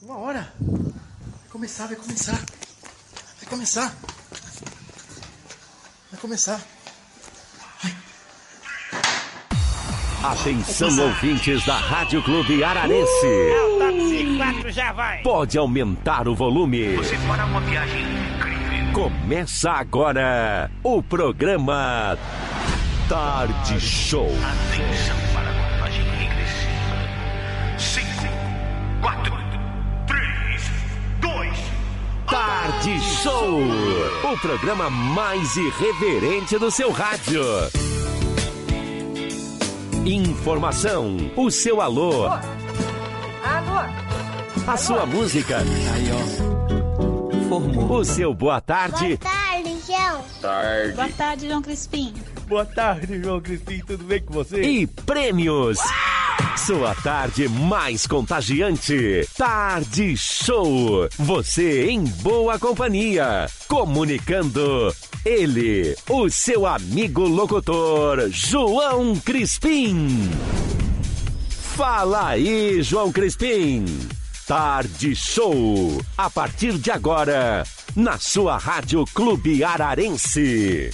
Uma 0.00 0.16
hora. 0.18 0.52
Vai 0.60 1.48
começar, 1.50 1.86
vai 1.86 1.96
começar. 1.96 2.36
Vai 2.36 3.48
começar. 3.48 3.94
Vai 6.10 6.20
começar. 6.20 6.60
Atenção, 10.22 11.00
ouvintes 11.00 11.64
da 11.64 11.76
Rádio 11.76 12.22
Clube 12.22 12.62
Ararense. 12.62 13.26
É 13.26 13.62
o 13.62 13.78
Top 13.78 14.36
4 14.36 14.70
já 14.70 14.92
vai. 14.92 15.22
Pode 15.22 15.58
aumentar 15.58 16.28
o 16.28 16.34
volume. 16.34 16.96
Você 16.96 17.16
fará 17.18 17.44
uma 17.46 17.60
viagem 17.60 18.02
incrível. 18.02 18.92
Começa 18.92 19.70
agora 19.70 20.70
o 20.82 21.02
programa 21.02 22.18
Tarde 23.08 23.80
Show. 23.80 24.28
Atenção 24.28 25.07
Show. 33.22 33.60
O 34.32 34.38
programa 34.38 34.88
mais 34.90 35.56
irreverente 35.56 36.58
do 36.58 36.70
seu 36.70 36.90
rádio. 36.90 37.42
Informação, 40.06 41.16
o 41.36 41.50
seu 41.50 41.80
alô, 41.80 42.26
Alô? 42.26 42.40
a 44.66 44.76
sua 44.76 45.04
música, 45.04 45.58
Aí, 45.58 46.08
ó. 46.12 47.48
Formou. 47.48 47.98
o 47.98 48.04
seu 48.04 48.32
boa 48.32 48.60
tarde 48.60 49.16
tarde, 49.18 49.76
João. 49.86 50.24
Boa 50.94 51.08
tarde, 51.16 51.48
João 51.48 51.62
Crispim. 51.62 52.14
Boa 52.46 52.64
tarde, 52.64 53.20
João 53.22 53.40
Crispim. 53.40 53.80
Tudo 53.86 54.04
bem 54.04 54.22
com 54.22 54.32
você? 54.32 54.62
e 54.62 54.86
prêmios. 54.86 55.78
Sua 56.66 56.94
tarde 56.96 57.48
mais 57.48 58.06
contagiante. 58.06 59.26
Tarde 59.36 60.16
Show. 60.16 61.08
Você 61.18 61.88
em 61.88 62.04
boa 62.04 62.58
companhia. 62.58 63.46
Comunicando. 63.66 64.94
Ele, 65.24 65.96
o 66.08 66.28
seu 66.28 66.66
amigo 66.66 67.26
locutor, 67.26 68.28
João 68.30 69.16
Crispim. 69.16 70.30
Fala 71.76 72.30
aí, 72.30 72.82
João 72.82 73.12
Crispim. 73.12 73.84
Tarde 74.46 75.14
Show. 75.14 76.02
A 76.16 76.28
partir 76.28 76.72
de 76.76 76.90
agora, 76.90 77.64
na 77.96 78.18
sua 78.18 78.58
Rádio 78.58 79.04
Clube 79.14 79.64
Ararense. 79.64 80.90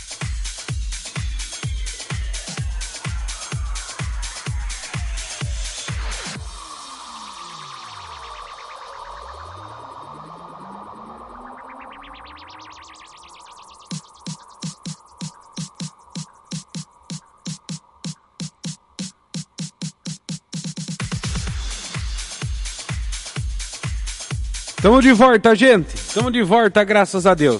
Tamo 24.84 25.00
de 25.00 25.14
volta, 25.14 25.54
gente. 25.56 25.94
Tamo 26.12 26.30
de 26.30 26.42
volta, 26.42 26.84
graças 26.84 27.24
a 27.24 27.32
Deus. 27.32 27.58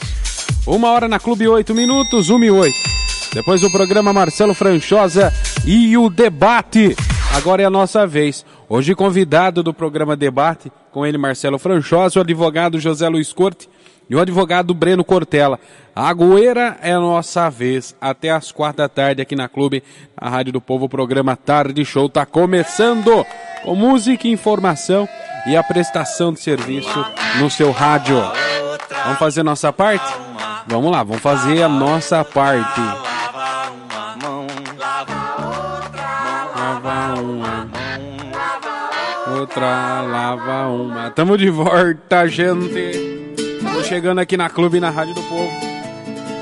Uma 0.67 0.91
hora 0.91 1.09
na 1.09 1.19
Clube, 1.19 1.49
oito 1.49 1.75
minutos, 1.75 2.29
uma 2.29 2.45
e 2.45 2.51
oito. 2.51 2.77
Depois 3.33 3.63
o 3.63 3.71
programa 3.71 4.13
Marcelo 4.13 4.53
Franchosa 4.53 5.33
e 5.65 5.97
o 5.97 6.11
debate. 6.11 6.95
Agora 7.35 7.63
é 7.63 7.65
a 7.65 7.71
nossa 7.71 8.07
vez. 8.07 8.45
Hoje 8.69 8.95
convidado 8.95 9.63
do 9.63 9.73
programa 9.73 10.15
Debate, 10.15 10.71
com 10.93 11.07
ele 11.07 11.17
Marcelo 11.17 11.59
Franchosa, 11.59 12.19
o 12.19 12.23
advogado 12.23 12.79
José 12.79 13.09
Luiz 13.09 13.33
Corte 13.33 13.71
e 14.09 14.15
o 14.15 14.21
advogado 14.21 14.75
Breno 14.75 15.03
Cortella. 15.03 15.59
A 15.97 16.13
Goeira 16.13 16.77
é 16.83 16.93
a 16.93 17.01
nossa 17.01 17.49
vez. 17.49 17.97
Até 17.99 18.33
às 18.33 18.53
quatro 18.53 18.83
da 18.83 18.89
tarde 18.91 19.23
aqui 19.23 19.35
na 19.35 19.49
Clube, 19.49 19.83
a 20.15 20.29
Rádio 20.29 20.53
do 20.53 20.61
Povo, 20.61 20.85
o 20.85 20.91
programa 20.91 21.35
Tarde 21.37 21.87
Show 21.87 22.07
tá 22.07 22.27
começando 22.27 23.25
com 23.65 23.75
música, 23.75 24.29
informação 24.29 25.09
e 25.47 25.57
a 25.57 25.63
prestação 25.63 26.33
de 26.33 26.41
serviço 26.41 27.05
no 27.39 27.51
seu 27.51 27.71
rádio. 27.71 28.17
Vamos 29.05 29.19
fazer 29.19 29.43
nossa 29.43 29.73
parte? 29.73 30.13
Vamos 30.67 30.91
lá, 30.91 31.03
vamos 31.03 31.23
fazer 31.23 31.63
a 31.63 31.69
nossa 31.69 32.25
parte. 32.25 32.81
Lava 36.57 37.21
uma, 37.21 37.69
outra, 39.39 40.01
lava 40.03 40.69
uma. 40.69 41.11
Tamo 41.11 41.37
de 41.37 41.51
volta, 41.51 42.27
gente. 42.27 43.25
Tô 43.75 43.83
chegando 43.83 44.21
aqui 44.21 44.37
na 44.37 44.49
Clube 44.49 44.81
na 44.81 44.91
Rádio 44.91 45.15
do 45.15 45.23
Povo. 45.23 45.53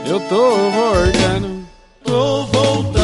Eu 0.06 0.20
tô 0.28 0.70
voltando. 0.70 1.66
Tô 2.04 2.44
voltando 2.46 3.01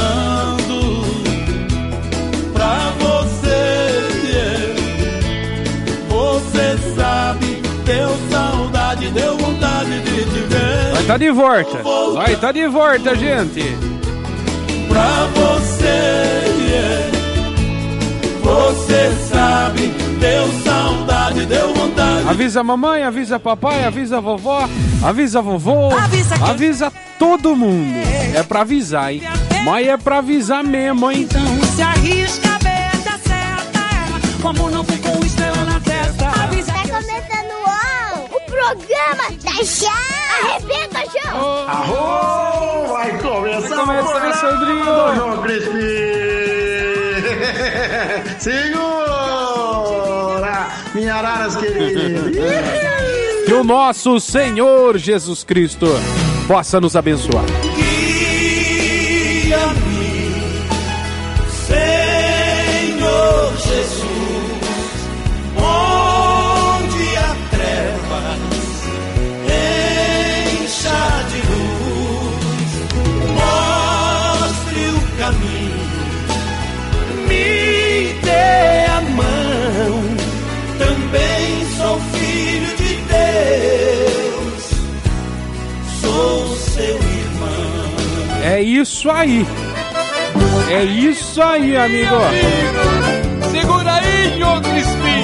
tá 11.08 11.16
de 11.16 11.30
volta. 11.30 11.82
Nós 11.82 12.38
tá 12.38 12.52
de 12.52 12.66
volta, 12.68 13.16
gente. 13.16 13.62
Pra 14.88 15.26
você. 15.34 16.28
Você 18.42 19.12
sabe, 19.30 19.88
deu 20.18 20.48
saudade, 20.64 21.46
deu 21.46 21.74
vontade. 21.74 22.28
Avisa 22.28 22.60
a 22.60 22.64
mamãe, 22.64 23.02
avisa 23.02 23.36
a 23.36 23.38
papai, 23.38 23.84
avisa 23.84 24.16
a 24.18 24.20
vovó, 24.20 24.66
avisa 25.02 25.38
a 25.40 25.42
vovô, 25.42 25.90
avisa, 26.42 26.90
todo 27.18 27.54
mundo. 27.54 27.94
É 28.34 28.42
pra 28.42 28.62
avisar, 28.62 29.12
hein? 29.12 29.22
Mas 29.64 29.86
é 29.86 29.96
pra 29.98 30.18
avisar 30.18 30.64
mesmo, 30.64 31.10
hein? 31.10 31.28
Então 31.30 31.42
se 31.76 31.82
arrisca, 31.82 32.58
beija, 32.62 33.18
certa 33.22 33.78
ela. 33.78 34.20
Como 34.40 34.70
não 34.70 34.82
programa 38.68 39.30
da 39.42 39.64
Chá. 39.64 39.92
Arrebenta, 40.42 41.00
João. 41.10 41.66
Arro! 41.68 42.92
Vai 42.92 43.18
começar 43.18 43.68
Vai 43.68 43.78
começar, 43.86 44.02
o 44.02 44.04
programa 44.10 44.34
Sandrinho. 44.34 44.84
do 44.84 45.14
João 45.14 45.42
Crispim. 45.42 45.78
Segura, 48.38 48.68
minha 50.94 51.14
araras 51.14 51.56
queridas. 51.56 52.36
Que 53.46 53.52
o 53.54 53.64
nosso 53.64 54.20
Senhor 54.20 54.98
Jesus 54.98 55.42
Cristo 55.44 55.86
possa 56.46 56.78
nos 56.80 56.94
abençoar. 56.94 57.44
É 88.58 88.62
isso 88.62 89.08
aí. 89.08 89.46
É 90.68 90.82
isso 90.82 91.40
aí, 91.40 91.76
amigo. 91.76 92.16
Segura 93.52 93.92
aí, 93.94 94.36
João 94.36 94.60
Crispim. 94.60 95.22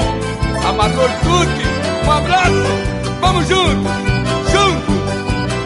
Amador 0.64 1.10
Tuque, 1.10 2.06
um 2.06 2.12
abraço. 2.12 2.52
Vamos 3.20 3.48
junto, 3.48 3.88
junto. 4.52 4.92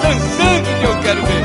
Dançando 0.00 0.80
que 0.80 0.86
eu 0.86 1.00
quero 1.02 1.20
ver. 1.26 1.44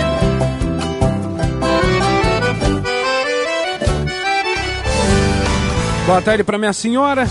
Boa 6.05 6.21
tarde 6.21 6.45
pra 6.45 6.57
minha 6.57 6.71
senhora. 6.71 7.27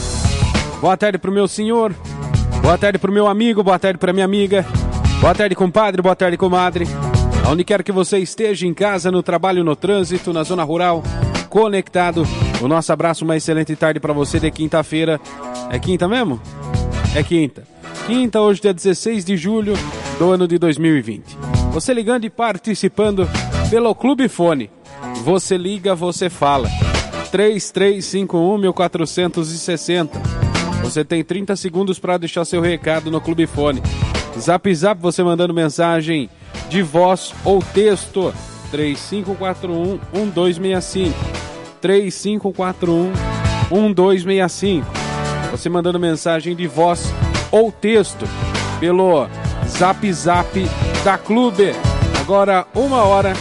Boa 0.83 0.99
tarde 0.99 1.17
pro 1.17 1.33
meu 1.33 1.49
senhor. 1.49 1.95
Boa 2.61 2.77
tarde 2.77 2.99
pro 2.99 3.11
meu 3.11 3.27
amigo. 3.27 3.63
Boa 3.63 3.79
tarde 3.79 3.99
pra 3.99 4.13
minha 4.13 4.27
amiga. 4.27 4.67
Boa 5.19 5.35
tarde, 5.35 5.55
compadre. 5.55 6.03
Boa 6.03 6.15
tarde, 6.15 6.37
comadre. 6.37 6.87
Aonde 7.45 7.65
quer 7.65 7.83
que 7.83 7.93
você 7.93 8.19
esteja, 8.19 8.67
em 8.67 8.73
casa, 8.73 9.11
no 9.11 9.23
trabalho, 9.23 9.65
no 9.65 9.75
trânsito, 9.75 10.33
na 10.33 10.43
zona 10.43 10.63
rural, 10.63 11.03
conectado. 11.49 12.25
O 12.61 12.69
nosso 12.69 12.93
abraço, 12.93 13.25
uma 13.25 13.37
excelente 13.37 13.75
tarde 13.77 14.01
pra 14.01 14.13
você 14.13 14.39
de 14.39 14.51
quinta-feira. 14.51 15.21
É 15.71 15.79
quinta 15.79 16.09
mesmo? 16.09 16.41
É 17.15 17.23
quinta. 17.23 17.65
Quinta, 18.07 18.41
hoje, 18.41 18.61
dia 18.61 18.73
16 18.73 19.25
de 19.25 19.37
julho 19.37 19.75
do 20.19 20.31
ano 20.31 20.49
de 20.49 20.59
2020. 20.59 21.37
Você 21.73 21.93
ligando 21.93 22.25
e 22.25 22.31
participando 22.31 23.29
pelo 23.71 23.95
Clube 23.95 24.29
Fone. 24.29 24.71
Você 25.25 25.57
liga, 25.57 25.95
você 25.95 26.31
fala. 26.31 26.69
3351 27.31 28.59
1460. 28.59 30.21
Você 30.83 31.05
tem 31.05 31.23
30 31.23 31.57
segundos 31.57 31.99
para 31.99 32.19
deixar 32.19 32.45
seu 32.45 32.61
recado 32.61 33.11
no 33.11 33.21
Clube 33.21 33.47
Fone. 33.47 33.83
Zap 34.39 34.75
Zap, 34.75 35.01
você 35.01 35.23
mandando 35.23 35.55
mensagem 35.55 36.29
de 36.73 36.83
voz 36.83 37.35
ou 37.45 37.63
texto. 37.63 38.35
3541 38.71 40.01
1265. 40.13 41.15
3541 41.83 43.13
1265. 43.71 44.87
Você 45.51 45.69
mandando 45.69 46.01
mensagem 46.01 46.57
de 46.57 46.67
voz 46.67 47.13
ou 47.51 47.71
texto 47.71 48.27
pelo 48.81 49.29
Zap 49.69 50.11
Zap 50.13 50.49
da 51.05 51.19
Clube. 51.19 51.75
Agora, 52.19 52.67
uma 52.75 53.03
hora, 53.03 53.35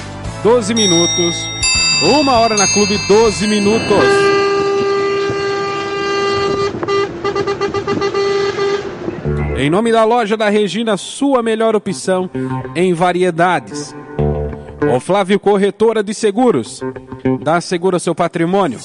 12 0.44 0.74
minutos. 0.74 1.36
Uma 2.04 2.38
hora 2.40 2.58
na 2.58 2.68
Clube, 2.68 2.98
12 3.08 3.48
minutos. 3.48 4.31
Em 9.62 9.70
nome 9.70 9.92
da 9.92 10.04
loja 10.04 10.36
da 10.36 10.50
Regina, 10.50 10.98
sua 10.98 11.44
melhor 11.44 11.76
opção 11.76 12.28
em 12.76 12.96
variedades. 12.96 13.94
O 14.92 15.00
Flávio 15.00 15.40
Corretora 15.40 16.02
de 16.02 16.16
Seguros. 16.16 16.82
Dá 17.44 17.62
seguro 17.62 17.96
ao 17.96 18.00
seu 18.00 18.16
patrimônio. 18.16 18.80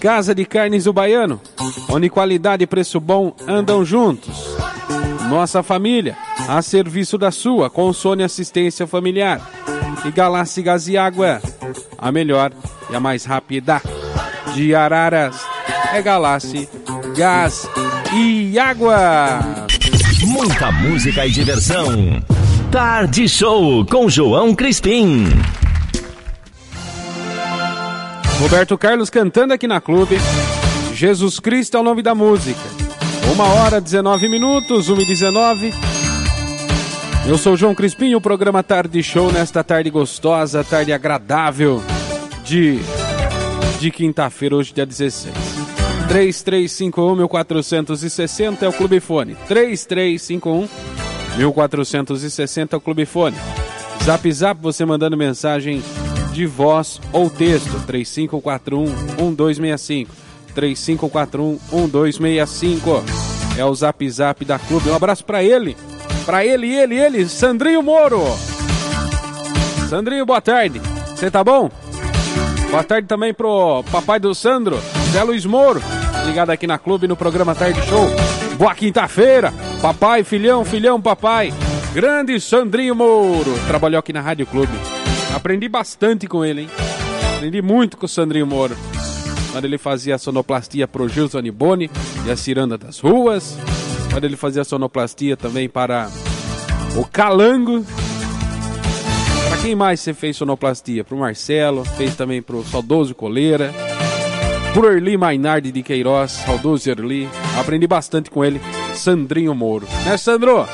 Casa 0.00 0.34
de 0.34 0.44
Carnes 0.44 0.82
do 0.82 0.92
Baiano, 0.92 1.40
onde 1.88 2.10
qualidade 2.10 2.64
e 2.64 2.66
preço 2.66 2.98
bom 2.98 3.32
andam 3.46 3.84
juntos. 3.84 4.56
Nossa 5.30 5.62
família, 5.62 6.16
a 6.48 6.60
serviço 6.62 7.16
da 7.16 7.30
sua, 7.30 7.70
consone 7.70 8.24
assistência 8.24 8.88
familiar. 8.88 9.40
E 10.04 10.10
Galassi 10.10 10.62
Gás 10.62 10.88
e 10.88 10.96
Água, 10.96 11.40
a 11.96 12.10
melhor 12.10 12.50
e 12.90 12.96
a 12.96 12.98
mais 12.98 13.24
rápida. 13.24 13.80
De 14.52 14.74
Araras, 14.74 15.46
é 15.92 16.02
Galassi 16.02 16.68
Gás 17.16 17.68
e 18.12 18.58
Água. 18.58 19.61
Muita 20.26 20.70
música 20.70 21.26
e 21.26 21.30
diversão. 21.30 22.22
Tarde 22.70 23.28
Show 23.28 23.84
com 23.86 24.08
João 24.08 24.54
Crispim. 24.54 25.24
Roberto 28.40 28.78
Carlos 28.78 29.10
cantando 29.10 29.52
aqui 29.52 29.66
na 29.66 29.80
clube. 29.80 30.16
Jesus 30.94 31.40
Cristo 31.40 31.76
é 31.76 31.80
o 31.80 31.82
nome 31.82 32.02
da 32.02 32.14
música. 32.14 32.60
Uma 33.32 33.44
hora, 33.44 33.80
19 33.80 34.28
minutos, 34.28 34.88
1 34.88 35.00
e 35.00 35.04
19. 35.04 35.74
Eu 37.26 37.36
sou 37.36 37.56
João 37.56 37.74
Crispim, 37.74 38.14
o 38.14 38.20
programa 38.20 38.62
Tarde 38.62 39.02
Show 39.02 39.32
nesta 39.32 39.64
tarde 39.64 39.90
gostosa, 39.90 40.62
tarde 40.62 40.92
agradável 40.92 41.82
de, 42.44 42.78
de 43.80 43.90
quinta-feira, 43.90 44.56
hoje 44.56 44.72
dia 44.72 44.86
16. 44.86 45.61
3351 46.12 47.16
1460 47.16 48.66
é 48.66 48.68
o 48.68 48.72
Clube 48.74 49.00
Fone. 49.00 49.34
3351 49.48 50.68
1460 51.38 52.76
é 52.76 52.78
o 52.78 52.80
Clube 52.82 53.06
Fone. 53.06 53.36
Zap 54.04 54.30
Zap, 54.30 54.60
você 54.60 54.84
mandando 54.84 55.16
mensagem 55.16 55.82
de 56.34 56.44
voz 56.44 57.00
ou 57.14 57.30
texto. 57.30 57.80
3541 57.86 58.84
1265. 59.16 60.14
3541 60.54 61.58
1265. 61.80 63.04
É 63.56 63.64
o 63.64 63.74
Zap 63.74 64.10
Zap 64.10 64.44
da 64.44 64.58
Clube. 64.58 64.90
Um 64.90 64.94
abraço 64.94 65.24
pra 65.24 65.42
ele. 65.42 65.74
Pra 66.26 66.44
ele, 66.44 66.74
ele, 66.76 66.94
ele, 66.94 67.26
Sandrinho 67.26 67.82
Moro. 67.82 68.20
Sandrinho, 69.88 70.26
boa 70.26 70.42
tarde. 70.42 70.78
Você 71.16 71.30
tá 71.30 71.42
bom? 71.42 71.70
Boa 72.70 72.84
tarde 72.84 73.08
também 73.08 73.32
pro 73.32 73.82
papai 73.90 74.20
do 74.20 74.34
Sandro, 74.34 74.78
Zé 75.10 75.22
Luiz 75.22 75.46
Moro. 75.46 75.80
Ligado 76.26 76.50
aqui 76.50 76.66
na 76.66 76.78
Clube 76.78 77.08
no 77.08 77.16
programa 77.16 77.54
Tarde 77.54 77.80
Show. 77.86 78.08
Boa 78.56 78.74
quinta-feira. 78.74 79.52
Papai, 79.80 80.24
filhão, 80.24 80.64
filhão, 80.64 81.00
papai. 81.00 81.52
Grande 81.92 82.40
Sandrinho 82.40 82.94
Moro. 82.94 83.52
Trabalhou 83.66 83.98
aqui 83.98 84.12
na 84.12 84.20
Rádio 84.20 84.46
Clube. 84.46 84.72
Aprendi 85.34 85.68
bastante 85.68 86.26
com 86.26 86.44
ele, 86.44 86.62
hein? 86.62 86.70
Aprendi 87.36 87.60
muito 87.60 87.96
com 87.96 88.06
o 88.06 88.08
Sandrinho 88.08 88.46
Moro. 88.46 88.76
Quando 89.50 89.64
ele 89.64 89.76
fazia 89.76 90.14
a 90.14 90.18
sonoplastia 90.18 90.88
pro 90.88 91.08
Gilson 91.08 91.42
Boni 91.52 91.90
e 92.26 92.30
a 92.30 92.36
Ciranda 92.36 92.78
das 92.78 93.00
Ruas. 93.00 93.58
Quando 94.10 94.24
ele 94.24 94.36
fazia 94.36 94.62
a 94.62 94.64
sonoplastia 94.64 95.36
também 95.36 95.68
para 95.68 96.08
o 96.96 97.04
Calango. 97.04 97.84
Para 99.48 99.58
quem 99.60 99.74
mais 99.74 100.00
você 100.00 100.14
fez 100.14 100.36
sonoplastia? 100.36 101.04
Pro 101.04 101.16
Marcelo, 101.18 101.84
fez 101.84 102.14
também 102.14 102.40
pro 102.40 102.64
saudoso 102.64 103.14
Coleira. 103.14 103.74
Pro 104.72 104.90
Erli 104.90 105.18
Mainardi 105.18 105.70
de 105.70 105.82
Queiroz, 105.82 106.32
saudoso 106.32 106.90
Erli. 106.90 107.28
Aprendi 107.58 107.86
bastante 107.86 108.30
com 108.30 108.42
ele, 108.42 108.60
Sandrinho 108.94 109.54
Moro. 109.54 109.86
Né, 110.04 110.16
Sandro? 110.16 110.66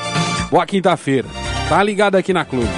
Boa 0.49 0.65
quinta-feira. 0.65 1.27
Tá 1.67 1.83
ligado 1.83 2.15
aqui 2.15 2.31
na 2.31 2.45
clube. 2.45 2.69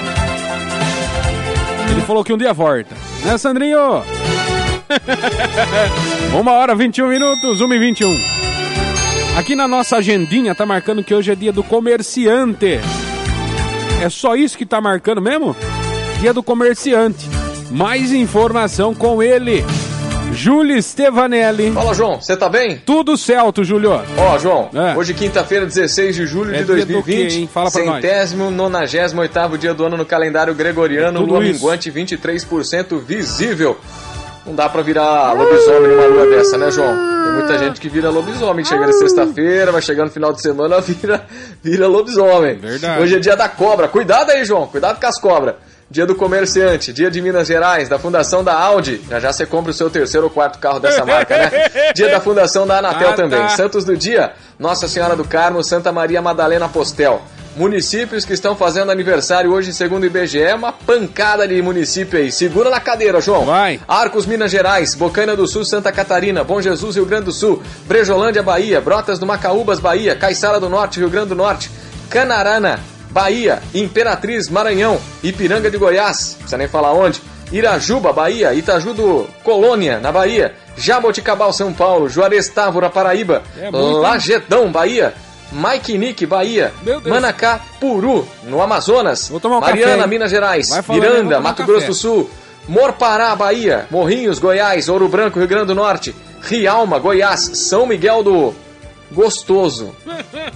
Ele 1.91 2.01
falou 2.01 2.23
que 2.23 2.33
um 2.33 2.37
dia 2.37 2.53
volta. 2.53 2.95
Né, 3.23 3.37
Sandrinho? 3.37 3.77
Uma 6.39 6.53
hora 6.53 6.75
21 6.75 7.07
minutos, 7.07 7.61
1 7.61 7.73
e 7.73 7.79
21. 7.79 8.17
Aqui 9.37 9.55
na 9.55 9.67
nossa 9.67 9.97
agendinha 9.97 10.55
tá 10.55 10.65
marcando 10.65 11.03
que 11.03 11.13
hoje 11.13 11.31
é 11.31 11.35
dia 11.35 11.53
do 11.53 11.63
comerciante. 11.63 12.79
É 14.01 14.09
só 14.09 14.35
isso 14.35 14.57
que 14.57 14.65
tá 14.65 14.81
marcando 14.81 15.21
mesmo? 15.21 15.55
Dia 16.19 16.33
do 16.33 16.41
comerciante. 16.41 17.29
Mais 17.69 18.11
informação 18.11 18.93
com 18.93 19.21
ele. 19.21 19.63
Júlio 20.33 20.81
Stevanelli. 20.81 21.71
Fala, 21.71 21.93
João, 21.93 22.21
você 22.21 22.35
tá 22.35 22.49
bem? 22.49 22.77
Tudo 22.85 23.17
certo, 23.17 23.63
Júlio. 23.63 23.91
Ó, 24.17 24.37
João, 24.39 24.69
é. 24.73 24.97
hoje 24.97 25.13
quinta-feira, 25.13 25.65
16 25.65 26.15
de 26.15 26.25
julho 26.25 26.53
é 26.55 26.59
de 26.59 26.63
2020. 26.65 27.41
Quê, 27.41 27.49
Fala 27.51 27.71
pra 27.71 27.81
centésimo, 27.83 28.49
nonagésimo 28.49 29.21
oitavo 29.21 29.57
dia 29.57 29.73
do 29.73 29.85
ano 29.85 29.97
no 29.97 30.05
calendário 30.05 30.53
gregoriano, 30.53 31.19
é 31.19 31.21
lua 31.21 31.39
minguante 31.39 31.91
23% 31.91 32.99
visível. 32.99 33.77
Não 34.45 34.55
dá 34.55 34.67
pra 34.67 34.81
virar 34.81 35.33
lobisomem 35.33 35.91
numa 35.91 36.05
lua 36.05 36.25
dessa, 36.25 36.57
né, 36.57 36.71
João? 36.71 36.95
Tem 36.95 37.33
muita 37.33 37.59
gente 37.59 37.79
que 37.79 37.87
vira 37.87 38.09
lobisomem. 38.09 38.65
Chega 38.65 38.87
na 38.87 38.93
sexta-feira, 38.93 39.71
vai 39.71 39.81
chegar 39.83 40.03
no 40.03 40.09
final 40.09 40.33
de 40.33 40.41
semana, 40.41 40.81
vira, 40.81 41.25
vira 41.61 41.87
lobisomem. 41.87 42.55
Verdade. 42.57 43.03
Hoje 43.03 43.17
é 43.17 43.19
dia 43.19 43.35
da 43.35 43.47
cobra. 43.47 43.87
Cuidado 43.87 44.31
aí, 44.31 44.43
João. 44.43 44.65
Cuidado 44.65 44.99
com 44.99 45.05
as 45.05 45.19
cobras. 45.21 45.55
Dia 45.91 46.05
do 46.05 46.15
comerciante, 46.15 46.93
dia 46.93 47.11
de 47.11 47.21
Minas 47.21 47.49
Gerais, 47.49 47.89
da 47.89 47.99
Fundação 47.99 48.45
da 48.45 48.53
Audi. 48.57 49.01
Já 49.09 49.19
já 49.19 49.33
você 49.33 49.45
compra 49.45 49.71
o 49.71 49.73
seu 49.73 49.89
terceiro 49.89 50.27
ou 50.27 50.31
quarto 50.31 50.57
carro 50.57 50.79
dessa 50.79 51.03
marca, 51.03 51.37
né? 51.37 51.51
Dia 51.93 52.07
da 52.07 52.21
Fundação 52.21 52.65
da 52.65 52.77
Anatel 52.77 53.09
Ah, 53.09 53.13
também. 53.13 53.41
tá. 53.41 53.49
Santos 53.49 53.83
do 53.83 53.97
Dia, 53.97 54.31
Nossa 54.57 54.87
Senhora 54.87 55.17
do 55.17 55.25
Carmo, 55.25 55.61
Santa 55.61 55.91
Maria 55.91 56.21
Madalena 56.21 56.69
Postel. 56.69 57.21
Municípios 57.57 58.23
que 58.23 58.31
estão 58.31 58.55
fazendo 58.55 58.89
aniversário 58.89 59.51
hoje, 59.51 59.73
segundo 59.73 60.03
o 60.03 60.05
IBGE, 60.05 60.41
é 60.41 60.55
uma 60.55 60.71
pancada 60.71 61.45
de 61.45 61.61
município 61.61 62.17
aí. 62.17 62.31
Segura 62.31 62.69
na 62.69 62.79
cadeira, 62.79 63.19
João. 63.19 63.43
Vai. 63.43 63.77
Arcos, 63.85 64.25
Minas 64.25 64.49
Gerais, 64.49 64.95
Bocaina 64.95 65.35
do 65.35 65.45
Sul, 65.45 65.65
Santa 65.65 65.91
Catarina, 65.91 66.41
Bom 66.41 66.61
Jesus, 66.61 66.95
Rio 66.95 67.05
Grande 67.05 67.25
do 67.25 67.33
Sul, 67.33 67.61
Brejolândia, 67.85 68.41
Bahia, 68.41 68.79
Brotas 68.79 69.19
do 69.19 69.25
Macaúbas, 69.25 69.81
Bahia, 69.81 70.15
Caiçara 70.15 70.57
do 70.57 70.69
Norte, 70.69 71.01
Rio 71.01 71.09
Grande 71.09 71.27
do 71.29 71.35
Norte, 71.35 71.69
Canarana, 72.09 72.79
Bahia, 73.11 73.61
Imperatriz, 73.73 74.49
Maranhão, 74.49 74.99
Ipiranga 75.21 75.69
de 75.69 75.77
Goiás, 75.77 76.35
precisa 76.35 76.57
nem 76.57 76.67
falar 76.67 76.93
onde, 76.93 77.21
Irajuba, 77.51 78.13
Bahia, 78.13 78.53
Itaju 78.53 78.93
do 78.93 79.27
Colônia, 79.43 79.99
na 79.99 80.11
Bahia, 80.11 80.53
Jaboticabal, 80.77 81.51
São 81.51 81.73
Paulo, 81.73 82.07
Juarez 82.07 82.47
Távora, 82.47 82.89
Paraíba, 82.89 83.43
É? 83.59 83.69
Lagetão, 83.69 84.71
Bahia, 84.71 85.13
Maikinique, 85.51 86.25
Bahia, 86.25 86.71
Meu 86.81 87.01
Deus. 87.01 87.13
Manacá, 87.13 87.59
Puru, 87.79 88.25
no 88.43 88.61
Amazonas, 88.61 89.29
um 89.29 89.59
Mariana, 89.59 89.95
café? 89.97 90.07
Minas 90.07 90.31
Gerais, 90.31 90.71
aí, 90.71 90.83
Miranda, 90.89 91.39
um 91.39 91.41
Mato. 91.41 91.65
Grosso 91.65 91.87
do 91.87 91.93
Sul, 91.93 92.29
Morpará, 92.67 93.35
Bahia, 93.35 93.85
Morrinhos, 93.91 94.39
Goiás, 94.39 94.87
Ouro 94.87 95.09
Branco, 95.09 95.37
Rio 95.37 95.47
Grande 95.47 95.65
do 95.67 95.75
Norte, 95.75 96.15
Rialma, 96.41 96.97
Goiás, 96.99 97.41
São 97.55 97.85
Miguel 97.85 98.23
do 98.23 98.55
Gostoso. 99.11 99.93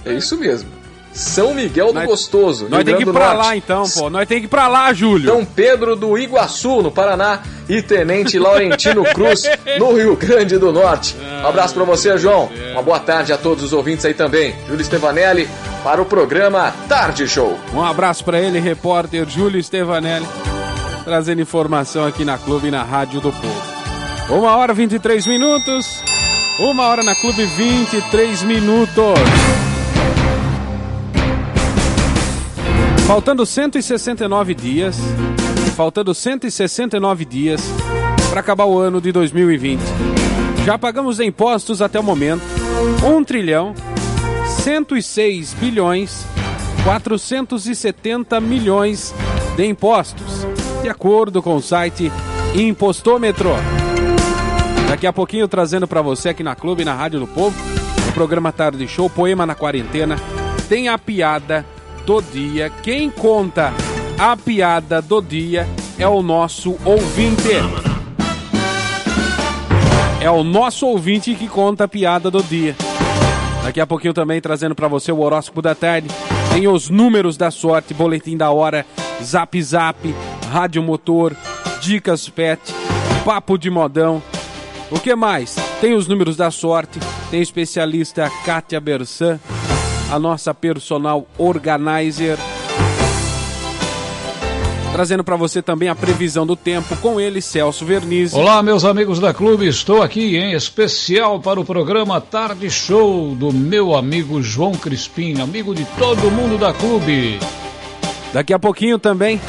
É 0.04 0.14
isso 0.14 0.38
mesmo. 0.38 0.70
São 1.16 1.54
Miguel 1.54 1.88
do 1.88 1.94
Nós- 1.94 2.06
Gostoso, 2.06 2.66
Nós 2.68 2.78
Rio 2.78 2.84
tem 2.84 2.96
que 2.96 3.02
ir 3.02 3.12
pra 3.12 3.32
Norte. 3.34 3.46
lá 3.46 3.56
então, 3.56 3.84
pô. 3.88 4.10
Nós 4.10 4.28
tem 4.28 4.38
que 4.40 4.44
ir 4.44 4.48
pra 4.48 4.68
lá, 4.68 4.92
Júlio. 4.92 5.30
São 5.32 5.44
Pedro 5.44 5.96
do 5.96 6.18
Iguaçu, 6.18 6.82
no 6.82 6.90
Paraná, 6.90 7.40
e 7.68 7.80
Tenente 7.80 8.38
Laurentino 8.38 9.02
Cruz, 9.14 9.42
no 9.78 9.94
Rio 9.94 10.14
Grande 10.16 10.58
do 10.58 10.70
Norte. 10.72 11.16
Um 11.42 11.46
abraço 11.48 11.74
pra 11.74 11.84
você, 11.84 12.16
João. 12.18 12.50
Uma 12.72 12.82
boa 12.82 13.00
tarde 13.00 13.32
a 13.32 13.38
todos 13.38 13.64
os 13.64 13.72
ouvintes 13.72 14.04
aí 14.04 14.14
também. 14.14 14.54
Júlio 14.68 14.84
Stevanelli 14.84 15.48
para 15.82 16.02
o 16.02 16.04
programa 16.04 16.72
Tarde 16.88 17.26
Show. 17.26 17.58
Um 17.72 17.82
abraço 17.82 18.22
pra 18.24 18.38
ele, 18.38 18.58
repórter 18.60 19.26
Júlio 19.28 19.62
Stevanelli, 19.62 20.26
trazendo 21.04 21.40
informação 21.40 22.04
aqui 22.06 22.24
na 22.24 22.36
Clube 22.36 22.68
e 22.68 22.70
na 22.70 22.82
Rádio 22.82 23.20
do 23.20 23.32
Povo. 23.32 23.62
Uma 24.28 24.56
hora 24.56 24.74
23 24.74 25.26
minutos. 25.26 26.02
Uma 26.58 26.84
hora 26.88 27.02
na 27.02 27.14
Clube 27.14 27.44
23 27.44 28.42
minutos. 28.42 29.14
Faltando 33.06 33.46
169 33.46 34.52
dias. 34.52 34.98
Faltando 35.76 36.12
169 36.12 37.24
dias 37.24 37.62
para 38.30 38.40
acabar 38.40 38.64
o 38.64 38.76
ano 38.76 39.00
de 39.00 39.12
2020. 39.12 39.80
Já 40.64 40.76
pagamos 40.76 41.20
impostos 41.20 41.80
até 41.80 42.00
o 42.00 42.02
momento 42.02 42.42
1 43.04 43.24
trilhão 43.24 43.72
106 44.64 45.54
bilhões 45.54 46.26
470 46.82 48.40
milhões 48.40 49.14
de 49.56 49.64
impostos, 49.66 50.46
de 50.82 50.88
acordo 50.88 51.40
com 51.40 51.54
o 51.54 51.62
site 51.62 52.10
Impostômetro. 52.54 53.50
Daqui 54.88 55.06
a 55.06 55.12
pouquinho 55.12 55.46
trazendo 55.46 55.86
para 55.86 56.02
você 56.02 56.30
aqui 56.30 56.42
na 56.42 56.56
Clube, 56.56 56.84
na 56.84 56.94
Rádio 56.94 57.20
do 57.20 57.26
Povo, 57.26 57.56
o 58.08 58.12
programa 58.12 58.50
Tarde 58.50 58.86
Show, 58.88 59.08
Poema 59.08 59.46
na 59.46 59.54
Quarentena, 59.54 60.16
tem 60.68 60.88
a 60.88 60.98
piada 60.98 61.64
do 62.06 62.22
dia. 62.22 62.70
Quem 62.70 63.10
conta 63.10 63.74
a 64.16 64.36
piada 64.36 65.02
do 65.02 65.20
dia 65.20 65.68
é 65.98 66.06
o 66.06 66.22
nosso 66.22 66.78
ouvinte. 66.84 67.50
É 70.20 70.30
o 70.30 70.44
nosso 70.44 70.86
ouvinte 70.86 71.34
que 71.34 71.48
conta 71.48 71.84
a 71.84 71.88
piada 71.88 72.30
do 72.30 72.42
dia. 72.44 72.76
Daqui 73.64 73.80
a 73.80 73.86
pouquinho 73.86 74.14
também 74.14 74.40
trazendo 74.40 74.74
para 74.76 74.86
você 74.86 75.10
o 75.10 75.18
horóscopo 75.18 75.60
da 75.60 75.74
tarde. 75.74 76.08
Tem 76.52 76.68
os 76.68 76.88
números 76.88 77.36
da 77.36 77.50
sorte, 77.50 77.92
boletim 77.92 78.36
da 78.36 78.50
hora, 78.52 78.86
zap 79.22 79.60
zap, 79.60 80.14
rádio 80.50 80.82
motor, 80.82 81.36
dicas 81.82 82.28
pet, 82.28 82.72
papo 83.24 83.58
de 83.58 83.68
modão. 83.68 84.22
O 84.92 85.00
que 85.00 85.12
mais? 85.16 85.56
Tem 85.80 85.92
os 85.94 86.06
números 86.06 86.36
da 86.36 86.52
sorte, 86.52 87.00
tem 87.30 87.42
especialista 87.42 88.30
Kátia 88.44 88.80
Bersan, 88.80 89.40
a 90.10 90.18
nossa 90.18 90.54
personal 90.54 91.26
organizer. 91.36 92.38
Trazendo 94.92 95.22
para 95.22 95.36
você 95.36 95.60
também 95.60 95.88
a 95.88 95.94
previsão 95.94 96.46
do 96.46 96.56
tempo 96.56 96.96
com 96.96 97.20
ele, 97.20 97.42
Celso 97.42 97.84
Vernizzi. 97.84 98.34
Olá, 98.34 98.62
meus 98.62 98.84
amigos 98.84 99.18
da 99.18 99.34
Clube, 99.34 99.66
estou 99.66 100.02
aqui 100.02 100.38
em 100.38 100.52
especial 100.52 101.38
para 101.38 101.60
o 101.60 101.64
programa 101.64 102.20
Tarde 102.20 102.70
Show 102.70 103.34
do 103.34 103.52
meu 103.52 103.94
amigo 103.94 104.40
João 104.42 104.72
Crispim, 104.72 105.40
amigo 105.40 105.74
de 105.74 105.84
todo 105.98 106.30
mundo 106.30 106.56
da 106.56 106.72
Clube. 106.72 107.38
Daqui 108.32 108.54
a 108.54 108.58
pouquinho 108.58 108.98
também 108.98 109.40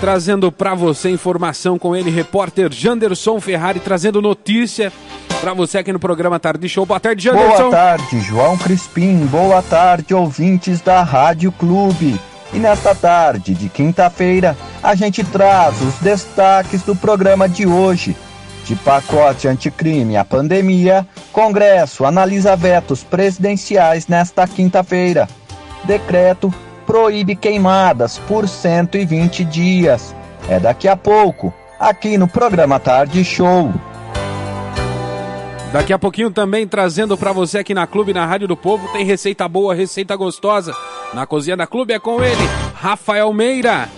trazendo 0.00 0.50
para 0.50 0.74
você 0.74 1.10
informação 1.10 1.78
com 1.78 1.94
ele, 1.94 2.10
repórter 2.10 2.72
Janderson 2.72 3.40
Ferrari, 3.40 3.78
trazendo 3.78 4.20
notícia 4.20 4.92
para 5.40 5.54
você 5.54 5.78
aqui 5.78 5.92
no 5.92 5.98
programa 5.98 6.38
Tarde 6.38 6.68
Show. 6.68 6.86
Boa 6.86 7.00
tarde, 7.00 7.24
Janderson. 7.24 7.56
Boa 7.56 7.70
tarde, 7.70 8.20
João 8.20 8.56
Crispim. 8.56 9.26
Boa 9.26 9.60
tarde, 9.60 10.14
ouvintes 10.14 10.80
da 10.80 11.02
Rádio 11.02 11.50
Clube. 11.50 12.20
E 12.52 12.58
nesta 12.58 12.94
tarde 12.94 13.54
de 13.54 13.68
quinta-feira, 13.68 14.56
a 14.82 14.94
gente 14.94 15.24
traz 15.24 15.80
os 15.80 15.94
destaques 15.96 16.82
do 16.82 16.94
programa 16.94 17.48
de 17.48 17.66
hoje. 17.66 18.14
De 18.64 18.76
pacote 18.76 19.48
anticrime 19.48 20.16
à 20.16 20.24
pandemia, 20.24 21.06
Congresso 21.32 22.04
analisa 22.04 22.54
vetos 22.54 23.02
presidenciais 23.02 24.06
nesta 24.06 24.46
quinta-feira. 24.46 25.28
Decreto 25.84 26.54
proíbe 26.86 27.34
queimadas 27.34 28.18
por 28.18 28.48
120 28.48 29.44
dias. 29.44 30.14
É 30.48 30.60
daqui 30.60 30.86
a 30.86 30.96
pouco, 30.96 31.52
aqui 31.80 32.16
no 32.16 32.28
programa 32.28 32.78
Tarde 32.78 33.24
Show. 33.24 33.72
Daqui 35.72 35.90
a 35.90 35.98
pouquinho 35.98 36.30
também 36.30 36.68
trazendo 36.68 37.16
para 37.16 37.32
você 37.32 37.58
aqui 37.58 37.72
na 37.72 37.86
Clube, 37.86 38.12
na 38.12 38.26
Rádio 38.26 38.46
do 38.46 38.54
Povo, 38.54 38.92
tem 38.92 39.06
receita 39.06 39.48
boa, 39.48 39.74
receita 39.74 40.14
gostosa. 40.14 40.76
Na 41.14 41.24
Cozinha 41.26 41.56
da 41.56 41.66
Clube 41.66 41.94
é 41.94 41.98
com 41.98 42.22
ele, 42.22 42.46
Rafael 42.74 43.32
Meira. 43.32 43.88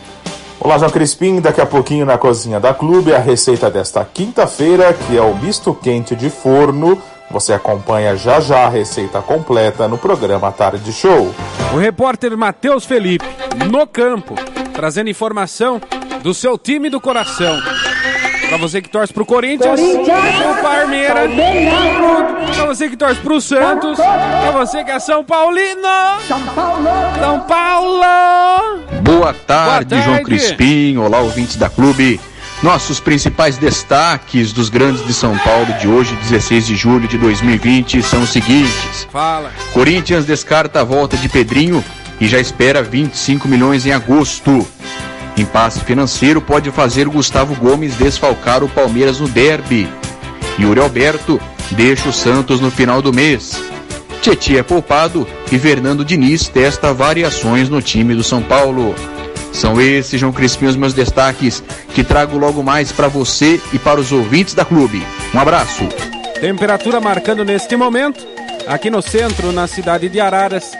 Olá, 0.61 0.79
João 0.79 0.91
Crispim. 0.93 1.41
Daqui 1.41 1.61
a 1.61 1.67
pouquinho 1.67 2.07
na 2.07 2.17
Cozinha 2.17 2.61
da 2.61 2.73
Clube, 2.73 3.13
a 3.13 3.19
receita 3.19 3.69
desta 3.69 4.05
quinta-feira, 4.05 4.95
que 4.95 5.17
é 5.17 5.21
o 5.21 5.35
misto 5.35 5.75
quente 5.75 6.15
de 6.15 6.31
forno. 6.31 6.97
Você 7.29 7.53
acompanha 7.53 8.17
já 8.17 8.39
já 8.39 8.67
a 8.67 8.69
receita 8.69 9.21
completa 9.21 9.89
no 9.89 9.99
programa 9.99 10.53
Tarde 10.53 10.93
Show. 10.93 11.35
O 11.73 11.77
repórter 11.77 12.37
Matheus 12.37 12.85
Felipe, 12.85 13.27
no 13.69 13.85
campo, 13.85 14.37
trazendo 14.73 15.11
informação 15.11 15.81
do 16.23 16.33
seu 16.33 16.57
time 16.57 16.89
do 16.89 17.01
coração. 17.01 17.61
Pra 18.55 18.61
você 18.61 18.81
que 18.81 18.89
torce 18.89 19.13
pro 19.13 19.27
Corinthians, 19.27 19.81
pro 19.81 20.63
Palmeiras, 20.63 21.29
pra 22.55 22.67
você 22.67 22.89
que 22.89 22.97
torce 22.97 23.21
pro 23.21 23.41
Santos, 23.41 23.97
pra 23.97 24.53
você 24.53 24.85
que 24.85 24.93
é 24.93 25.01
São 25.01 25.25
Paulino, 25.25 25.81
São 26.29 26.41
Paulo, 26.41 26.89
São 27.19 27.41
Paulo. 27.41 28.81
Boa 29.03 29.35
tarde, 29.35 30.01
João 30.03 30.23
Crispim. 30.23 30.97
Olá, 30.99 31.19
ouvintes 31.19 31.57
da 31.57 31.69
clube. 31.69 32.21
Nossos 32.63 33.01
principais 33.01 33.59
destaques 33.59 34.53
dos 34.53 34.69
grandes 34.69 35.05
de 35.05 35.13
São 35.13 35.37
Paulo 35.39 35.73
de 35.81 35.89
hoje, 35.89 36.15
16 36.15 36.69
de 36.69 36.77
julho 36.77 37.09
de 37.09 37.19
2020, 37.19 38.05
são 38.05 38.23
os 38.23 38.31
seguintes. 38.31 39.09
Fala. 39.11 39.51
Corinthians 39.73 40.27
descarta 40.27 40.83
a 40.83 40.85
volta 40.85 41.17
de 41.17 41.29
Pedrinho 41.29 41.85
e 42.21 42.29
já 42.29 42.39
espera 42.39 42.85
25 42.85 43.49
milhões 43.49 43.85
em 43.85 43.91
agosto. 43.91 44.65
Impasse 45.37 45.81
financeiro 45.81 46.41
pode 46.41 46.71
fazer 46.71 47.09
Gustavo 47.09 47.55
Gomes 47.57 47.97
desfalcar 47.97 48.63
o 48.63 48.69
Palmeiras 48.69 49.19
no 49.19 49.29
derby. 49.29 49.89
Yuri 50.59 50.81
Alberto 50.81 51.41
deixa 51.73 52.09
o 52.09 52.13
Santos 52.13 52.61
no 52.61 52.71
final 52.71 53.03
do 53.03 53.13
mês. 53.13 53.61
Tietchan 54.23 54.59
é 54.59 54.63
poupado 54.63 55.27
e 55.51 55.59
Fernando 55.59 56.05
Diniz 56.05 56.49
testa 56.49 56.95
variações 56.95 57.69
no 57.69 57.83
time 57.83 58.15
do 58.15 58.23
São 58.23 58.41
Paulo. 58.43 58.95
São 59.53 59.81
esses, 59.81 60.19
João 60.21 60.33
Crispim, 60.33 60.67
os 60.67 60.77
meus 60.77 60.95
destaques 60.95 61.63
que 61.95 62.03
trago 62.03 62.39
logo 62.39 62.63
mais 62.63 62.91
para 62.91 63.07
você 63.07 63.61
e 63.73 63.79
para 63.79 64.01
os 64.01 64.13
ouvintes 64.13 64.55
da 64.55 64.65
clube. 64.65 65.05
Um 65.33 65.39
abraço. 65.39 65.87
Temperatura 66.41 67.01
marcando 67.01 67.45
neste 67.45 67.77
momento, 67.77 68.27
aqui 68.67 68.91
no 68.91 69.03
centro, 69.03 69.53
na 69.53 69.67
cidade 69.67 70.09
de 70.09 70.21
Araras. 70.21 70.73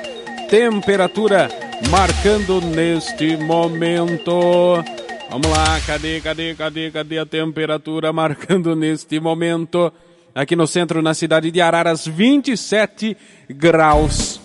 Temperatura 0.49 1.49
marcando 1.91 2.61
neste 2.61 3.37
momento. 3.37 4.83
Vamos 5.31 5.49
lá, 5.49 5.81
cadê, 5.87 6.21
cadê, 6.21 6.55
cadê, 6.55 6.91
cadê 6.91 7.19
a 7.19 7.27
temperatura 7.27 8.13
marcando 8.13 8.77
neste 8.77 9.19
momento? 9.19 9.93
Aqui 10.35 10.57
no 10.57 10.67
centro, 10.67 11.01
na 11.01 11.15
cidade 11.15 11.51
de 11.51 11.61
Araras, 11.61 12.07
27 12.07 13.17
graus. 13.51 14.41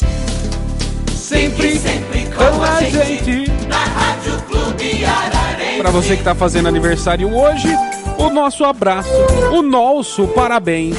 Sempre, 1.16 1.76
sempre 1.78 2.26
com 2.36 2.64
a 2.64 2.82
gente. 2.84 3.52
Na 3.68 3.84
Rádio 3.84 4.42
Clube 4.44 5.06
Ararense. 5.06 5.78
Para 5.78 5.92
você 5.92 6.10
que 6.10 6.22
está 6.22 6.36
fazendo 6.36 6.68
aniversário 6.68 7.34
hoje, 7.36 7.70
o 8.18 8.30
nosso 8.30 8.66
abraço, 8.66 9.10
o 9.52 9.62
nosso 9.62 10.28
parabéns. 10.30 10.98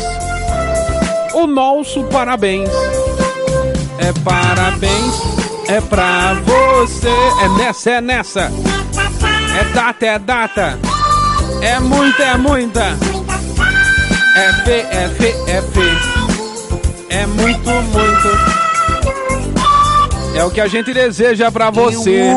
O 1.34 1.46
nosso 1.46 2.04
parabéns. 2.04 2.70
É 3.98 4.12
parabéns, 4.24 5.14
é 5.70 5.80
pra 5.80 6.34
você. 6.34 7.08
É 7.42 7.48
nessa, 7.56 7.90
é 7.90 8.00
nessa. 8.00 8.52
É 9.58 9.64
data, 9.72 10.06
é 10.06 10.18
data. 10.18 10.78
É 11.62 11.78
muita, 11.78 12.22
é 12.22 12.36
muita. 12.36 12.98
É 14.36 14.52
fê, 14.64 14.86
é 14.90 15.08
fê, 15.08 15.34
é 15.46 15.62
fê. 15.62 15.90
É 17.08 17.26
muito, 17.26 17.70
muito. 17.70 18.60
É 20.36 20.44
o 20.44 20.50
que 20.50 20.60
a 20.60 20.66
gente 20.66 20.92
deseja 20.92 21.52
pra 21.52 21.70
você. 21.70 22.32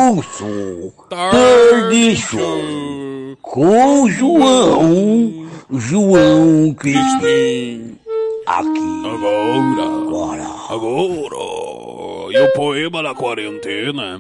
Tarde 1.10 2.16
Show 2.18 3.38
com 3.42 4.10
João, 4.10 5.48
João 5.72 6.74
Crispim. 6.74 7.98
Aqui. 8.46 9.04
Agora. 9.06 10.44
Agora. 10.70 11.43
E 12.34 12.40
o 12.40 12.52
poema 12.54 13.04
da 13.04 13.14
quarentena? 13.14 14.20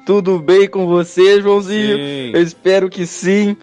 Tudo 0.04 0.38
bem 0.38 0.68
com 0.68 0.86
você, 0.86 1.40
Joãozinho? 1.40 1.96
Sim. 1.96 2.32
Eu 2.34 2.42
espero 2.42 2.90
que 2.90 3.06
sim. 3.06 3.56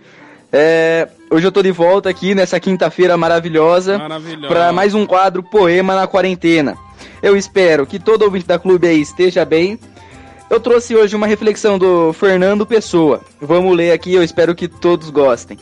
É, 0.52 1.08
hoje 1.30 1.46
eu 1.46 1.52
tô 1.52 1.62
de 1.62 1.72
volta 1.72 2.10
aqui 2.10 2.34
nessa 2.34 2.60
quinta-feira 2.60 3.16
maravilhosa 3.16 4.00
Maravilhosa. 4.00 4.48
para 4.48 4.74
mais 4.74 4.96
um 4.96 5.06
quadro 5.06 5.44
Poema 5.44 5.94
na 5.96 6.08
Quarentena. 6.08 6.76
Eu 7.22 7.38
espero 7.38 7.86
que 7.86 8.00
todo 8.00 8.24
ouvinte 8.24 8.48
da 8.48 8.58
clube 8.58 8.88
aí 8.88 9.00
esteja 9.00 9.46
bem. 9.46 9.78
Eu 10.52 10.60
trouxe 10.60 10.94
hoje 10.94 11.16
uma 11.16 11.28
reflexão 11.28 11.80
do 11.80 12.12
Fernando 12.12 12.66
Pessoa. 12.66 13.22
Vamos 13.40 13.74
ler 13.74 13.94
aqui, 13.94 14.14
eu 14.14 14.22
espero 14.22 14.54
que 14.54 14.68
todos 14.68 15.10
gostem. 15.10 15.58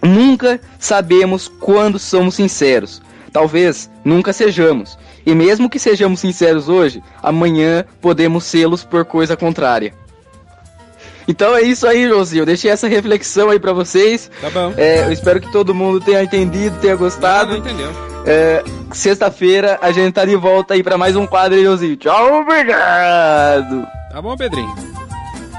Nunca 0.00 0.58
sabemos 0.78 1.48
quando 1.48 1.98
somos 1.98 2.34
sinceros. 2.34 3.02
Talvez 3.30 3.90
nunca 4.02 4.32
sejamos. 4.32 4.98
E 5.26 5.34
mesmo 5.34 5.68
que 5.68 5.78
sejamos 5.78 6.20
sinceros 6.20 6.66
hoje, 6.66 7.02
amanhã 7.22 7.84
podemos 8.00 8.44
sê-los 8.44 8.84
por 8.84 9.04
coisa 9.04 9.36
contrária. 9.36 9.92
Então 11.28 11.54
é 11.54 11.60
isso 11.62 11.86
aí, 11.86 12.08
Joãozinho. 12.08 12.42
Eu 12.42 12.46
deixei 12.46 12.70
essa 12.70 12.88
reflexão 12.88 13.50
aí 13.50 13.58
pra 13.60 13.72
vocês. 13.72 14.30
Tá 14.40 14.48
bom. 14.50 14.72
É, 14.76 15.04
eu 15.04 15.12
espero 15.12 15.40
que 15.40 15.52
todo 15.52 15.74
mundo 15.74 16.00
tenha 16.00 16.22
entendido, 16.22 16.78
tenha 16.80 16.96
gostado. 16.96 17.50
Não 17.52 17.58
entendeu. 17.58 17.90
É, 18.26 18.64
Sexta-feira 18.92 19.78
a 19.82 19.92
gente 19.92 20.14
tá 20.14 20.24
de 20.24 20.34
volta 20.34 20.74
aí 20.74 20.82
pra 20.82 20.96
mais 20.96 21.14
um 21.14 21.26
quadrilhãozinho. 21.26 21.96
Tchau, 21.96 22.40
obrigado. 22.40 23.86
Tá 24.10 24.22
bom, 24.22 24.36
Pedrinho? 24.36 24.74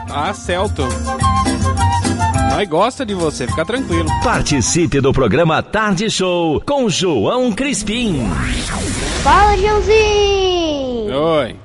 Tá 0.08 0.34
certo. 0.34 0.84
Nós 2.52 2.68
gosta 2.68 3.06
de 3.06 3.14
você, 3.14 3.46
fica 3.48 3.64
tranquilo. 3.64 4.10
Participe 4.24 5.00
do 5.00 5.14
programa 5.14 5.62
Tarde 5.62 6.10
Show 6.10 6.62
com 6.66 6.90
João 6.90 7.52
Crispim. 7.52 8.28
Fala, 9.24 9.56
Joãozinho! 9.56 11.14
Oi. 11.14 11.56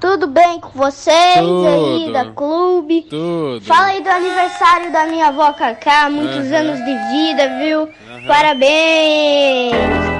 Tudo 0.00 0.26
bem 0.26 0.58
com 0.60 0.70
vocês 0.70 1.38
Tudo. 1.38 1.66
aí 1.68 2.10
da 2.12 2.24
clube? 2.26 3.02
Tudo. 3.02 3.60
Fala 3.66 3.88
aí 3.88 4.02
do 4.02 4.08
aniversário 4.08 4.90
da 4.90 5.04
minha 5.06 5.26
avó 5.28 5.52
Cacá, 5.52 6.08
muitos 6.08 6.50
Aham. 6.50 6.56
anos 6.60 6.78
de 6.78 6.94
vida, 7.12 7.58
viu? 7.58 7.88
Parabéns! 8.26 9.72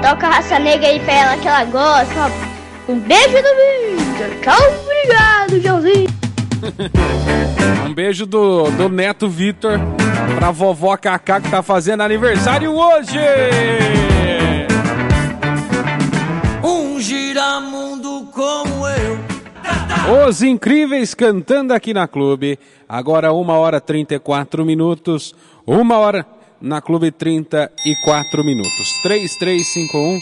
Toca 0.03 0.27
a 0.27 0.29
raça 0.29 0.59
negra 0.59 0.87
aí 0.87 0.99
pra 0.99 1.13
ela 1.13 1.37
que 1.37 1.47
ela 1.47 1.63
gosta. 1.65 2.31
Um 2.87 2.99
beijo 2.99 3.37
do 3.37 3.97
Victor. 3.97 4.29
Tchau, 4.43 4.79
obrigado, 4.83 5.61
Joãozinho. 5.61 6.09
Um 7.89 7.93
beijo 7.93 8.25
do, 8.25 8.71
do 8.71 8.87
neto 8.87 9.27
Vitor 9.27 9.77
pra 10.37 10.49
vovó 10.49 10.95
Cacá 10.95 11.41
que 11.41 11.49
tá 11.49 11.61
fazendo 11.61 12.01
aniversário 12.01 12.71
hoje. 12.73 13.19
Um 16.63 16.97
giramundo 17.01 18.29
como 18.31 18.87
eu. 18.87 19.30
Os 20.09 20.41
incríveis 20.41 21.13
cantando 21.13 21.73
aqui 21.73 21.93
na 21.93 22.07
clube. 22.07 22.57
Agora 22.89 23.31
uma 23.31 23.57
hora 23.57 23.79
34 23.79 24.65
minutos. 24.65 25.35
Uma 25.65 25.97
hora 25.97 26.25
na 26.59 26.81
clube 26.81 27.11
34 27.11 28.43
minutos. 28.43 29.01
3351 29.03 30.19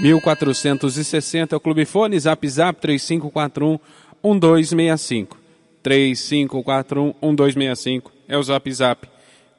1460 0.00 1.54
é 1.54 1.56
o 1.56 1.60
Clube 1.60 1.84
Fone, 1.84 2.18
Zap 2.18 2.48
Zap 2.48 2.80
3541 2.80 3.78
1265. 4.22 5.38
3541 5.82 7.14
1265 7.20 8.10
é 8.26 8.38
o 8.38 8.42
Zap 8.42 8.72
Zap 8.72 9.08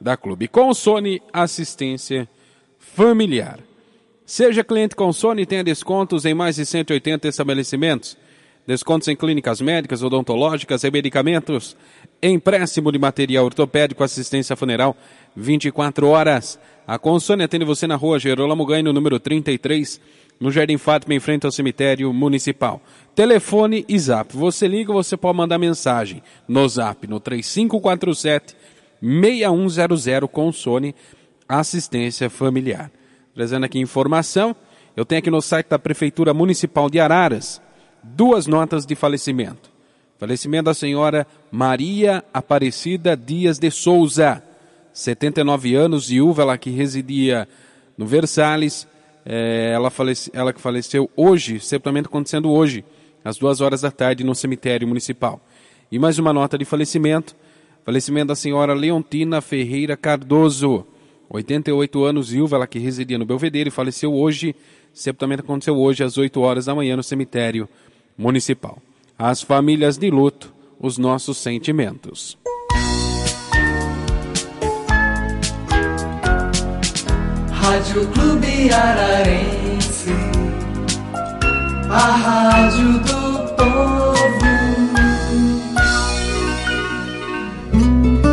da 0.00 0.16
Clube. 0.16 0.48
Com 0.48 0.74
Sony 0.74 1.22
Assistência 1.32 2.28
Familiar. 2.78 3.60
Seja 4.26 4.64
cliente 4.64 4.96
com 4.96 5.12
Sony 5.12 5.42
e 5.42 5.46
tenha 5.46 5.62
descontos 5.62 6.24
em 6.24 6.34
mais 6.34 6.56
de 6.56 6.66
180 6.66 7.28
estabelecimentos. 7.28 8.18
Descontos 8.66 9.06
em 9.06 9.14
clínicas 9.14 9.60
médicas, 9.60 10.02
odontológicas 10.02 10.82
e 10.82 10.90
medicamentos. 10.90 11.76
Empréstimo 12.20 12.90
de 12.90 12.98
material 12.98 13.44
ortopédico, 13.44 14.02
assistência 14.02 14.56
funeral, 14.56 14.96
24 15.36 16.08
horas. 16.08 16.58
A 16.84 16.98
Consone 16.98 17.44
atende 17.44 17.64
você 17.64 17.86
na 17.86 17.94
rua 17.94 18.18
Gerolamo 18.18 18.66
Ganho, 18.66 18.92
número 18.92 19.20
33, 19.20 20.00
no 20.40 20.50
Jardim 20.50 20.78
Fátima, 20.78 21.14
em 21.14 21.20
frente 21.20 21.46
ao 21.46 21.52
cemitério 21.52 22.12
municipal. 22.12 22.82
Telefone 23.14 23.84
e 23.88 23.96
zap. 24.00 24.36
Você 24.36 24.66
liga, 24.66 24.92
você 24.92 25.16
pode 25.16 25.38
mandar 25.38 25.58
mensagem 25.58 26.20
no 26.48 26.68
zap, 26.68 27.06
no 27.06 27.20
3547 27.20 28.56
6100 29.00 30.26
Consone 30.26 30.92
Assistência 31.48 32.28
Familiar. 32.28 32.90
Trazendo 33.32 33.64
aqui 33.64 33.78
informação, 33.78 34.56
eu 34.96 35.04
tenho 35.04 35.20
aqui 35.20 35.30
no 35.30 35.40
site 35.40 35.68
da 35.68 35.78
Prefeitura 35.78 36.34
Municipal 36.34 36.90
de 36.90 36.98
Araras 36.98 37.64
duas 38.14 38.46
notas 38.46 38.86
de 38.86 38.94
falecimento. 38.94 39.70
Falecimento 40.18 40.64
da 40.64 40.74
senhora 40.74 41.26
Maria 41.50 42.24
Aparecida 42.32 43.16
Dias 43.16 43.58
de 43.58 43.70
Souza, 43.70 44.42
79 44.92 45.74
anos, 45.74 46.08
viúva, 46.08 46.42
ela 46.42 46.56
que 46.56 46.70
residia 46.70 47.46
no 47.98 48.06
Versalhes. 48.06 48.86
É, 49.28 49.72
ela, 49.74 49.90
falece, 49.90 50.30
ela 50.32 50.52
que 50.52 50.60
faleceu 50.60 51.10
hoje, 51.16 51.58
sepultamento 51.58 52.08
acontecendo 52.08 52.50
hoje, 52.50 52.84
às 53.24 53.36
duas 53.36 53.60
horas 53.60 53.80
da 53.80 53.90
tarde, 53.90 54.22
no 54.22 54.34
cemitério 54.34 54.86
municipal. 54.86 55.40
E 55.90 55.98
mais 55.98 56.18
uma 56.18 56.32
nota 56.32 56.56
de 56.56 56.64
falecimento. 56.64 57.34
Falecimento 57.84 58.28
da 58.28 58.34
senhora 58.36 58.72
Leontina 58.72 59.40
Ferreira 59.40 59.96
Cardoso, 59.96 60.86
88 61.28 62.04
anos, 62.04 62.30
viúva, 62.30 62.56
ela 62.56 62.66
que 62.66 62.78
residia 62.78 63.18
no 63.18 63.26
Belvedere, 63.26 63.70
faleceu 63.70 64.14
hoje. 64.14 64.54
Sepultamento 64.94 65.42
aconteceu 65.42 65.76
hoje 65.76 66.02
às 66.02 66.16
8 66.16 66.40
horas 66.40 66.64
da 66.64 66.74
manhã 66.74 66.96
no 66.96 67.02
cemitério 67.02 67.68
municipal. 68.16 68.78
As 69.18 69.42
famílias 69.42 69.96
de 69.96 70.10
luto, 70.10 70.52
os 70.78 70.98
nossos 70.98 71.38
sentimentos. 71.38 72.38
Rádio 77.50 78.06
Clube 78.12 78.70
Ararense. 78.72 80.10
A 81.90 82.16
rádio 82.16 82.98
do 83.00 83.54
povo. 83.56 83.95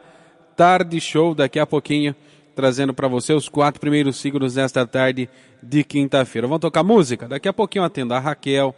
Tarde 0.56 1.00
Show, 1.00 1.34
daqui 1.34 1.58
a 1.58 1.66
pouquinho 1.66 2.14
trazendo 2.54 2.92
para 2.92 3.06
você 3.06 3.32
os 3.32 3.48
quatro 3.48 3.80
primeiros 3.80 4.16
signos 4.16 4.54
desta 4.54 4.84
tarde 4.84 5.28
de 5.62 5.84
quinta-feira. 5.84 6.48
Vamos 6.48 6.60
tocar 6.60 6.82
música? 6.82 7.28
Daqui 7.28 7.46
a 7.46 7.52
pouquinho 7.52 7.84
atendo 7.84 8.14
a 8.14 8.18
Raquel, 8.18 8.74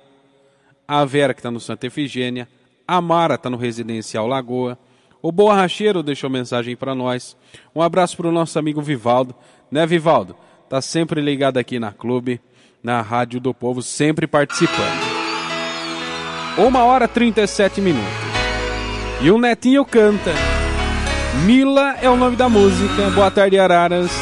a 0.86 1.02
Vera 1.06 1.32
que 1.32 1.40
está 1.40 1.50
no 1.50 1.58
Santa 1.58 1.86
Efigênia, 1.86 2.46
a 2.86 3.00
Mara 3.00 3.36
está 3.36 3.48
no 3.48 3.56
Residencial 3.56 4.26
Lagoa, 4.26 4.78
o 5.22 5.32
Borracheiro 5.32 6.02
deixou 6.02 6.28
mensagem 6.28 6.76
para 6.76 6.94
nós. 6.94 7.34
Um 7.74 7.80
abraço 7.80 8.18
para 8.18 8.28
o 8.28 8.32
nosso 8.32 8.58
amigo 8.58 8.82
Vivaldo, 8.82 9.34
né 9.70 9.86
Vivaldo? 9.86 10.36
Tá 10.70 10.80
sempre 10.80 11.20
ligado 11.20 11.58
aqui 11.58 11.80
na 11.80 11.90
clube, 11.90 12.40
na 12.80 13.02
Rádio 13.02 13.40
do 13.40 13.52
Povo, 13.52 13.82
sempre 13.82 14.24
participando. 14.24 15.02
Uma 16.56 16.84
hora 16.84 17.08
37 17.08 17.80
minutos. 17.80 18.08
E 19.20 19.32
o 19.32 19.36
Netinho 19.36 19.84
canta. 19.84 20.30
Mila 21.44 21.96
é 22.00 22.08
o 22.08 22.16
nome 22.16 22.36
da 22.36 22.48
música. 22.48 23.10
Boa 23.10 23.32
tarde, 23.32 23.58
Araras. 23.58 24.12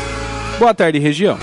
Boa 0.59 0.73
tarde, 0.73 0.99
região. 0.99 1.39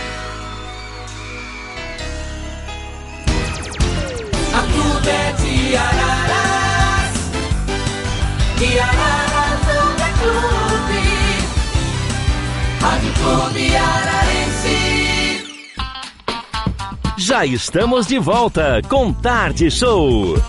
Já 17.36 17.45
estamos 17.45 18.08
de 18.08 18.17
volta 18.17 18.82
com 18.88 19.12
Tarde 19.12 19.69
Show. 19.69 20.41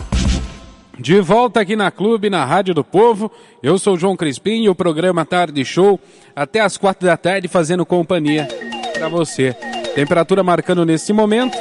De 0.97 1.21
volta 1.21 1.59
aqui 1.59 1.75
na 1.75 1.91
Clube, 1.91 2.31
na 2.31 2.45
Rádio 2.45 2.75
do 2.75 2.85
Povo. 2.85 3.29
Eu 3.61 3.77
sou 3.77 3.99
João 3.99 4.17
Crispim 4.17 4.63
e 4.63 4.69
o 4.69 4.75
programa 4.75 5.25
Tarde 5.25 5.65
Show 5.65 5.99
até 6.37 6.61
as 6.61 6.77
quatro 6.77 7.05
da 7.05 7.17
tarde 7.17 7.49
fazendo 7.49 7.85
companhia 7.85 8.47
para 8.95 9.09
você. 9.09 9.53
Temperatura 9.97 10.45
marcando 10.45 10.87
nesse 10.87 11.13
momento, 11.13 11.59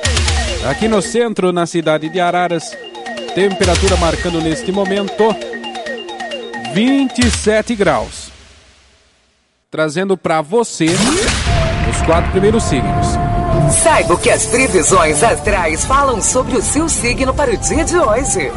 aqui 0.70 0.88
no 0.88 1.02
centro, 1.02 1.52
na 1.52 1.66
cidade 1.66 2.08
de 2.08 2.20
Araras. 2.20 2.78
Temperatura 3.34 3.98
marcando 3.98 4.40
neste 4.40 4.72
momento 4.72 5.36
27 6.72 7.74
graus. 7.74 8.30
Trazendo 9.72 10.16
para 10.16 10.40
você 10.44 10.86
os 11.90 12.00
quatro 12.06 12.30
primeiros 12.30 12.62
signos. 12.66 13.35
Saiba 13.84 14.14
o 14.14 14.18
que 14.18 14.30
as 14.30 14.46
previsões 14.46 15.24
astrais 15.24 15.86
falam 15.86 16.22
sobre 16.22 16.58
o 16.58 16.62
seu 16.62 16.88
signo 16.88 17.34
para 17.34 17.52
o 17.52 17.58
dia 17.58 17.84
de 17.84 17.98
hoje. 17.98 18.52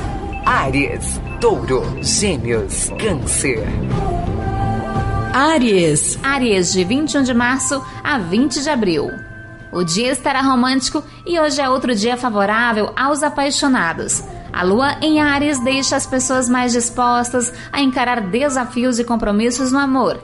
Áries, 0.44 1.20
Touro, 1.40 1.82
Gêmeos, 2.02 2.90
Câncer. 2.98 3.66
Áries. 5.32 6.18
Áries, 6.22 6.72
de 6.72 6.84
21 6.84 7.22
de 7.22 7.34
março 7.34 7.84
a 8.02 8.18
20 8.18 8.62
de 8.62 8.70
abril. 8.70 9.10
O 9.70 9.84
dia 9.84 10.10
estará 10.10 10.40
romântico 10.40 11.04
e 11.26 11.38
hoje 11.38 11.60
é 11.60 11.68
outro 11.68 11.94
dia 11.94 12.16
favorável 12.16 12.90
aos 12.96 13.22
apaixonados. 13.22 14.24
A 14.52 14.62
lua 14.62 14.96
em 15.02 15.20
Ares 15.20 15.58
deixa 15.60 15.94
as 15.94 16.06
pessoas 16.06 16.48
mais 16.48 16.72
dispostas 16.72 17.52
a 17.70 17.80
encarar 17.80 18.20
desafios 18.22 18.98
e 18.98 19.04
compromissos 19.04 19.70
no 19.70 19.78
amor. 19.78 20.18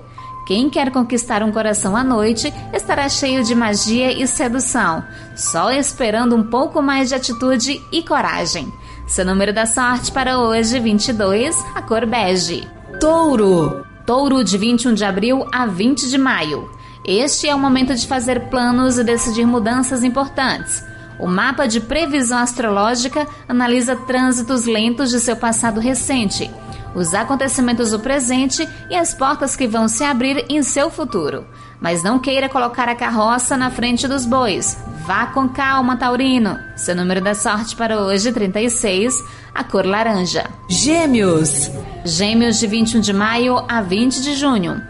Quem 0.46 0.68
quer 0.68 0.90
conquistar 0.90 1.42
um 1.42 1.50
coração 1.50 1.96
à 1.96 2.04
noite 2.04 2.52
estará 2.72 3.09
cheio 3.09 3.42
de 3.42 3.54
magia 3.54 4.12
e 4.12 4.26
sedução, 4.26 5.02
só 5.35 5.70
esperando 5.70 6.37
um 6.37 6.42
pouco 6.42 6.83
mais 6.83 7.09
de 7.09 7.14
atitude 7.14 7.80
e 7.90 8.02
coragem. 8.02 8.70
Seu 9.07 9.24
número 9.24 9.54
da 9.54 9.64
sorte 9.64 10.12
para 10.12 10.38
hoje, 10.38 10.78
22, 10.78 11.57
a 11.74 11.80
cor 11.80 12.04
bege. 12.04 12.68
Touro. 13.00 13.87
Touro 14.07 14.44
de 14.44 14.59
21 14.59 14.92
de 14.92 15.04
abril 15.04 15.46
a 15.50 15.64
20 15.64 16.11
de 16.11 16.18
maio. 16.18 16.70
Este 17.07 17.48
é 17.48 17.54
o 17.54 17.59
momento 17.59 17.94
de 17.94 18.07
fazer 18.07 18.48
planos 18.50 18.98
e 18.98 19.04
decidir 19.04 19.46
mudanças 19.46 20.04
importantes. 20.04 20.85
O 21.18 21.26
mapa 21.26 21.66
de 21.66 21.80
previsão 21.80 22.38
astrológica 22.38 23.26
analisa 23.48 23.96
trânsitos 23.96 24.66
lentos 24.66 25.11
de 25.11 25.20
seu 25.20 25.37
passado 25.37 25.80
recente 25.80 26.50
os 26.94 27.12
acontecimentos 27.12 27.90
do 27.90 27.98
presente 27.98 28.68
e 28.88 28.94
as 28.94 29.12
portas 29.12 29.57
que 29.57 29.66
vão 29.66 29.88
se 29.88 30.04
abrir 30.04 30.44
em 30.48 30.62
seu 30.62 30.90
futuro. 30.90 31.44
Mas 31.80 32.02
não 32.02 32.18
queira 32.18 32.48
colocar 32.48 32.88
a 32.88 32.94
carroça 32.94 33.57
na 33.57 33.70
frente 33.70 34.09
dos 34.09 34.24
bois. 34.24 34.78
Vá 35.07 35.26
com 35.26 35.48
calma, 35.48 35.96
Taurino. 35.96 36.59
Seu 36.76 36.94
número 36.94 37.20
da 37.20 37.35
sorte 37.35 37.76
para 37.76 38.00
hoje, 38.00 38.33
36, 38.33 39.22
a 39.54 39.62
cor 39.62 39.85
laranja. 39.85 40.48
Gêmeos. 40.68 41.70
Gêmeos 42.04 42.59
de 42.59 42.66
21 42.66 43.00
de 43.00 43.12
maio 43.12 43.62
a 43.68 43.83
20 43.83 44.22
de 44.22 44.35
junho. 44.35 44.80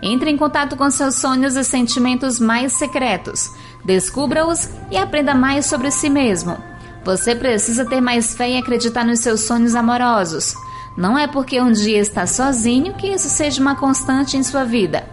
Entre 0.00 0.30
em 0.30 0.36
contato 0.36 0.76
com 0.76 0.88
seus 0.90 1.16
sonhos 1.16 1.56
e 1.56 1.64
sentimentos 1.64 2.38
mais 2.38 2.74
secretos. 2.74 3.50
Descubra-os 3.84 4.68
e 4.90 4.96
aprenda 4.96 5.34
mais 5.34 5.66
sobre 5.66 5.90
si 5.90 6.08
mesmo. 6.08 6.56
Você 7.04 7.34
precisa 7.34 7.84
ter 7.84 8.00
mais 8.00 8.34
fé 8.34 8.50
e 8.50 8.56
acreditar 8.56 9.04
nos 9.04 9.20
seus 9.20 9.40
sonhos 9.40 9.74
amorosos. 9.74 10.54
Não 10.96 11.18
é 11.18 11.26
porque 11.26 11.60
um 11.60 11.72
dia 11.72 11.98
está 11.98 12.26
sozinho 12.26 12.94
que 12.94 13.08
isso 13.08 13.28
seja 13.28 13.60
uma 13.60 13.74
constante 13.74 14.36
em 14.36 14.42
sua 14.42 14.64
vida. 14.64 15.04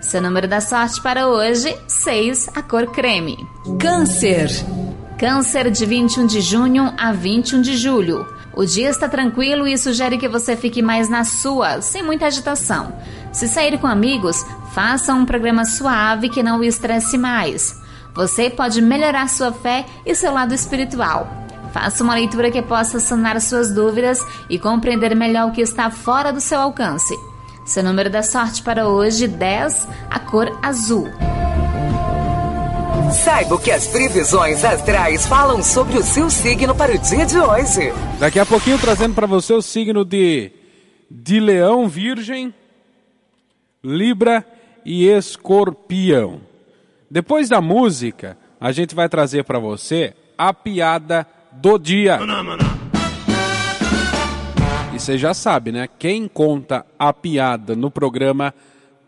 Seu 0.00 0.22
número 0.22 0.48
da 0.48 0.60
sorte 0.60 1.02
para 1.02 1.28
hoje, 1.28 1.76
6, 1.86 2.50
a 2.54 2.62
cor 2.62 2.86
creme. 2.86 3.36
Câncer. 3.78 4.48
Câncer 5.18 5.70
de 5.70 5.84
21 5.84 6.26
de 6.26 6.40
junho 6.40 6.94
a 6.96 7.12
21 7.12 7.60
de 7.60 7.76
julho. 7.76 8.26
O 8.54 8.64
dia 8.64 8.88
está 8.88 9.08
tranquilo 9.08 9.68
e 9.68 9.76
sugere 9.76 10.16
que 10.16 10.28
você 10.28 10.56
fique 10.56 10.80
mais 10.80 11.08
na 11.08 11.24
sua, 11.24 11.80
sem 11.82 12.02
muita 12.02 12.26
agitação. 12.26 12.92
Se 13.32 13.46
sair 13.46 13.78
com 13.78 13.86
amigos, 13.86 14.44
faça 14.72 15.14
um 15.14 15.26
programa 15.26 15.64
suave 15.64 16.28
que 16.28 16.42
não 16.42 16.60
o 16.60 16.64
estresse 16.64 17.18
mais. 17.18 17.76
Você 18.14 18.48
pode 18.48 18.80
melhorar 18.80 19.28
sua 19.28 19.52
fé 19.52 19.84
e 20.06 20.14
seu 20.14 20.32
lado 20.32 20.54
espiritual. 20.54 21.47
Faça 21.80 22.02
uma 22.02 22.16
leitura 22.16 22.50
que 22.50 22.60
possa 22.60 22.98
sanar 22.98 23.40
suas 23.40 23.72
dúvidas 23.72 24.18
e 24.50 24.58
compreender 24.58 25.14
melhor 25.14 25.48
o 25.48 25.52
que 25.52 25.60
está 25.60 25.88
fora 25.92 26.32
do 26.32 26.40
seu 26.40 26.58
alcance. 26.58 27.14
Seu 27.64 27.84
número 27.84 28.10
da 28.10 28.20
sorte 28.20 28.64
para 28.64 28.88
hoje, 28.88 29.28
10, 29.28 29.86
a 30.10 30.18
cor 30.18 30.58
azul. 30.60 31.06
Saiba 33.12 33.54
o 33.54 33.60
que 33.60 33.70
as 33.70 33.86
previsões 33.86 34.64
astrais 34.64 35.24
falam 35.24 35.62
sobre 35.62 35.96
o 35.96 36.02
seu 36.02 36.28
signo 36.28 36.74
para 36.74 36.96
o 36.96 36.98
dia 36.98 37.24
de 37.24 37.38
hoje. 37.38 37.92
Daqui 38.18 38.40
a 38.40 38.44
pouquinho 38.44 38.80
trazendo 38.80 39.14
para 39.14 39.28
você 39.28 39.52
o 39.52 39.62
signo 39.62 40.04
de, 40.04 40.50
de 41.08 41.38
Leão, 41.38 41.88
Virgem, 41.88 42.52
Libra 43.84 44.44
e 44.84 45.06
Escorpião. 45.06 46.40
Depois 47.08 47.48
da 47.48 47.60
música, 47.60 48.36
a 48.60 48.72
gente 48.72 48.96
vai 48.96 49.08
trazer 49.08 49.44
para 49.44 49.60
você 49.60 50.12
a 50.36 50.52
piada 50.52 51.24
do 51.52 51.78
dia. 51.78 52.18
E 54.92 54.98
você 54.98 55.16
já 55.16 55.32
sabe, 55.32 55.72
né? 55.72 55.88
Quem 55.98 56.28
conta 56.28 56.84
a 56.98 57.12
piada 57.12 57.74
no 57.76 57.90
programa 57.90 58.54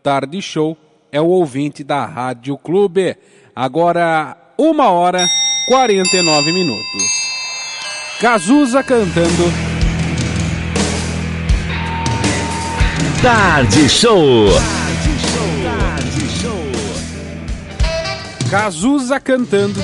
Tarde 0.01 0.41
Show 0.41 0.77
é 1.11 1.19
o 1.19 1.27
ouvinte 1.27 1.83
da 1.83 2.05
Rádio 2.05 2.57
Clube. 2.57 3.17
Agora, 3.55 4.37
uma 4.57 4.89
hora 4.89 5.27
49 5.67 6.51
minutos. 6.51 7.31
Cazuza 8.19 8.83
cantando. 8.83 9.51
Tarde 13.21 13.89
Show. 13.89 14.47
Cazuza 18.49 19.19
cantando. 19.19 19.79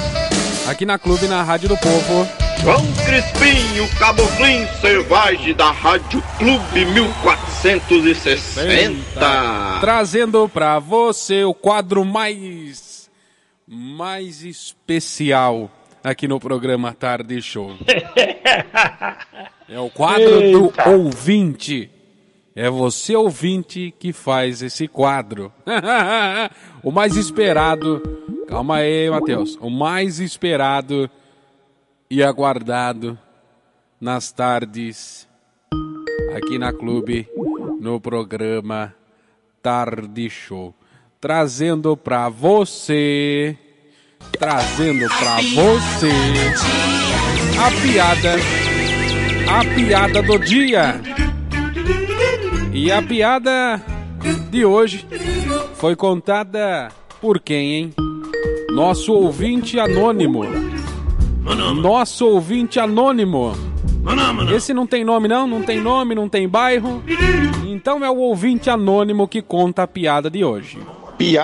Aqui 0.67 0.85
na 0.85 0.97
Clube, 0.97 1.27
na 1.27 1.41
Rádio 1.43 1.69
do 1.69 1.77
Povo. 1.77 2.46
João 2.61 2.85
Crispim, 3.05 3.79
o 3.79 3.87
caboclinho 3.97 4.67
selvagem 4.81 5.53
da 5.53 5.71
Rádio 5.71 6.21
Clube 6.37 6.85
1460. 6.85 9.79
Trazendo 9.79 10.49
pra 10.49 10.79
você 10.79 11.43
o 11.43 11.53
quadro 11.53 12.03
mais 12.03 13.09
mais 13.67 14.43
especial 14.43 15.69
aqui 16.03 16.27
no 16.27 16.39
programa 16.39 16.93
Tarde 16.93 17.41
Show. 17.41 17.75
É 19.69 19.77
o 19.81 19.89
quadro 19.89 20.41
Eita. 20.41 20.57
do 20.57 20.71
ouvinte. 20.91 21.91
É 22.55 22.69
você 22.69 23.17
ouvinte 23.17 23.93
que 23.99 24.13
faz 24.13 24.61
esse 24.61 24.87
quadro. 24.87 25.51
o 26.81 26.89
mais 26.89 27.17
esperado. 27.17 28.01
Calma 28.47 28.77
aí, 28.77 29.09
Matheus. 29.09 29.57
O 29.59 29.69
mais 29.69 30.21
esperado 30.21 31.09
e 32.09 32.23
aguardado 32.23 33.17
nas 33.99 34.31
tardes 34.31 35.27
aqui 36.35 36.57
na 36.57 36.71
Clube 36.71 37.27
no 37.79 37.99
programa 37.99 38.93
Tarde 39.61 40.29
Show, 40.29 40.73
trazendo 41.19 41.97
pra 41.97 42.29
você, 42.29 43.57
trazendo 44.39 45.07
pra 45.07 45.37
você 45.53 46.11
a 47.59 47.81
piada, 47.81 48.35
a 49.49 49.75
piada 49.75 50.21
do 50.21 50.37
dia. 50.39 51.01
E 52.73 52.91
a 52.91 53.01
piada 53.01 53.81
de 54.49 54.63
hoje 54.63 55.05
foi 55.75 55.95
contada 55.95 56.89
por 57.19 57.39
quem, 57.39 57.73
hein? 57.73 57.93
Nosso 58.71 59.13
ouvinte 59.13 59.79
anônimo. 59.79 60.43
Nosso 61.55 62.27
ouvinte 62.27 62.79
anônimo. 62.79 63.53
Esse 64.53 64.73
não 64.73 64.87
tem 64.87 65.03
nome, 65.03 65.27
não? 65.27 65.47
Não 65.47 65.61
tem 65.63 65.81
nome, 65.81 66.15
não 66.15 66.29
tem 66.29 66.47
bairro. 66.47 67.03
Então 67.65 68.03
é 68.03 68.09
o 68.09 68.17
ouvinte 68.17 68.69
anônimo 68.69 69.27
que 69.27 69.41
conta 69.41 69.83
a 69.83 69.87
piada 69.87 70.29
de 70.29 70.43
hoje. 70.43 70.79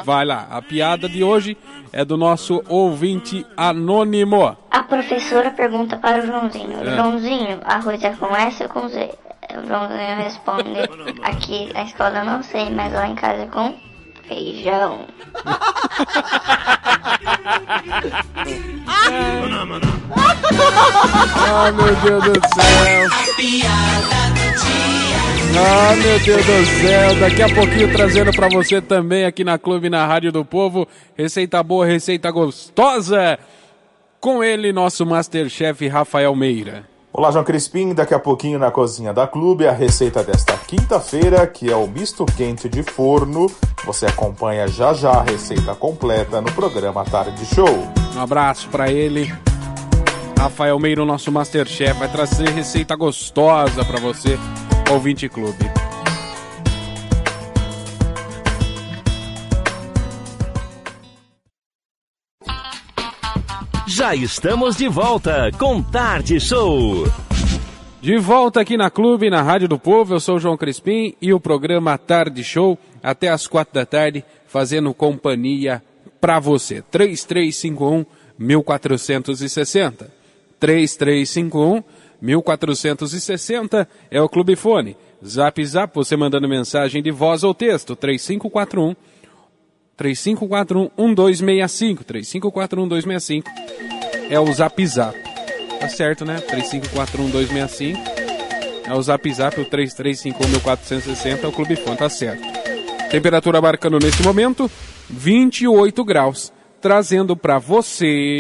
Vai 0.06 0.24
lá, 0.24 0.48
a 0.52 0.62
piada 0.62 1.10
de 1.10 1.24
hoje 1.24 1.58
é 1.92 2.06
do 2.06 2.16
nosso 2.16 2.64
ouvinte 2.70 3.46
anônimo. 3.58 4.56
A 4.70 4.84
professora 4.84 5.50
pergunta 5.52 5.98
para 5.98 6.20
o 6.20 6.26
Joãozinho: 6.28 6.80
É. 6.80 6.96
Joãozinho, 6.96 7.60
arroz 7.64 8.04
é 8.04 8.12
com 8.12 8.36
S 8.36 8.64
ou 8.64 8.70
com 8.70 8.88
Z? 8.88 9.10
O 9.52 9.68
Joãozinho 9.68 10.16
responde: 10.18 10.74
Aqui 11.24 11.74
na 11.74 11.84
escola 11.84 12.20
eu 12.20 12.26
não 12.26 12.44
sei, 12.44 12.70
mas 12.70 12.94
lá 12.94 13.08
em 13.08 13.16
casa 13.16 13.44
é 13.44 13.48
com 13.48 13.74
feijão. 14.28 15.06
Ah, 21.36 21.72
meu 21.72 21.96
Deus 21.96 22.24
do 22.24 22.34
céu. 22.34 23.10
Ah, 25.56 25.96
meu 25.96 26.20
Deus 26.20 26.46
do 26.46 26.66
céu. 26.82 27.16
Daqui 27.20 27.42
a 27.42 27.54
pouquinho 27.54 27.92
trazendo 27.92 28.32
pra 28.32 28.48
você 28.50 28.82
também 28.82 29.26
aqui 29.26 29.44
na 29.44 29.58
Clube, 29.58 29.90
na 29.90 30.06
Rádio 30.06 30.32
do 30.32 30.44
Povo. 30.44 30.88
Receita 31.16 31.62
boa, 31.62 31.86
receita 31.86 32.32
gostosa. 32.32 33.38
Com 34.20 34.44
ele, 34.44 34.72
nosso 34.72 35.06
Masterchef 35.06 35.88
Rafael 35.88 36.36
Meira. 36.36 36.93
Olá, 37.16 37.30
João 37.30 37.44
Crispim. 37.44 37.94
Daqui 37.94 38.16
a 38.16 38.18
pouquinho 38.18 38.58
na 38.58 38.72
cozinha 38.72 39.14
da 39.14 39.28
Clube, 39.28 39.68
a 39.68 39.72
receita 39.72 40.24
desta 40.24 40.58
quinta-feira, 40.58 41.46
que 41.46 41.72
é 41.72 41.76
o 41.76 41.88
misto 41.88 42.26
quente 42.26 42.68
de 42.68 42.82
forno. 42.82 43.46
Você 43.86 44.08
acompanha 44.08 44.68
já 44.68 44.96
já 44.96 45.12
a 45.12 45.22
receita 45.22 45.76
completa 45.76 46.42
no 46.42 46.52
programa 46.52 47.06
Tarde 47.06 47.46
Show. 47.46 47.88
Um 48.16 48.20
abraço 48.20 48.68
pra 48.70 48.92
ele. 48.92 49.32
Rafael 50.40 50.80
Meira, 50.80 51.04
o 51.04 51.06
nosso 51.06 51.32
Masterchef, 51.32 52.00
vai 52.00 52.12
trazer 52.12 52.50
receita 52.50 52.96
gostosa 52.96 53.86
pra 53.86 54.00
você, 54.00 54.40
ouvinte 54.92 55.30
clube. 55.30 55.83
Já 64.04 64.14
estamos 64.14 64.76
de 64.76 64.90
volta 64.90 65.50
com 65.58 65.82
Tarde 65.82 66.38
Show. 66.38 67.08
De 68.02 68.18
volta 68.18 68.60
aqui 68.60 68.76
na 68.76 68.90
Clube, 68.90 69.30
na 69.30 69.42
Rádio 69.42 69.70
do 69.70 69.80
Povo, 69.80 70.14
eu 70.14 70.20
sou 70.20 70.36
o 70.36 70.40
João 70.42 70.58
Crispim 70.58 71.16
e 71.22 71.32
o 71.32 71.40
programa 71.40 71.98
Tarde 71.98 72.44
Show, 72.44 72.78
até 73.02 73.30
às 73.30 73.48
quatro 73.48 73.74
da 73.74 73.86
tarde, 73.86 74.22
fazendo 74.46 74.94
companhia 74.94 75.82
pra 76.20 76.38
você. 76.38 76.82
3351 76.82 78.06
1460. 78.38 80.12
3351 80.60 81.82
1460 82.22 83.88
é 84.12 84.22
o 84.22 84.28
Clube 84.28 84.58
Fone. 84.58 84.98
Zap 85.26 85.66
Zap, 85.66 85.96
você 85.96 86.18
mandando 86.18 86.50
mensagem 86.50 87.02
de 87.02 87.10
voz 87.10 87.42
ou 87.42 87.54
texto, 87.54 87.96
3541 87.96 88.98
3541 89.96 90.90
1265, 90.98 92.04
3541 92.04 92.82
1265 92.82 93.93
é 94.30 94.40
o 94.40 94.52
Zap 94.54 94.86
Zap. 94.86 95.18
Tá 95.80 95.90
certo, 95.90 96.26
né? 96.26 96.36
3541 96.36 97.24
1265 97.26 98.24
é 98.86 98.94
o 98.94 99.02
Zap 99.02 99.34
Zap, 99.34 99.60
o 99.60 99.66
3351 99.66 101.46
é 101.46 101.48
o 101.48 101.52
Clube 101.52 101.76
Fone, 101.76 101.98
tá 101.98 102.10
certo. 102.10 102.42
Temperatura 103.10 103.62
marcando 103.62 104.00
nesse 104.00 104.22
momento 104.24 104.70
28 105.10 106.04
graus, 106.04 106.52
trazendo 106.82 107.36
para 107.36 107.60
você 107.60 108.38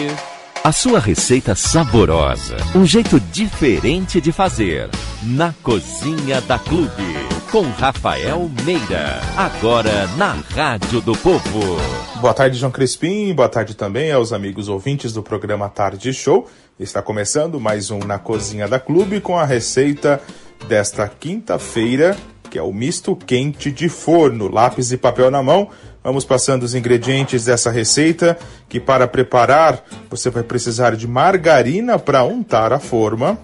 A 0.63 0.71
sua 0.71 0.99
receita 0.99 1.55
saborosa, 1.55 2.57
um 2.75 2.85
jeito 2.85 3.19
diferente 3.19 4.19
de 4.19 4.31
fazer. 4.31 4.89
Na 5.21 5.53
Cozinha 5.61 6.41
da 6.41 6.57
Clube, 6.57 7.32
com 7.53 7.69
Rafael 7.69 8.49
Meira. 8.65 9.21
Agora 9.37 10.07
na 10.17 10.31
Rádio 10.55 10.99
do 11.01 11.15
Povo. 11.15 11.77
Boa 12.19 12.33
tarde, 12.33 12.57
João 12.57 12.71
Crispim. 12.71 13.31
Boa 13.31 13.47
tarde 13.47 13.75
também 13.75 14.11
aos 14.11 14.33
amigos 14.33 14.67
ouvintes 14.67 15.13
do 15.13 15.21
programa 15.21 15.69
Tarde 15.69 16.11
Show. 16.11 16.49
Está 16.79 16.99
começando 16.99 17.59
mais 17.59 17.91
um 17.91 17.99
Na 17.99 18.17
Cozinha 18.17 18.67
da 18.67 18.79
Clube 18.79 19.21
com 19.21 19.37
a 19.37 19.45
receita 19.45 20.19
desta 20.67 21.07
quinta-feira, 21.07 22.17
que 22.49 22.57
é 22.57 22.63
o 22.63 22.73
misto 22.73 23.15
quente 23.15 23.71
de 23.71 23.87
forno. 23.87 24.51
Lápis 24.51 24.91
e 24.91 24.97
papel 24.97 25.29
na 25.29 25.43
mão. 25.43 25.69
Vamos 26.03 26.25
passando 26.25 26.63
os 26.63 26.73
ingredientes 26.73 27.45
dessa 27.45 27.69
receita, 27.69 28.35
que 28.67 28.79
para 28.79 29.07
preparar 29.07 29.83
você 30.09 30.31
vai 30.31 30.41
precisar 30.41 30.95
de 30.95 31.07
margarina 31.07 31.99
para 31.99 32.23
untar 32.23 32.73
a 32.73 32.79
forma, 32.79 33.37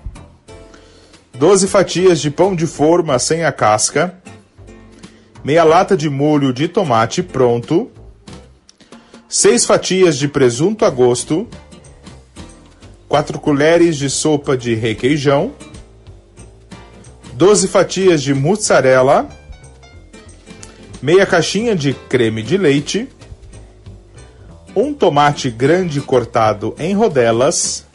12 1.34 1.68
fatias 1.68 2.20
de 2.20 2.30
pão 2.30 2.56
de 2.56 2.68
forma 2.68 3.18
sem 3.18 3.46
a 3.46 3.52
casca, 3.52 4.16
meia 5.44 5.64
lata 5.64 5.96
de 5.96 6.10
molho 6.10 6.52
de 6.52 6.68
tomate 6.68 7.24
pronto, 7.24 7.90
6 9.28 9.66
fatias 9.66 10.18
de 10.18 10.28
presunto 10.28 10.84
a 10.84 10.90
gosto, 10.90 11.48
4 13.08 13.40
colheres 13.40 13.98
de 13.98 14.10
sopa 14.10 14.58
de 14.58 14.74
requeijão, 14.76 15.54
12 17.34 17.68
fatias 17.68 18.22
de 18.22 18.34
mussarela, 18.34 19.30
meia 21.02 21.26
caixinha 21.26 21.76
de 21.76 21.94
creme 21.94 22.44
de 22.44 22.58
leite, 22.58 23.08
um 24.76 24.94
tomate 24.94 25.50
grande 25.50 26.02
cortado 26.02 26.76
em 26.78 26.94
rodelas 26.94 27.86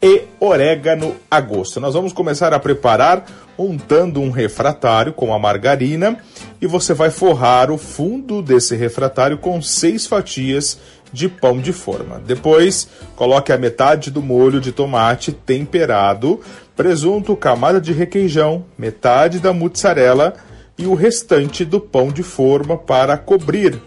e 0.00 0.22
orégano 0.38 1.16
a 1.30 1.40
gosto. 1.40 1.80
Nós 1.80 1.94
vamos 1.94 2.12
começar 2.12 2.52
a 2.52 2.58
preparar 2.58 3.24
untando 3.58 4.20
um 4.20 4.30
refratário 4.30 5.12
com 5.12 5.32
a 5.32 5.38
margarina 5.38 6.18
e 6.60 6.66
você 6.66 6.92
vai 6.92 7.10
forrar 7.10 7.70
o 7.70 7.78
fundo 7.78 8.42
desse 8.42 8.76
refratário 8.76 9.38
com 9.38 9.60
seis 9.62 10.06
fatias 10.06 10.78
de 11.12 11.28
pão 11.28 11.58
de 11.58 11.72
forma. 11.72 12.20
Depois, 12.26 12.88
coloque 13.14 13.52
a 13.52 13.58
metade 13.58 14.10
do 14.10 14.20
molho 14.20 14.60
de 14.60 14.72
tomate 14.72 15.32
temperado, 15.32 16.40
presunto, 16.74 17.34
camada 17.34 17.80
de 17.80 17.92
requeijão, 17.92 18.64
metade 18.76 19.38
da 19.38 19.52
mussarela 19.52 20.34
e 20.76 20.86
o 20.86 20.94
restante 20.94 21.64
do 21.64 21.80
pão 21.80 22.08
de 22.08 22.22
forma 22.22 22.76
para 22.76 23.16
cobrir. 23.16 23.80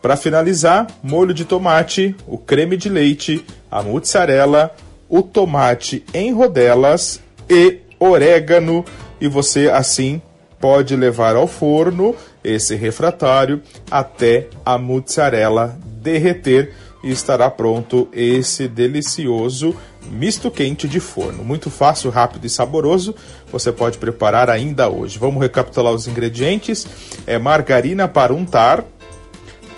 Para 0.00 0.16
finalizar, 0.16 0.86
molho 1.02 1.34
de 1.34 1.44
tomate, 1.44 2.14
o 2.26 2.38
creme 2.38 2.76
de 2.76 2.88
leite, 2.88 3.44
a 3.70 3.82
mussarela, 3.82 4.74
o 5.10 5.22
tomate 5.22 6.04
em 6.14 6.32
rodelas 6.32 7.20
e 7.48 7.80
orégano 7.98 8.84
e 9.20 9.28
você 9.28 9.68
assim 9.68 10.22
pode 10.60 10.94
levar 10.94 11.36
ao 11.36 11.46
forno 11.46 12.14
esse 12.44 12.76
refratário 12.76 13.60
até 13.90 14.46
a 14.64 14.78
mussarela 14.78 15.76
derreter 15.84 16.72
e 17.02 17.10
estará 17.10 17.50
pronto 17.50 18.08
esse 18.12 18.68
delicioso 18.68 19.74
misto 20.10 20.50
quente 20.50 20.86
de 20.86 21.00
forno. 21.00 21.44
Muito 21.44 21.70
fácil, 21.70 22.10
rápido 22.10 22.46
e 22.46 22.50
saboroso. 22.50 23.14
Você 23.50 23.72
pode 23.72 23.98
preparar 23.98 24.50
ainda 24.50 24.88
hoje. 24.88 25.18
Vamos 25.18 25.40
recapitular 25.40 25.92
os 25.92 26.06
ingredientes: 26.06 26.86
é 27.26 27.38
margarina 27.38 28.06
para 28.06 28.34
untar, 28.34 28.84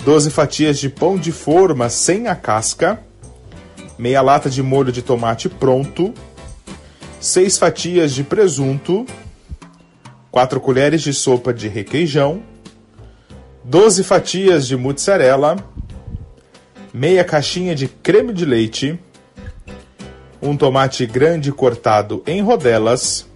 12 0.05 0.31
fatias 0.31 0.79
de 0.79 0.89
pão 0.89 1.17
de 1.17 1.33
forma 1.33 1.89
sem 1.89 2.27
a 2.27 2.35
casca, 2.35 3.01
meia 4.03 4.21
lata 4.21 4.51
de 4.51 4.61
molho 4.65 4.91
de 4.91 5.01
tomate 5.01 5.49
pronto, 5.49 6.13
6 7.21 7.57
fatias 7.57 8.13
de 8.13 8.25
presunto, 8.25 9.07
4 10.29 10.61
colheres 10.61 11.03
de 11.03 11.13
sopa 11.15 11.55
de 11.55 11.69
requeijão, 11.69 12.43
12 13.63 14.03
fatias 14.03 14.67
de 14.67 14.77
mussarela, 14.77 15.55
meia 16.93 17.23
caixinha 17.23 17.77
de 17.77 17.87
creme 17.87 18.33
de 18.33 18.45
leite, 18.45 18.99
um 20.43 20.57
tomate 20.57 21.07
grande 21.07 21.53
cortado 21.53 22.25
em 22.27 22.43
rodelas 22.43 23.29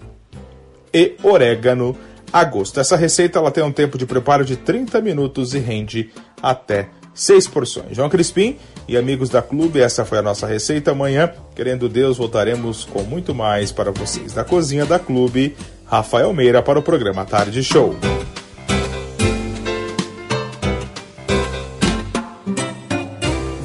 e 0.92 1.14
orégano 1.22 1.96
a 2.32 2.42
gosto. 2.42 2.80
Essa 2.80 2.96
receita 2.96 3.38
ela 3.38 3.52
tem 3.52 3.62
um 3.62 3.70
tempo 3.70 3.96
de 3.96 4.04
preparo 4.04 4.44
de 4.44 4.56
30 4.56 5.00
minutos 5.00 5.54
e 5.54 5.60
rende 5.60 6.10
até 6.42 6.88
6 7.16 7.48
porções. 7.48 7.96
João 7.96 8.08
Crispim 8.08 8.56
e 8.86 8.96
amigos 8.96 9.28
da 9.30 9.42
Clube, 9.42 9.80
essa 9.80 10.04
foi 10.04 10.18
a 10.18 10.22
nossa 10.22 10.46
receita. 10.46 10.92
Amanhã, 10.92 11.32
querendo 11.56 11.88
Deus, 11.88 12.18
voltaremos 12.18 12.84
com 12.84 13.02
muito 13.02 13.34
mais 13.34 13.72
para 13.72 13.90
vocês. 13.90 14.32
Da 14.32 14.44
cozinha 14.44 14.86
da 14.86 14.98
Clube, 14.98 15.56
Rafael 15.86 16.32
Meira 16.32 16.62
para 16.62 16.78
o 16.78 16.82
programa 16.82 17.24
Tarde 17.24 17.64
Show. 17.64 17.96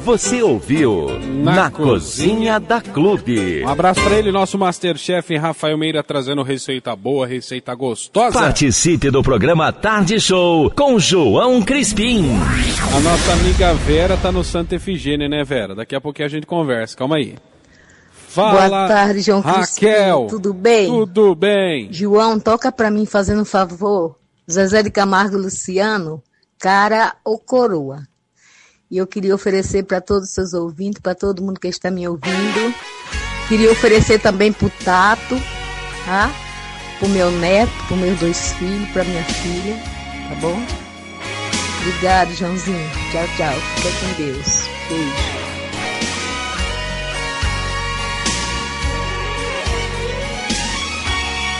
Você 0.04 0.42
ouviu 0.42 1.06
Na, 1.44 1.70
Cozinha 1.70 2.58
da 2.58 2.80
Clube. 2.80 3.62
Um 3.64 3.68
abraço 3.68 4.02
para 4.02 4.18
ele, 4.18 4.32
nosso 4.32 4.58
Masterchef 4.58 5.36
Rafael 5.36 5.78
Meira, 5.78 6.02
trazendo 6.02 6.42
receita 6.42 6.96
boa, 6.96 7.24
receita 7.24 7.72
gostosa. 7.72 8.36
Participe 8.36 9.12
do 9.12 9.22
programa 9.22 9.72
Tarde 9.72 10.18
Show 10.18 10.72
com 10.72 10.98
João 10.98 11.62
Crispim. 11.62 12.24
A 12.96 13.00
nossa 13.00 13.32
amiga 13.32 13.74
Vera 13.74 14.16
tá 14.16 14.32
no 14.32 14.42
Santa 14.42 14.74
Efigênia, 14.74 15.28
né, 15.28 15.44
Vera? 15.44 15.72
Daqui 15.72 15.94
a 15.94 16.00
pouquinho 16.00 16.26
a 16.26 16.30
gente 16.30 16.46
conversa, 16.48 16.96
calma 16.96 17.16
aí. 17.16 17.36
Fala, 18.10 18.68
Boa 18.68 18.88
tarde, 18.88 19.20
João 19.20 19.40
Raquel. 19.40 20.26
Crispim. 20.26 20.36
Tudo 20.36 20.52
bem? 20.52 20.86
Tudo 20.88 21.34
bem. 21.36 21.92
João, 21.92 22.40
toca 22.40 22.72
pra 22.72 22.90
mim 22.90 23.06
fazendo 23.06 23.42
um 23.42 23.44
favor. 23.44 24.16
Zezé 24.50 24.82
de 24.82 24.90
Camargo 24.90 25.36
e 25.36 25.42
Luciano, 25.42 26.20
cara 26.58 27.14
ou 27.24 27.38
coroa. 27.38 28.02
E 28.92 28.98
eu 28.98 29.06
queria 29.06 29.34
oferecer 29.34 29.84
para 29.84 30.02
todos 30.02 30.28
os 30.28 30.34
seus 30.34 30.52
ouvintes, 30.52 31.00
para 31.00 31.14
todo 31.14 31.42
mundo 31.42 31.58
que 31.58 31.66
está 31.66 31.90
me 31.90 32.06
ouvindo. 32.06 32.74
Queria 33.48 33.72
oferecer 33.72 34.20
também 34.20 34.52
pro 34.52 34.68
Tato, 34.84 35.34
tá? 36.04 36.30
Pro 36.98 37.08
meu 37.08 37.30
neto, 37.30 37.72
pro 37.88 37.96
meus 37.96 38.20
dois 38.20 38.52
filhos, 38.52 38.86
pra 38.90 39.02
minha 39.02 39.24
filha, 39.24 39.76
tá 40.28 40.34
bom? 40.42 40.62
Obrigado, 41.80 42.34
Joãozinho. 42.34 42.90
Tchau, 43.10 43.26
tchau. 43.34 43.54
Fica 43.76 43.88
com 43.98 44.22
Deus. 44.22 44.68
Beijo. 44.90 45.42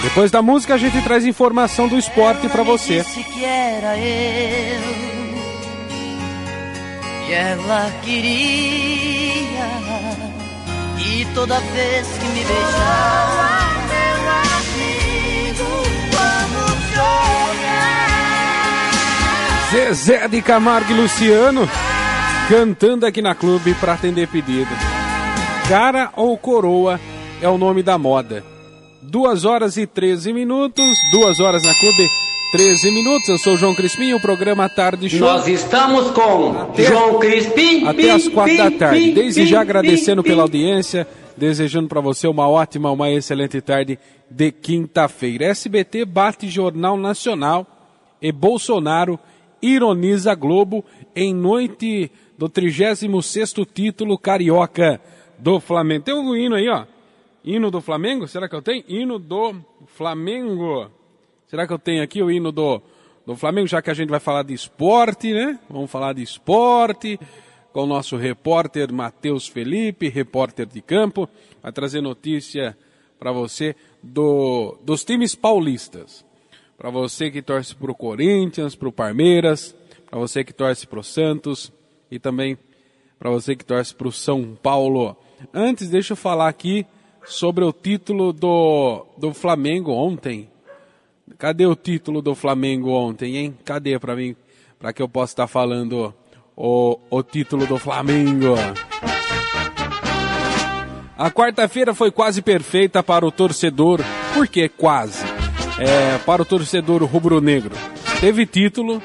Depois 0.03 0.31
da 0.31 0.43
música 0.43 0.75
a 0.75 0.79
gente 0.79 1.01
traz 1.03 1.25
informação 1.25 1.89
do 1.89 1.97
esporte 1.97 2.47
para 2.51 2.63
você. 2.63 3.03
Disse 3.03 3.25
que 3.25 3.43
era 3.43 3.97
eu 3.97 5.22
e 7.29 7.33
ela 7.33 7.91
queria 8.03 9.71
e 10.99 11.27
toda 11.35 11.59
vez 11.61 12.07
que 12.07 12.25
me 12.27 12.45
beijava 12.45 13.63
meu 13.89 14.19
amigo 14.59 15.69
vamos 16.13 16.81
jogar 16.95 17.63
Zezé 19.71 20.29
de 20.29 20.43
Camargo 20.43 20.93
e 20.93 20.95
Luciano 20.95 21.69
cantando 22.49 23.07
aqui 23.07 23.23
na 23.23 23.35
clube 23.35 23.75
para 23.75 23.95
atender 23.95 24.29
pedido. 24.29 24.69
Cara 25.69 26.11
ou 26.17 26.37
coroa 26.37 27.01
é 27.41 27.49
o 27.49 27.57
nome 27.57 27.83
da 27.83 27.97
moda. 27.97 28.45
2 29.01 29.45
horas 29.45 29.77
e 29.77 29.87
13 29.87 30.33
minutos, 30.33 30.87
2 31.13 31.41
horas 31.41 31.63
na 31.63 31.75
clube, 31.75 32.09
13 32.53 32.91
minutos. 32.91 33.31
Eu 33.31 33.39
sou 33.39 33.55
o 33.55 33.57
João 33.57 33.75
Crispim, 33.75 34.13
o 34.13 34.21
programa 34.21 34.69
Tarde 34.69 35.09
Show. 35.09 35.21
Nós 35.21 35.49
estamos 35.49 36.11
com 36.11 36.71
João 36.77 37.19
Crispim. 37.19 37.87
Até 37.87 38.11
às 38.11 38.29
quatro 38.29 38.55
da 38.59 38.71
tarde. 38.71 39.13
Desde 39.13 39.47
já 39.47 39.63
agradecendo 39.63 40.23
pela 40.23 40.43
audiência, 40.43 41.09
desejando 41.35 41.89
para 41.89 42.03
você 42.03 42.29
uma 42.29 42.47
ótima, 42.47 42.91
uma 42.91 43.11
excelente 43.11 43.59
tarde 43.63 43.99
de 44.31 44.53
quinta-feira. 44.53 45.47
SBT 45.47 46.05
bate 46.05 46.47
Jornal 46.51 46.99
Nacional 46.99 47.67
e 48.21 48.31
Bolsonaro 48.31 49.19
ironiza 49.63 50.35
Globo 50.35 50.85
em 51.17 51.35
noite 51.35 52.13
do 52.37 52.51
36º 52.51 53.67
título 53.73 54.19
carioca 54.19 55.01
do 55.39 55.59
Flamengo. 55.59 56.05
Tem 56.05 56.15
um 56.15 56.37
hino 56.37 56.55
aí, 56.57 56.69
ó. 56.69 56.85
Hino 57.43 57.71
do 57.71 57.81
Flamengo? 57.81 58.29
Será 58.29 58.47
que 58.47 58.55
eu 58.55 58.61
tenho? 58.61 58.85
Hino 58.87 59.19
do 59.19 59.55
Flamengo. 59.87 60.91
Será 61.53 61.67
que 61.67 61.73
eu 61.75 61.79
tenho 61.79 62.03
aqui 62.03 62.23
o 62.23 62.31
hino 62.31 62.51
do, 62.51 62.81
do 63.27 63.37
Flamengo? 63.37 63.67
Já 63.67 63.83
que 63.83 63.91
a 63.91 63.95
gente 63.95 64.09
vai 64.09 64.19
falar 64.19 64.43
de 64.43 64.55
esporte, 64.55 65.35
né? 65.35 65.61
Vamos 65.69 65.91
falar 65.91 66.15
de 66.15 66.23
esporte 66.23 67.21
com 67.75 67.83
o 67.83 67.87
nosso 67.87 68.17
repórter 68.17 68.91
Matheus 68.91 69.49
Felipe, 69.49 70.09
repórter 70.09 70.65
de 70.65 70.81
campo. 70.81 71.29
Vai 71.63 71.71
trazer 71.71 72.01
notícia 72.01 72.75
para 73.19 73.33
você 73.33 73.77
do, 74.03 74.79
dos 74.83 75.05
times 75.05 75.35
paulistas. 75.35 76.25
Para 76.79 76.89
você 76.89 77.31
que 77.31 77.43
torce 77.43 77.75
para 77.75 77.91
o 77.91 77.95
Corinthians, 77.95 78.75
para 78.75 78.89
o 78.89 78.93
Palmeiras, 78.93 79.77
para 80.09 80.19
você 80.19 80.43
que 80.43 80.55
torce 80.55 80.87
para 80.87 81.01
o 81.01 81.05
Santos 81.05 81.71
e 82.11 82.19
também 82.19 82.57
para 83.19 83.29
você 83.29 83.55
que 83.55 83.65
torce 83.67 83.95
para 83.95 84.09
o 84.09 84.13
São 84.13 84.57
Paulo. 84.63 85.15
Antes, 85.53 85.91
deixa 85.91 86.15
eu 86.15 86.17
falar 86.17 86.49
aqui 86.49 86.87
sobre 87.27 87.63
o 87.63 87.75
título 87.75 88.33
do, 88.33 89.05
do 89.19 89.35
Flamengo 89.35 89.93
ontem. 89.93 90.51
Cadê 91.43 91.67
o 91.67 91.75
título 91.75 92.23
do 92.23 92.37
Flamengo 92.37 92.91
ontem, 92.93 93.37
hein? 93.37 93.59
Cadê 93.65 93.99
para 93.99 94.15
mim, 94.15 94.37
para 94.79 94.93
que 94.93 95.03
eu 95.03 95.09
possa 95.09 95.33
estar 95.33 95.49
falando 95.49 96.15
o, 96.57 97.01
o 97.11 97.21
título 97.21 97.67
do 97.67 97.79
Flamengo? 97.79 98.55
A 101.19 101.31
quarta-feira 101.33 101.93
foi 101.95 102.13
quase 102.13 102.43
perfeita 102.43 103.03
para 103.03 103.27
o 103.27 103.33
torcedor. 103.33 104.01
Por 104.33 104.47
que 104.47 104.69
quase? 104.69 105.25
É, 105.81 106.17
para 106.19 106.43
o 106.43 106.45
torcedor 106.45 107.03
rubro-negro. 107.03 107.75
Teve 108.21 108.47
título, 108.47 109.03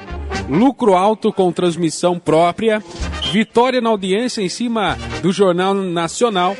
lucro 0.48 0.94
alto 0.94 1.32
com 1.32 1.50
transmissão 1.50 2.20
própria, 2.20 2.80
vitória 3.32 3.80
na 3.80 3.90
audiência 3.90 4.42
em 4.42 4.48
cima 4.48 4.96
do 5.22 5.32
Jornal 5.32 5.74
Nacional 5.74 6.56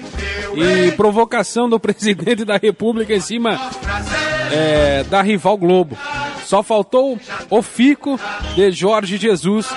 e 0.55 0.93
provocação 0.93 1.69
do 1.69 1.79
presidente 1.81 2.45
da 2.45 2.57
República 2.57 3.15
em 3.15 3.21
cima 3.21 3.59
é, 4.53 5.05
da 5.05 5.23
rival 5.23 5.57
Globo. 5.57 5.97
Só 6.45 6.63
faltou 6.63 7.19
o 7.51 7.63
fico 7.63 8.19
de 8.55 8.71
Jorge 8.71 9.19
Jesus, 9.19 9.69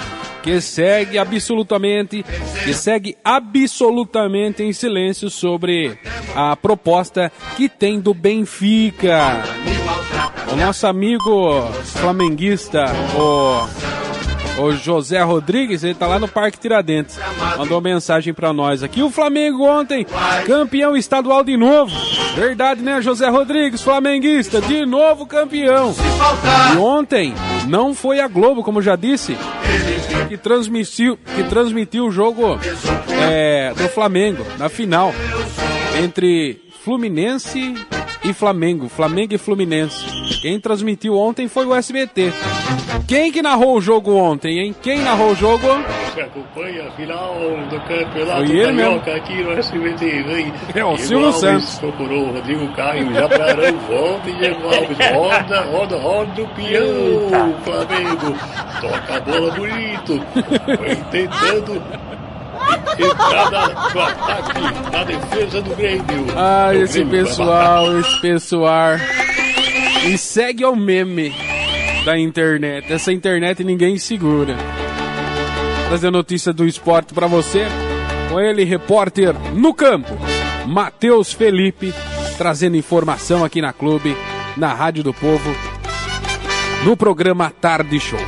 que 0.41 0.62
segue 0.62 1.17
absolutamente, 1.17 2.23
que 2.63 2.73
segue 2.73 3.17
absolutamente 3.23 4.63
em 4.63 4.71
silêncio 4.71 5.29
sobre 5.29 5.97
a 6.36 6.55
proposta 6.55 7.31
que 7.57 7.67
tem 7.67 7.99
do 7.99 8.13
Benfica. 8.13 9.43
O 10.51 10.55
nosso 10.55 10.88
amigo 10.88 11.63
flamenguista, 11.84 12.86
o 13.15 13.67
o 14.57 14.71
José 14.73 15.21
Rodrigues, 15.21 15.83
ele 15.83 15.93
tá 15.93 16.07
lá 16.07 16.19
no 16.19 16.27
Parque 16.27 16.59
Tiradentes. 16.59 17.17
Mandou 17.57 17.81
mensagem 17.81 18.33
para 18.33 18.53
nós 18.53 18.83
aqui. 18.83 19.01
O 19.01 19.09
Flamengo 19.09 19.63
ontem, 19.63 20.05
campeão 20.45 20.95
estadual 20.95 21.43
de 21.43 21.57
novo. 21.57 21.95
Verdade, 22.35 22.81
né, 22.81 23.01
José 23.01 23.27
Rodrigues, 23.29 23.81
flamenguista, 23.81 24.61
de 24.61 24.85
novo 24.85 25.25
campeão. 25.25 25.93
E 26.73 26.77
ontem 26.77 27.33
não 27.67 27.93
foi 27.93 28.19
a 28.19 28.27
Globo, 28.27 28.63
como 28.63 28.81
já 28.81 28.95
disse, 28.95 29.37
que 30.27 30.37
transmitiu, 30.37 31.17
que 31.35 31.43
transmitiu 31.43 32.05
o 32.05 32.11
jogo 32.11 32.59
é, 33.21 33.73
do 33.75 33.87
Flamengo, 33.89 34.45
na 34.57 34.69
final, 34.69 35.13
entre 36.01 36.61
Fluminense 36.83 37.75
e 38.23 38.34
Flamengo. 38.34 38.88
Flamengo 38.89 39.34
e 39.34 39.38
Fluminense. 39.38 40.05
Quem 40.41 40.60
transmitiu 40.60 41.17
ontem 41.17 41.47
foi 41.47 41.65
o 41.65 41.75
SBT. 41.75 42.31
Quem 43.07 43.31
que 43.31 43.41
narrou 43.41 43.77
o 43.77 43.81
jogo 43.81 44.13
ontem, 44.15 44.60
hein? 44.60 44.75
Quem 44.81 44.99
narrou 44.99 45.31
o 45.31 45.36
jogo? 45.36 45.67
Você 46.13 46.21
acompanha 46.21 46.88
a 46.88 46.91
final 46.91 47.36
do 47.69 47.79
campeonato 47.81 48.45
Foi 48.47 48.57
ele 48.57 48.71
mesmo. 48.73 48.99
carioca 49.01 49.15
aqui 49.15 49.43
no 49.43 49.51
SBT. 49.51 50.23
Vem. 50.23 50.53
É, 50.75 50.84
o 50.86 50.97
Silvio 50.97 51.31
Santos. 51.34 51.79
procurou 51.79 52.27
o 52.29 52.34
Rodrigo 52.34 52.67
Caio, 52.73 53.13
Jabrarão, 53.13 53.77
volta 53.88 54.29
e 54.29 54.34
Diego 54.38 54.63
Alves. 54.65 54.97
Roda, 55.13 55.62
roda, 55.62 55.97
roda 55.99 56.41
o 56.41 56.47
peão, 56.49 57.55
Flamengo. 57.63 58.38
Toca 58.81 59.15
a 59.15 59.19
bola 59.21 59.51
bonito. 59.53 60.21
Foi 60.77 60.95
tentando 61.12 61.81
na- 63.07 63.91
no 63.93 64.01
ataque, 64.01 64.61
na 64.91 65.03
defesa 65.03 65.61
do 65.61 65.75
Grêmio. 65.75 66.05
Ah, 66.35 66.69
O 66.69 66.73
esse 66.73 67.03
Grêmio 67.03 67.25
pessoal, 67.25 67.99
esse 67.99 68.21
pessoal. 68.21 68.95
E 70.07 70.17
segue 70.17 70.63
ao 70.63 70.75
meme 70.75 71.33
da 72.05 72.17
internet. 72.17 72.91
Essa 72.91 73.11
internet 73.11 73.63
ninguém 73.63 73.97
segura. 73.97 74.55
Trazer 75.87 76.09
notícia 76.11 76.51
do 76.53 76.65
esporte 76.65 77.13
pra 77.13 77.27
você. 77.27 77.67
Com 78.29 78.39
ele, 78.39 78.63
repórter 78.63 79.35
no 79.53 79.73
campo, 79.73 80.17
Matheus 80.65 81.33
Felipe, 81.33 81.93
trazendo 82.37 82.77
informação 82.77 83.43
aqui 83.43 83.61
na 83.61 83.73
Clube, 83.73 84.15
na 84.55 84.73
Rádio 84.73 85.03
do 85.03 85.13
Povo, 85.13 85.53
no 86.85 86.95
programa 86.95 87.51
Tarde 87.59 87.99
Show. 87.99 88.19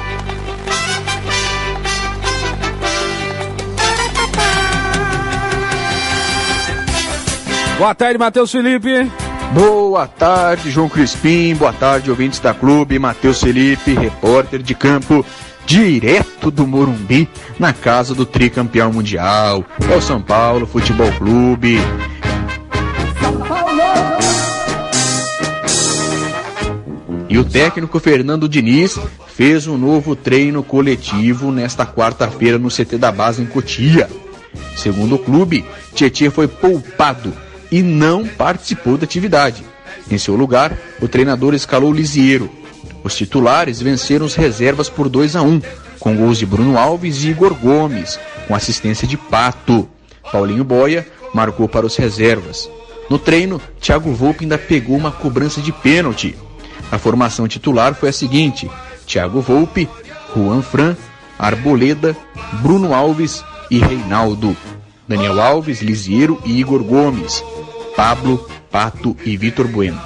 Boa 7.78 7.96
tarde, 7.96 8.20
Matheus 8.20 8.52
Felipe. 8.52 9.12
Boa 9.52 10.08
tarde, 10.08 10.70
João 10.70 10.88
Crispim. 10.88 11.56
Boa 11.56 11.74
tarde, 11.74 12.10
ouvintes 12.10 12.40
da 12.40 12.54
clube. 12.54 13.00
Matheus 13.00 13.42
Felipe, 13.42 13.94
repórter 13.94 14.62
de 14.62 14.76
campo, 14.76 15.26
direto 15.66 16.52
do 16.52 16.68
Morumbi, 16.68 17.28
na 17.58 17.74
casa 17.74 18.14
do 18.14 18.26
tricampeão 18.28 18.94
mundial. 18.94 19.66
É 19.92 19.96
o 19.96 20.02
São 20.02 20.22
Paulo 20.22 20.68
Futebol 20.68 21.12
Clube. 21.14 21.80
E 27.28 27.38
o 27.40 27.44
técnico 27.44 28.00
Fernando 28.00 28.48
Diniz 28.48 29.00
fez 29.28 29.66
um 29.66 29.80
novo 29.80 30.16
treino 30.16 30.62
coletivo 30.62 31.52
nesta 31.52 31.88
quarta-feira 31.88 32.60
no 32.60 32.70
CT 32.70 32.98
da 33.00 33.12
base 33.12 33.42
em 33.42 33.48
Cotia. 33.48 34.08
Segundo 34.76 35.16
o 35.16 35.20
clube, 35.20 35.66
Tietchan 35.96 36.30
foi 36.30 36.48
poupado 36.48 37.34
e 37.74 37.82
não 37.82 38.24
participou 38.28 39.00
da 39.00 39.06
atividade. 39.06 39.66
Em 40.10 40.16
seu 40.20 40.36
lugar, 40.36 40.78
o 41.02 41.08
treinador 41.08 41.56
escalou 41.56 41.92
Lisiero. 41.92 42.48
Os 43.04 43.16
titulares 43.16 43.82
venceram 43.82 44.28
os 44.28 44.36
reservas 44.36 44.90
por 44.90 45.10
2 45.10 45.36
a 45.36 45.42
1, 45.42 45.60
com 46.00 46.16
gols 46.16 46.38
de 46.38 46.46
Bruno 46.46 46.78
Alves 46.78 47.24
e 47.24 47.30
Igor 47.30 47.56
Gomes, 47.56 48.20
com 48.48 48.54
assistência 48.54 49.08
de 49.08 49.18
Pato. 49.18 49.90
Paulinho 50.32 50.64
Boia 50.64 51.08
marcou 51.34 51.68
para 51.68 51.84
os 51.84 51.96
reservas. 51.96 52.70
No 53.10 53.18
treino, 53.18 53.60
Thiago 53.82 54.14
Volpe 54.14 54.44
ainda 54.44 54.58
pegou 54.60 54.96
uma 54.96 55.12
cobrança 55.12 55.60
de 55.60 55.72
pênalti. 55.72 56.36
A 56.92 57.00
formação 57.00 57.48
titular 57.48 57.96
foi 57.96 58.10
a 58.10 58.14
seguinte: 58.14 58.70
Thiago 59.08 59.42
Volpe, 59.42 59.90
Juan 60.36 60.62
Fran, 60.62 60.96
Arboleda, 61.40 62.16
Bruno 62.62 62.94
Alves 62.94 63.44
e 63.72 63.80
Reinaldo. 63.80 64.56
Daniel 65.08 65.42
Alves, 65.42 65.82
Lisiero 65.82 66.40
e 66.46 66.60
Igor 66.60 66.84
Gomes. 66.84 67.44
Pablo, 67.96 68.48
Pato 68.72 69.16
e 69.26 69.38
Vitor 69.38 69.68
Bueno. 69.68 70.02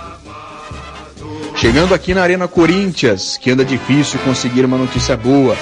Chegando 1.56 1.94
aqui 1.94 2.14
na 2.14 2.22
Arena 2.22 2.48
Corinthians, 2.48 3.38
que 3.38 3.50
anda 3.50 3.66
difícil 3.66 4.20
conseguir 4.20 4.66
uma 4.66 4.78
notícia 4.78 5.18
boa. 5.18 5.56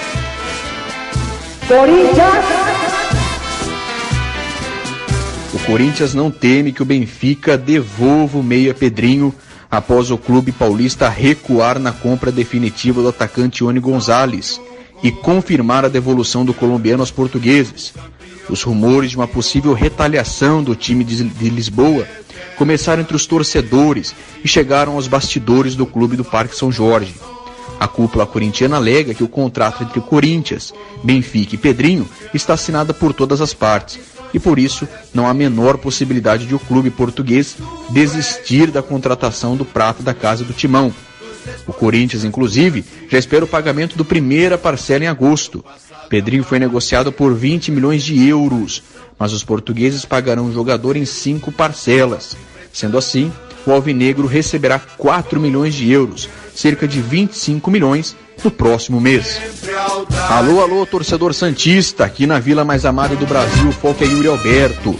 O 5.54 5.58
Corinthians 5.66 6.14
não 6.14 6.30
teme 6.30 6.72
que 6.72 6.82
o 6.82 6.86
Benfica 6.86 7.56
devolva 7.56 8.38
o 8.38 8.42
meia 8.42 8.74
Pedrinho 8.74 9.34
após 9.70 10.10
o 10.10 10.18
clube 10.18 10.52
paulista 10.52 11.08
recuar 11.08 11.78
na 11.78 11.92
compra 11.92 12.30
definitiva 12.30 13.02
do 13.02 13.08
atacante 13.08 13.62
Ione 13.62 13.80
Gonzalez 13.80 14.60
e 15.02 15.10
confirmar 15.10 15.84
a 15.84 15.88
devolução 15.88 16.44
do 16.44 16.54
colombiano 16.54 17.02
aos 17.02 17.10
portugueses. 17.10 17.94
Os 18.48 18.62
rumores 18.62 19.10
de 19.10 19.16
uma 19.16 19.26
possível 19.26 19.72
retaliação 19.72 20.62
do 20.62 20.74
time 20.74 21.04
de 21.04 21.50
Lisboa 21.50 22.06
começaram 22.56 23.02
entre 23.02 23.16
os 23.16 23.26
torcedores 23.26 24.14
e 24.42 24.48
chegaram 24.48 24.94
aos 24.94 25.06
bastidores 25.06 25.74
do 25.74 25.86
clube 25.86 26.16
do 26.16 26.24
Parque 26.24 26.56
São 26.56 26.70
Jorge. 26.70 27.14
A 27.78 27.86
cúpula 27.86 28.26
corintiana 28.26 28.76
alega 28.76 29.14
que 29.14 29.24
o 29.24 29.28
contrato 29.28 29.82
entre 29.82 30.00
Corinthians, 30.00 30.72
Benfica 31.02 31.54
e 31.54 31.58
Pedrinho 31.58 32.08
está 32.32 32.54
assinado 32.54 32.94
por 32.94 33.12
todas 33.12 33.40
as 33.40 33.52
partes 33.52 33.98
e 34.32 34.38
por 34.38 34.58
isso 34.58 34.88
não 35.14 35.26
há 35.26 35.30
a 35.30 35.34
menor 35.34 35.78
possibilidade 35.78 36.46
de 36.46 36.54
o 36.54 36.58
clube 36.58 36.90
português 36.90 37.56
desistir 37.90 38.70
da 38.70 38.82
contratação 38.82 39.56
do 39.56 39.64
prata 39.64 40.02
da 40.02 40.14
casa 40.14 40.44
do 40.44 40.52
Timão. 40.52 40.92
O 41.66 41.72
Corinthians, 41.72 42.24
inclusive, 42.24 42.84
já 43.08 43.18
espera 43.18 43.44
o 43.44 43.48
pagamento 43.48 43.96
do 43.96 44.04
primeira 44.04 44.58
parcela 44.58 45.04
em 45.04 45.08
agosto. 45.08 45.64
Pedrinho 46.08 46.44
foi 46.44 46.58
negociado 46.58 47.10
por 47.12 47.34
20 47.34 47.70
milhões 47.70 48.02
de 48.02 48.26
euros, 48.26 48.82
mas 49.18 49.32
os 49.32 49.42
portugueses 49.42 50.04
pagarão 50.04 50.46
o 50.46 50.52
jogador 50.52 50.96
em 50.96 51.04
cinco 51.04 51.50
parcelas. 51.50 52.36
Sendo 52.72 52.98
assim, 52.98 53.32
o 53.66 53.72
Alvinegro 53.72 54.26
receberá 54.26 54.78
4 54.78 55.40
milhões 55.40 55.74
de 55.74 55.90
euros, 55.90 56.28
cerca 56.54 56.86
de 56.86 57.00
25 57.00 57.70
milhões, 57.70 58.16
no 58.44 58.50
próximo 58.50 59.00
mês. 59.00 59.40
Alô, 60.28 60.60
alô, 60.60 60.86
torcedor 60.86 61.32
Santista, 61.34 62.04
aqui 62.04 62.26
na 62.26 62.38
vila 62.38 62.64
mais 62.64 62.84
amada 62.84 63.16
do 63.16 63.26
Brasil, 63.26 63.68
o 63.68 63.72
foco 63.72 64.04
é 64.04 64.06
Yuri 64.06 64.28
Alberto. 64.28 64.94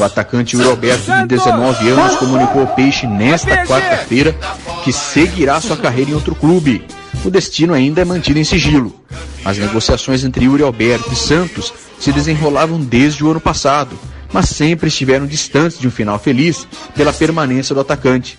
O 0.00 0.04
atacante 0.04 0.56
Yuri 0.56 0.66
Alberto, 0.66 1.12
de 1.12 1.26
19 1.26 1.90
anos, 1.90 2.16
comunicou 2.16 2.62
ao 2.62 2.68
Peixe 2.68 3.06
nesta 3.06 3.66
quarta-feira 3.66 4.34
que 4.82 4.90
seguirá 4.94 5.60
sua 5.60 5.76
carreira 5.76 6.12
em 6.12 6.14
outro 6.14 6.34
clube. 6.34 6.82
O 7.22 7.30
destino 7.30 7.74
ainda 7.74 8.00
é 8.00 8.04
mantido 8.06 8.38
em 8.38 8.44
sigilo. 8.44 8.98
As 9.44 9.58
negociações 9.58 10.24
entre 10.24 10.46
Yuri 10.46 10.62
Alberto 10.62 11.12
e 11.12 11.16
Santos 11.16 11.70
se 11.98 12.10
desenrolavam 12.12 12.80
desde 12.80 13.22
o 13.22 13.30
ano 13.30 13.42
passado, 13.42 13.94
mas 14.32 14.48
sempre 14.48 14.88
estiveram 14.88 15.26
distantes 15.26 15.78
de 15.78 15.86
um 15.86 15.90
final 15.90 16.18
feliz 16.18 16.66
pela 16.94 17.12
permanência 17.12 17.74
do 17.74 17.82
atacante. 17.82 18.38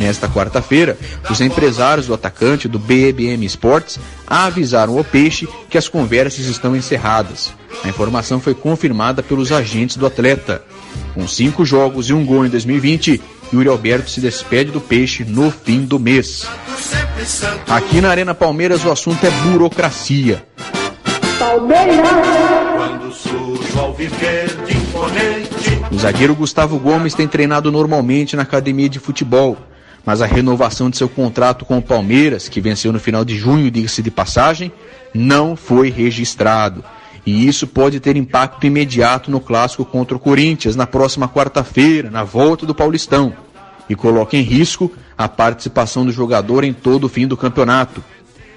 Nesta 0.00 0.28
quarta-feira, 0.28 0.98
os 1.30 1.40
empresários 1.40 2.08
do 2.08 2.14
atacante 2.14 2.66
do 2.66 2.80
BBM 2.80 3.46
Sports 3.46 3.98
avisaram 4.26 4.98
ao 4.98 5.04
Peixe 5.04 5.48
que 5.70 5.78
as 5.78 5.88
conversas 5.88 6.46
estão 6.46 6.74
encerradas. 6.74 7.52
A 7.84 7.88
informação 7.88 8.40
foi 8.40 8.54
confirmada 8.54 9.22
pelos 9.22 9.52
agentes 9.52 9.96
do 9.96 10.06
atleta. 10.06 10.62
Com 11.16 11.26
cinco 11.26 11.64
jogos 11.64 12.10
e 12.10 12.12
um 12.12 12.26
gol 12.26 12.44
em 12.44 12.50
2020, 12.50 13.22
Yuri 13.50 13.70
Alberto 13.70 14.10
se 14.10 14.20
despede 14.20 14.70
do 14.70 14.82
Peixe 14.82 15.24
no 15.24 15.50
fim 15.50 15.80
do 15.80 15.98
mês. 15.98 16.46
Aqui 17.66 18.02
na 18.02 18.10
Arena 18.10 18.34
Palmeiras 18.34 18.84
o 18.84 18.90
assunto 18.90 19.24
é 19.24 19.30
burocracia. 19.30 20.46
O 25.90 25.98
zagueiro 25.98 26.34
Gustavo 26.34 26.78
Gomes 26.78 27.14
tem 27.14 27.26
treinado 27.26 27.72
normalmente 27.72 28.36
na 28.36 28.42
academia 28.42 28.90
de 28.90 28.98
futebol, 28.98 29.56
mas 30.04 30.20
a 30.20 30.26
renovação 30.26 30.90
de 30.90 30.98
seu 30.98 31.08
contrato 31.08 31.64
com 31.64 31.78
o 31.78 31.82
Palmeiras, 31.82 32.46
que 32.46 32.60
venceu 32.60 32.92
no 32.92 33.00
final 33.00 33.24
de 33.24 33.38
junho, 33.38 33.70
diga-se 33.70 34.02
de 34.02 34.10
passagem, 34.10 34.70
não 35.14 35.56
foi 35.56 35.88
registrado. 35.88 36.84
E 37.26 37.48
isso 37.48 37.66
pode 37.66 37.98
ter 37.98 38.16
impacto 38.16 38.64
imediato 38.64 39.32
no 39.32 39.40
clássico 39.40 39.84
contra 39.84 40.16
o 40.16 40.20
Corinthians 40.20 40.76
na 40.76 40.86
próxima 40.86 41.28
quarta-feira, 41.28 42.08
na 42.08 42.22
volta 42.22 42.64
do 42.64 42.74
Paulistão, 42.74 43.34
e 43.90 43.96
coloca 43.96 44.36
em 44.36 44.42
risco 44.42 44.92
a 45.18 45.28
participação 45.28 46.06
do 46.06 46.12
jogador 46.12 46.62
em 46.62 46.72
todo 46.72 47.04
o 47.04 47.08
fim 47.08 47.26
do 47.26 47.36
campeonato. 47.36 48.02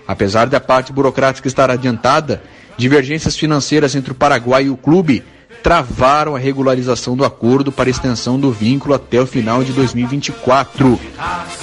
Apesar 0.08 0.48
da 0.48 0.60
parte 0.60 0.94
burocrática 0.94 1.48
estar 1.48 1.72
adiantada, 1.72 2.44
divergências 2.78 3.36
financeiras 3.36 3.96
entre 3.96 4.12
o 4.12 4.16
Paraguai 4.16 4.66
e 4.66 4.70
o 4.70 4.78
clube 4.78 5.24
travaram 5.64 6.36
a 6.36 6.40
regularização 6.40 7.18
do 7.18 7.26
acordo 7.26 7.72
para 7.72 7.90
extensão 7.90 8.40
do 8.40 8.52
vínculo 8.52 8.94
até 8.94 9.20
o 9.20 9.26
final 9.26 9.64
de 9.64 9.74
2024. 9.74 11.00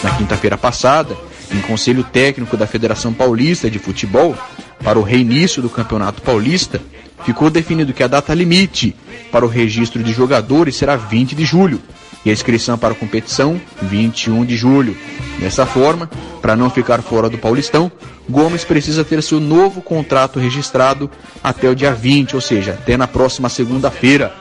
Na 0.03 0.11
quinta-feira 0.17 0.59
passada, 0.59 1.17
em 1.53 1.61
conselho 1.61 2.03
técnico 2.05 2.57
da 2.57 2.67
Federação 2.67 3.13
Paulista 3.13 3.71
de 3.71 3.79
Futebol, 3.79 4.37
para 4.83 4.99
o 4.99 5.03
reinício 5.03 5.63
do 5.63 5.69
Campeonato 5.69 6.23
Paulista, 6.23 6.81
ficou 7.25 7.51
definido 7.51 7.93
que 7.93 8.03
a 8.03 8.07
data 8.07 8.35
limite 8.35 8.95
para 9.33 9.45
o 9.45 9.49
registro 9.49 10.03
de 10.03 10.13
jogadores 10.13 10.77
será 10.77 10.97
20 10.97 11.35
de 11.35 11.45
julho 11.45 11.81
e 12.25 12.31
a 12.31 12.33
inscrição 12.33 12.77
para 12.77 12.93
a 12.93 12.97
competição 12.97 13.61
21 13.83 14.45
de 14.45 14.57
julho. 14.57 14.97
Dessa 15.39 15.65
forma, 15.65 16.11
para 16.43 16.57
não 16.57 16.69
ficar 16.69 17.01
fora 17.01 17.29
do 17.29 17.39
Paulistão, 17.39 17.91
Gomes 18.29 18.65
precisa 18.65 19.05
ter 19.05 19.23
seu 19.23 19.39
novo 19.39 19.81
contrato 19.81 20.41
registrado 20.41 21.09
até 21.43 21.71
o 21.71 21.75
dia 21.75 21.93
20, 21.93 22.35
ou 22.35 22.41
seja, 22.41 22.73
até 22.73 22.97
na 22.97 23.07
próxima 23.07 23.49
segunda-feira. 23.49 24.33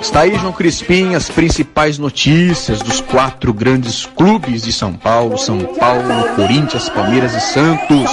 Está 0.00 0.20
aí, 0.20 0.36
João 0.36 0.52
Crispim, 0.52 1.14
as 1.14 1.28
principais 1.28 1.98
notícias 1.98 2.80
dos 2.80 3.00
quatro 3.00 3.52
grandes 3.52 4.06
clubes 4.06 4.62
de 4.62 4.72
São 4.72 4.92
Paulo, 4.92 5.36
São 5.38 5.58
Paulo, 5.58 6.34
Corinthians, 6.36 6.88
Palmeiras 6.88 7.34
e 7.34 7.40
Santos, 7.40 8.10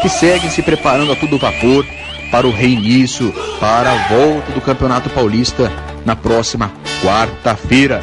que 0.00 0.08
seguem 0.08 0.50
se 0.50 0.62
preparando 0.62 1.12
a 1.12 1.16
todo 1.16 1.38
vapor 1.38 1.86
para 2.30 2.46
o 2.46 2.52
reinício, 2.52 3.32
para 3.58 3.92
a 3.92 4.08
volta 4.08 4.52
do 4.52 4.60
Campeonato 4.60 5.10
Paulista 5.10 5.70
na 6.04 6.14
próxima 6.14 6.72
quarta-feira. 7.02 8.02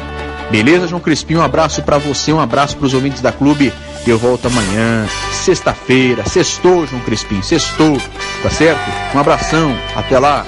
Beleza, 0.50 0.88
João 0.88 1.00
Crispim? 1.00 1.36
Um 1.36 1.42
abraço 1.42 1.82
para 1.82 1.98
você, 1.98 2.32
um 2.32 2.40
abraço 2.40 2.76
para 2.76 2.86
os 2.86 2.94
ouvintes 2.94 3.20
da 3.20 3.32
clube. 3.32 3.72
Eu 4.06 4.18
volto 4.18 4.46
amanhã, 4.46 5.06
sexta-feira. 5.30 6.24
Sextou, 6.26 6.86
João 6.86 7.02
Crispim, 7.02 7.42
sextou. 7.42 8.00
Tá 8.42 8.48
certo? 8.48 8.80
Um 9.14 9.20
abração, 9.20 9.76
até 9.94 10.18
lá. 10.18 10.46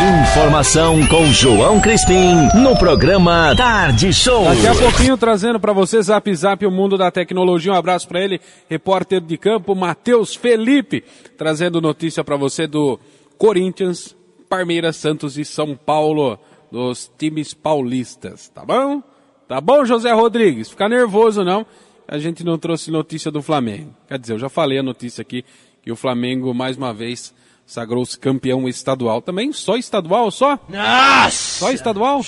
Informação 0.00 1.04
com 1.08 1.26
João 1.32 1.80
Crispim 1.80 2.34
no 2.62 2.78
programa 2.78 3.52
Tarde 3.56 4.12
Show. 4.12 4.44
Daqui 4.44 4.66
a 4.68 4.74
pouquinho 4.74 5.18
trazendo 5.18 5.58
para 5.58 5.72
você 5.72 6.00
Zap 6.00 6.32
Zap 6.36 6.64
o 6.64 6.70
mundo 6.70 6.96
da 6.96 7.10
tecnologia. 7.10 7.72
Um 7.72 7.74
abraço 7.74 8.06
para 8.06 8.22
ele, 8.22 8.40
repórter 8.70 9.20
de 9.20 9.36
campo 9.36 9.74
Matheus 9.74 10.36
Felipe, 10.36 11.02
trazendo 11.36 11.80
notícia 11.80 12.22
para 12.22 12.36
você 12.36 12.68
do 12.68 13.00
Corinthians, 13.36 14.14
Palmeiras, 14.48 14.94
Santos 14.94 15.36
e 15.36 15.44
São 15.44 15.74
Paulo, 15.74 16.38
dos 16.70 17.10
times 17.18 17.52
paulistas, 17.52 18.48
tá 18.50 18.64
bom? 18.64 19.02
Tá 19.48 19.60
bom, 19.60 19.84
José 19.84 20.12
Rodrigues? 20.12 20.70
Fica 20.70 20.88
nervoso 20.88 21.42
não? 21.42 21.66
A 22.06 22.18
gente 22.18 22.44
não 22.44 22.56
trouxe 22.56 22.92
notícia 22.92 23.32
do 23.32 23.42
Flamengo. 23.42 23.92
Quer 24.06 24.18
dizer, 24.20 24.34
eu 24.34 24.38
já 24.38 24.48
falei 24.48 24.78
a 24.78 24.82
notícia 24.82 25.22
aqui 25.22 25.44
que 25.82 25.90
o 25.90 25.96
Flamengo 25.96 26.54
mais 26.54 26.76
uma 26.76 26.94
vez 26.94 27.34
sagrou-se 27.68 28.18
campeão 28.18 28.66
estadual. 28.66 29.20
Também 29.20 29.52
só 29.52 29.76
estadual, 29.76 30.30
só? 30.30 30.58
Nossa! 30.68 31.30
Só 31.30 31.70
estadual? 31.70 32.22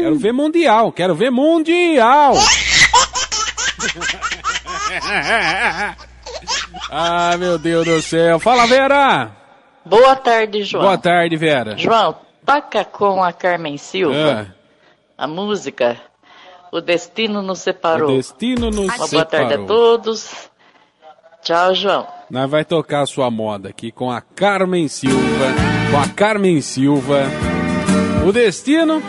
Quero 0.00 0.16
ver 0.16 0.32
mundial, 0.32 0.90
quero 0.92 1.14
ver 1.14 1.30
mundial! 1.30 2.34
ah, 6.90 7.36
meu 7.38 7.56
Deus 7.56 7.86
do 7.86 8.02
céu. 8.02 8.40
Fala, 8.40 8.66
Vera! 8.66 9.30
Boa 9.84 10.16
tarde, 10.16 10.64
João. 10.64 10.84
Boa 10.84 10.98
tarde, 10.98 11.36
Vera. 11.36 11.78
João, 11.78 12.16
toca 12.44 12.84
com 12.84 13.22
a 13.22 13.32
Carmen 13.32 13.78
Silva 13.78 14.54
a 15.16 15.26
música 15.26 15.96
O 16.70 16.80
Destino 16.80 17.40
nos 17.42 17.60
Separou. 17.60 18.10
O 18.10 18.16
destino 18.16 18.70
nos 18.70 18.94
Uma 18.94 19.08
boa 19.08 19.24
tarde 19.24 19.54
a 19.54 19.58
separou. 19.58 19.66
todos. 19.66 20.50
Tchau, 21.42 21.74
João. 21.74 22.17
Nós 22.30 22.50
vai 22.50 22.64
tocar 22.64 23.02
a 23.02 23.06
sua 23.06 23.30
moda 23.30 23.70
aqui 23.70 23.90
com 23.90 24.10
a 24.10 24.20
Carmen 24.20 24.86
Silva. 24.86 25.16
Com 25.90 25.98
a 25.98 26.08
Carmen 26.08 26.60
Silva. 26.60 27.22
O 28.26 28.32
destino 28.32 29.02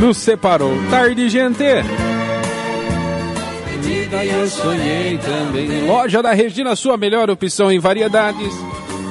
nos 0.00 0.16
separou. 0.16 0.72
Tarde, 0.90 1.28
gente. 1.28 1.64
Loja 5.86 6.22
da 6.22 6.32
Regina, 6.32 6.74
sua 6.74 6.96
melhor 6.96 7.28
opção 7.28 7.70
em 7.70 7.78
variedades. 7.78 8.54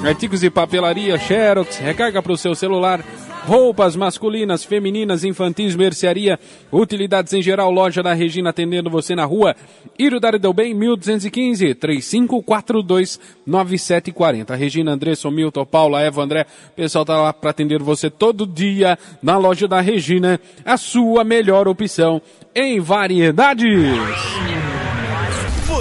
Artigos 0.04 0.42
de 0.42 0.50
papelaria, 0.50 1.18
xerox, 1.18 1.78
recarga 1.78 2.22
para 2.22 2.34
o 2.34 2.38
seu 2.38 2.54
celular. 2.54 3.04
Roupas 3.46 3.96
masculinas, 3.96 4.64
femininas, 4.64 5.24
infantis, 5.24 5.76
mercearia, 5.76 6.38
utilidades 6.72 7.34
em 7.34 7.42
geral, 7.42 7.72
loja 7.72 8.04
da 8.04 8.14
Regina 8.14 8.52
atendendo 8.52 8.90
você 8.90 9.16
na 9.16 9.26
rua 9.26 9.56
Iro 9.98 10.20
Darideu 10.20 10.54
Bem, 10.54 10.74
1215, 10.74 11.74
3542 11.76 13.20
9740. 13.46 14.56
Regina, 14.56 14.92
Andressa, 14.92 15.32
Milton, 15.32 15.66
Paula, 15.66 16.02
Eva, 16.02 16.22
André, 16.22 16.46
o 16.70 16.72
pessoal 16.72 17.06
tá 17.06 17.22
lá 17.22 17.34
para 17.34 17.52
atender 17.52 17.82
você 17.82 18.10
todo 18.10 18.46
dia 18.46 18.98
na 19.22 19.38
loja 19.38 19.68
da 19.68 19.80
Regina, 19.80 20.40
a 20.66 20.78
sua 20.78 21.24
melhor 21.24 21.68
opção 21.68 22.22
em 22.54 22.80
variedades. 22.80 24.73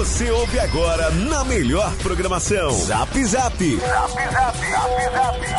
Você 0.03 0.29
ouve 0.31 0.59
agora 0.59 1.09
na 1.11 1.45
melhor 1.45 1.89
programação. 1.99 2.71
Zap 2.71 3.23
Zap. 3.23 3.55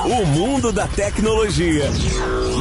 O 0.05 0.26
mundo 0.26 0.70
da 0.70 0.86
tecnologia. 0.86 1.84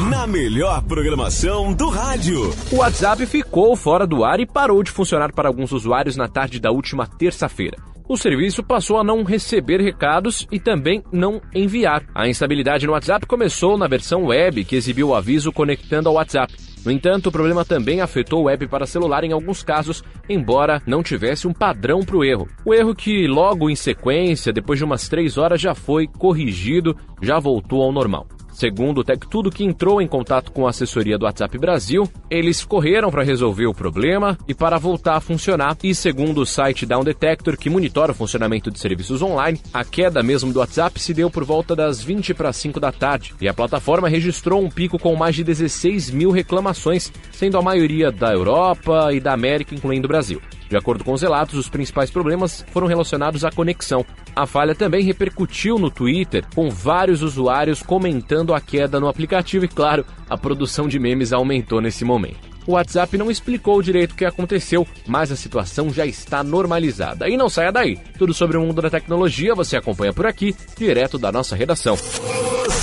Na 0.09 0.25
melhor 0.25 0.81
programação 0.83 1.73
do 1.73 1.89
rádio. 1.89 2.55
O 2.71 2.77
WhatsApp 2.77 3.25
ficou 3.25 3.75
fora 3.75 4.07
do 4.07 4.23
ar 4.23 4.39
e 4.39 4.45
parou 4.45 4.81
de 4.81 4.91
funcionar 4.91 5.33
para 5.33 5.49
alguns 5.49 5.73
usuários 5.73 6.15
na 6.15 6.29
tarde 6.29 6.57
da 6.57 6.71
última 6.71 7.05
terça-feira. 7.05 7.75
O 8.07 8.15
serviço 8.15 8.63
passou 8.63 8.97
a 8.97 9.03
não 9.03 9.21
receber 9.25 9.81
recados 9.81 10.47
e 10.49 10.61
também 10.61 11.03
não 11.11 11.41
enviar. 11.53 12.05
A 12.15 12.29
instabilidade 12.29 12.87
no 12.87 12.93
WhatsApp 12.93 13.25
começou 13.25 13.77
na 13.77 13.89
versão 13.89 14.27
web, 14.27 14.63
que 14.63 14.77
exibiu 14.77 15.09
o 15.09 15.15
aviso 15.15 15.51
conectando 15.51 16.07
ao 16.07 16.15
WhatsApp. 16.15 16.53
No 16.85 16.91
entanto, 16.91 17.27
o 17.27 17.31
problema 17.31 17.63
também 17.63 18.01
afetou 18.01 18.41
o 18.41 18.43
web 18.45 18.67
para 18.67 18.85
celular 18.85 19.23
em 19.23 19.31
alguns 19.31 19.63
casos, 19.63 20.03
embora 20.27 20.81
não 20.85 21.01
tivesse 21.01 21.47
um 21.47 21.53
padrão 21.53 22.01
para 22.01 22.17
o 22.17 22.23
erro. 22.23 22.47
O 22.65 22.73
erro 22.73 22.93
que 22.93 23.25
logo 23.27 23.69
em 23.69 23.75
sequência, 23.75 24.51
depois 24.51 24.77
de 24.79 24.85
umas 24.85 25.07
três 25.07 25.37
horas, 25.37 25.61
já 25.61 25.73
foi 25.73 26.07
corrigido, 26.07 26.95
já 27.21 27.39
voltou 27.39 27.81
ao 27.81 27.91
normal. 27.91 28.27
Segundo 28.53 28.99
o 28.99 29.03
Tech 29.03 29.27
Tudo, 29.27 29.51
que 29.51 29.63
entrou 29.63 30.01
em 30.01 30.07
contato 30.07 30.51
com 30.51 30.67
a 30.67 30.69
assessoria 30.69 31.17
do 31.17 31.25
WhatsApp 31.25 31.57
Brasil, 31.57 32.07
eles 32.29 32.63
correram 32.63 33.09
para 33.09 33.23
resolver 33.23 33.65
o 33.65 33.73
problema 33.73 34.37
e 34.47 34.53
para 34.53 34.77
voltar 34.77 35.15
a 35.15 35.19
funcionar. 35.19 35.75
E 35.83 35.93
segundo 35.93 36.41
o 36.41 36.45
site 36.45 36.85
Down 36.85 37.03
Detector, 37.03 37.57
que 37.57 37.69
monitora 37.69 38.11
o 38.11 38.15
funcionamento 38.15 38.69
de 38.69 38.79
serviços 38.79 39.21
online, 39.21 39.59
a 39.73 39.83
queda 39.83 40.21
mesmo 40.21 40.53
do 40.53 40.59
WhatsApp 40.59 40.99
se 40.99 41.13
deu 41.13 41.29
por 41.29 41.43
volta 41.43 41.75
das 41.75 42.01
20 42.01 42.33
para 42.33 42.53
5 42.53 42.79
da 42.79 42.91
tarde. 42.91 43.33
E 43.41 43.47
a 43.47 43.53
plataforma 43.53 44.07
registrou 44.07 44.63
um 44.63 44.69
pico 44.69 44.99
com 44.99 45.15
mais 45.15 45.35
de 45.35 45.43
16 45.43 46.11
mil 46.11 46.31
reclamações, 46.31 47.11
sendo 47.31 47.57
a 47.57 47.61
maioria 47.61 48.11
da 48.11 48.31
Europa 48.31 49.11
e 49.11 49.19
da 49.19 49.33
América, 49.33 49.73
incluindo 49.73 50.05
o 50.05 50.09
Brasil. 50.09 50.39
De 50.73 50.77
acordo 50.77 51.03
com 51.03 51.13
os 51.13 51.21
relatos, 51.21 51.53
os 51.53 51.69
principais 51.69 52.09
problemas 52.09 52.65
foram 52.71 52.87
relacionados 52.87 53.45
à 53.45 53.51
conexão. 53.51 54.03
A 54.35 54.47
falha 54.47 54.73
também 54.73 55.03
repercutiu 55.03 55.77
no 55.77 55.91
Twitter, 55.91 56.43
com 56.55 56.67
vários 56.67 57.21
usuários 57.21 57.83
comentando 57.83 58.55
a 58.55 58.59
queda 58.59 58.99
no 58.99 59.07
aplicativo 59.07 59.65
e, 59.65 59.67
claro, 59.67 60.03
a 60.27 60.35
produção 60.35 60.87
de 60.87 60.97
memes 60.97 61.31
aumentou 61.31 61.79
nesse 61.79 62.03
momento. 62.03 62.39
O 62.65 62.71
WhatsApp 62.71 63.15
não 63.19 63.29
explicou 63.29 63.83
direito 63.83 64.13
o 64.13 64.15
que 64.15 64.25
aconteceu, 64.25 64.87
mas 65.05 65.31
a 65.31 65.35
situação 65.35 65.93
já 65.93 66.07
está 66.07 66.43
normalizada. 66.43 67.29
E 67.29 67.37
não 67.37 67.49
saia 67.49 67.71
daí. 67.71 67.99
Tudo 68.17 68.33
sobre 68.33 68.57
o 68.57 68.61
mundo 68.61 68.81
da 68.81 68.89
tecnologia 68.89 69.53
você 69.53 69.77
acompanha 69.77 70.11
por 70.11 70.25
aqui, 70.25 70.55
direto 70.75 71.19
da 71.19 71.31
nossa 71.31 71.55
redação. 71.55 71.95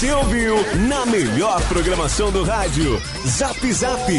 Você 0.00 0.12
ouviu 0.14 0.56
na 0.88 1.04
melhor 1.04 1.60
programação 1.68 2.32
do 2.32 2.42
rádio. 2.42 2.98
Zap 3.26 3.70
Zap. 3.70 4.10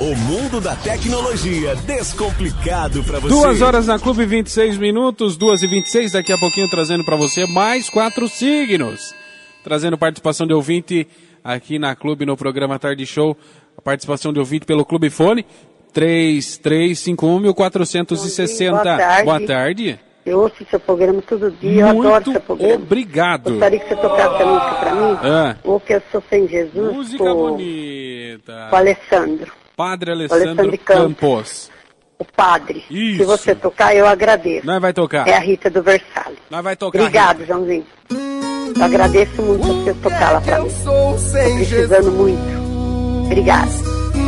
O 0.00 0.16
mundo 0.16 0.60
da 0.60 0.74
tecnologia 0.74 1.76
descomplicado 1.76 3.04
pra 3.04 3.20
você. 3.20 3.28
Duas 3.28 3.62
horas 3.62 3.86
na 3.86 3.96
Clube, 3.96 4.26
26 4.26 4.76
minutos, 4.76 5.36
duas 5.36 5.62
e 5.62 5.68
26, 5.68 6.10
daqui 6.10 6.32
a 6.32 6.38
pouquinho 6.38 6.68
trazendo 6.68 7.04
pra 7.04 7.14
você 7.14 7.46
mais 7.46 7.88
quatro 7.88 8.26
signos. 8.26 9.14
Trazendo 9.62 9.96
participação 9.96 10.48
de 10.48 10.52
ouvinte 10.52 11.06
aqui 11.44 11.78
na 11.78 11.94
Clube 11.94 12.26
no 12.26 12.36
programa 12.36 12.76
Tarde 12.76 13.06
Show. 13.06 13.36
A 13.78 13.82
participação 13.82 14.32
de 14.32 14.40
ouvinte 14.40 14.66
pelo 14.66 14.84
Clube 14.84 15.10
Fone. 15.10 15.46
3351-1460. 15.94 18.70
Boa 18.70 18.82
tarde. 18.82 19.24
Boa 19.26 19.46
tarde. 19.46 20.00
Eu 20.24 20.40
ouço 20.40 20.64
seu 20.70 20.80
programa 20.80 21.20
todo 21.22 21.50
dia, 21.50 21.82
eu 21.82 21.88
adoro 21.88 22.08
Muito 22.14 22.32
seu 22.32 22.40
programa. 22.40 22.74
obrigado. 22.76 23.50
Gostaria 23.50 23.78
que 23.78 23.88
você 23.88 23.96
tocasse 23.96 24.42
a 24.42 24.46
música 24.46 24.74
pra 24.76 24.94
mim. 24.94 25.18
Ah. 25.22 25.56
O 25.62 25.78
que 25.80 25.92
eu 25.94 26.02
sou 26.10 26.22
sem 26.30 26.48
Jesus, 26.48 26.94
Música 26.94 27.24
com, 27.24 27.34
bonita. 27.34 28.66
com 28.70 28.76
o 28.76 28.78
Alessandro. 28.78 29.52
Padre 29.76 30.12
Alessandro 30.12 30.48
Alessandro 30.48 30.78
Campos. 30.78 31.04
Campos. 31.06 31.70
O 32.18 32.24
padre. 32.24 32.84
Isso. 32.88 33.18
Se 33.18 33.24
você 33.24 33.54
tocar, 33.54 33.94
eu 33.94 34.06
agradeço. 34.06 34.64
Nós 34.66 34.80
vai 34.80 34.92
tocar. 34.94 35.28
É 35.28 35.34
a 35.36 35.40
Rita 35.40 35.68
do 35.68 35.82
Versalhes. 35.82 36.38
Nós 36.48 36.62
vai 36.64 36.76
tocar. 36.76 37.00
Obrigado, 37.00 37.44
Joãozinho. 37.44 37.84
Eu 38.10 38.82
agradeço 38.84 39.42
muito 39.42 39.66
você 39.84 39.94
tocar 39.94 40.32
lá 40.32 40.40
pra 40.40 40.60
mim. 40.60 40.70
Tô 40.84 41.12
precisando 41.56 42.12
muito. 42.12 43.24
Obrigado. 43.26 43.70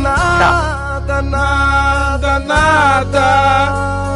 Nada, 0.01 1.21
nada, 1.21 2.39
nada. 2.39 4.06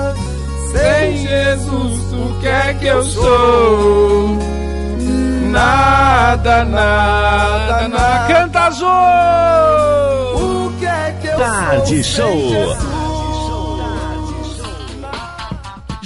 Sem 0.71 1.17
Jesus, 1.17 2.13
o 2.13 2.39
que 2.39 2.47
é 2.47 2.73
que 2.73 2.85
eu 2.87 3.03
sou? 3.03 4.37
Nada, 5.49 6.63
nada, 6.63 7.87
nada. 7.87 8.27
Canta 8.33 8.59
azul! 8.61 8.87
O 10.35 10.79
que 10.79 10.85
é 10.85 11.17
que 11.21 11.27
eu 11.27 11.37
Tarde 11.37 12.03
sou? 12.03 12.25
Show. 12.25 12.39
sem 12.39 12.49
Jesus? 12.49 13.01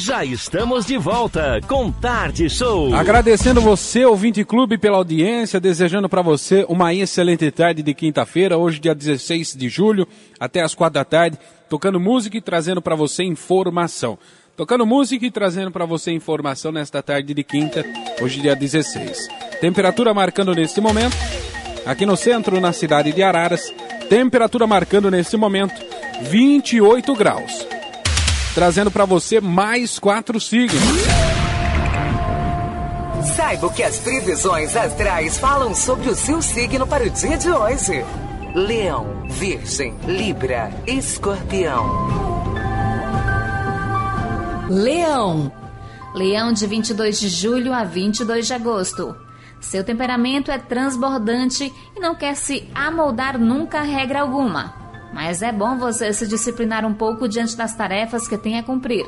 Já 0.05 0.23
estamos 0.23 0.85
de 0.85 0.97
volta 0.97 1.59
com 1.67 1.91
Tarde 1.91 2.47
Show. 2.47 2.93
Agradecendo 2.93 3.59
você, 3.59 4.05
ouvinte 4.05 4.45
clube, 4.45 4.77
pela 4.77 4.97
audiência, 4.97 5.59
desejando 5.59 6.07
para 6.07 6.21
você 6.21 6.63
uma 6.69 6.93
excelente 6.93 7.49
tarde 7.49 7.81
de 7.81 7.91
quinta-feira, 7.91 8.55
hoje 8.55 8.79
dia 8.79 8.93
16 8.93 9.55
de 9.55 9.67
julho, 9.67 10.07
até 10.39 10.61
as 10.61 10.75
quatro 10.75 10.93
da 10.93 11.03
tarde, 11.03 11.39
tocando 11.67 11.99
música 11.99 12.37
e 12.37 12.41
trazendo 12.41 12.83
para 12.83 12.95
você 12.95 13.23
informação. 13.23 14.15
Tocando 14.55 14.85
música 14.85 15.25
e 15.25 15.31
trazendo 15.31 15.69
para 15.69 15.85
você 15.85 16.11
informação 16.11 16.71
nesta 16.71 17.03
tarde 17.03 17.33
de 17.33 17.43
quinta, 17.43 17.85
hoje 18.21 18.39
dia 18.39 18.55
16. 18.55 19.27
Temperatura 19.59 20.13
marcando 20.13 20.55
neste 20.55 20.79
momento, 20.79 21.15
aqui 21.85 22.05
no 22.05 22.15
centro, 22.15 22.61
na 22.61 22.71
cidade 22.71 23.11
de 23.11 23.21
Araras, 23.21 23.73
temperatura 24.09 24.65
marcando 24.65 25.11
neste 25.11 25.35
momento 25.35 25.75
28 26.21 27.13
graus. 27.15 27.67
Trazendo 28.53 28.89
para 28.89 29.03
você 29.03 29.41
mais 29.41 29.99
quatro 29.99 30.39
signos. 30.39 30.81
Saiba 33.35 33.69
que 33.73 33.83
as 33.83 33.97
previsões 33.97 34.77
astrais 34.77 35.37
falam 35.37 35.75
sobre 35.75 36.09
o 36.09 36.15
seu 36.15 36.41
signo 36.41 36.87
para 36.87 37.03
o 37.03 37.09
dia 37.09 37.37
de 37.37 37.49
hoje. 37.49 38.05
Leão, 38.53 39.25
Virgem, 39.27 39.93
Libra, 40.07 40.71
Escorpião. 40.87 42.54
Leão. 44.69 45.51
Leão 46.15 46.51
de 46.51 46.65
22 46.65 47.19
de 47.19 47.29
julho 47.29 47.71
a 47.71 47.83
22 47.83 48.47
de 48.47 48.53
agosto. 48.53 49.15
Seu 49.61 49.83
temperamento 49.83 50.49
é 50.49 50.57
transbordante 50.57 51.71
e 51.95 51.99
não 51.99 52.15
quer 52.15 52.35
se 52.35 52.67
amoldar 52.73 53.37
nunca 53.37 53.79
a 53.79 53.83
regra 53.83 54.21
alguma. 54.21 54.73
Mas 55.13 55.43
é 55.43 55.51
bom 55.51 55.77
você 55.77 56.11
se 56.11 56.27
disciplinar 56.27 56.83
um 56.83 56.95
pouco 56.95 57.27
diante 57.27 57.55
das 57.55 57.75
tarefas 57.75 58.27
que 58.27 58.37
tem 58.37 58.57
a 58.57 58.63
cumprir. 58.63 59.05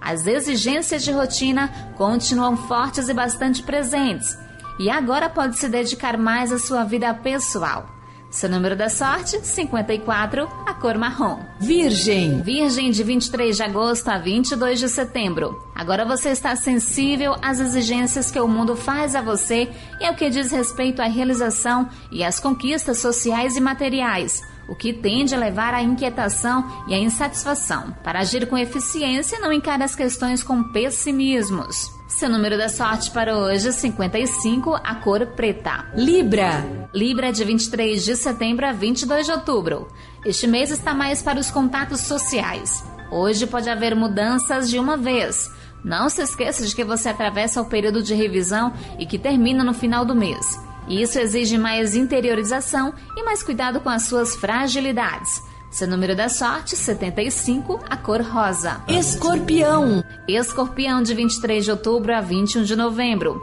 As 0.00 0.26
exigências 0.26 1.04
de 1.04 1.12
rotina 1.12 1.92
continuam 1.96 2.56
fortes 2.56 3.08
e 3.08 3.14
bastante 3.14 3.62
presentes. 3.62 4.36
E 4.80 4.90
agora 4.90 5.30
pode 5.30 5.58
se 5.58 5.68
dedicar 5.68 6.18
mais 6.18 6.52
à 6.52 6.58
sua 6.58 6.82
vida 6.82 7.14
pessoal. 7.14 7.97
Seu 8.30 8.50
número 8.50 8.76
da 8.76 8.90
sorte, 8.90 9.40
54, 9.42 10.46
a 10.66 10.74
cor 10.74 10.98
marrom. 10.98 11.40
Virgem. 11.58 12.42
Virgem 12.42 12.90
de 12.90 13.02
23 13.02 13.56
de 13.56 13.62
agosto 13.62 14.08
a 14.08 14.18
22 14.18 14.80
de 14.80 14.88
setembro. 14.88 15.58
Agora 15.74 16.04
você 16.04 16.28
está 16.28 16.54
sensível 16.54 17.34
às 17.40 17.58
exigências 17.58 18.30
que 18.30 18.38
o 18.38 18.46
mundo 18.46 18.76
faz 18.76 19.14
a 19.14 19.22
você 19.22 19.70
e 19.98 20.04
ao 20.04 20.14
que 20.14 20.28
diz 20.28 20.52
respeito 20.52 21.00
à 21.00 21.06
realização 21.06 21.88
e 22.12 22.22
às 22.22 22.38
conquistas 22.38 22.98
sociais 22.98 23.56
e 23.56 23.60
materiais, 23.60 24.42
o 24.68 24.76
que 24.76 24.92
tende 24.92 25.34
a 25.34 25.38
levar 25.38 25.72
à 25.72 25.82
inquietação 25.82 26.84
e 26.86 26.94
à 26.94 26.98
insatisfação. 26.98 27.96
Para 28.04 28.20
agir 28.20 28.46
com 28.46 28.58
eficiência, 28.58 29.40
não 29.40 29.54
encare 29.54 29.82
as 29.82 29.94
questões 29.94 30.42
com 30.42 30.62
pessimismos. 30.64 31.97
Seu 32.08 32.30
número 32.30 32.56
da 32.56 32.70
sorte 32.70 33.10
para 33.10 33.36
hoje, 33.36 33.70
55, 33.70 34.74
a 34.82 34.94
cor 34.94 35.26
preta. 35.26 35.84
Libra. 35.94 36.64
Libra 36.94 37.30
de 37.30 37.44
23 37.44 38.02
de 38.02 38.16
setembro 38.16 38.64
a 38.64 38.72
22 38.72 39.26
de 39.26 39.32
outubro. 39.32 39.88
Este 40.24 40.46
mês 40.46 40.70
está 40.70 40.94
mais 40.94 41.20
para 41.20 41.38
os 41.38 41.50
contatos 41.50 42.00
sociais. 42.00 42.82
Hoje 43.12 43.46
pode 43.46 43.68
haver 43.68 43.94
mudanças 43.94 44.70
de 44.70 44.78
uma 44.78 44.96
vez. 44.96 45.50
Não 45.84 46.08
se 46.08 46.22
esqueça 46.22 46.64
de 46.64 46.74
que 46.74 46.82
você 46.82 47.10
atravessa 47.10 47.60
o 47.60 47.68
período 47.68 48.02
de 48.02 48.14
revisão 48.14 48.72
e 48.98 49.04
que 49.04 49.18
termina 49.18 49.62
no 49.62 49.74
final 49.74 50.02
do 50.06 50.16
mês. 50.16 50.58
Isso 50.88 51.18
exige 51.18 51.58
mais 51.58 51.94
interiorização 51.94 52.94
e 53.18 53.22
mais 53.22 53.42
cuidado 53.42 53.80
com 53.80 53.90
as 53.90 54.04
suas 54.04 54.34
fragilidades. 54.34 55.42
Seu 55.70 55.86
número 55.86 56.16
da 56.16 56.30
sorte, 56.30 56.74
75, 56.74 57.80
a 57.90 57.96
cor 57.96 58.22
rosa. 58.22 58.82
Escorpião. 58.88 60.02
Escorpião 60.26 61.02
de 61.02 61.12
23 61.14 61.64
de 61.64 61.70
outubro 61.70 62.14
a 62.14 62.22
21 62.22 62.62
de 62.64 62.74
novembro. 62.74 63.40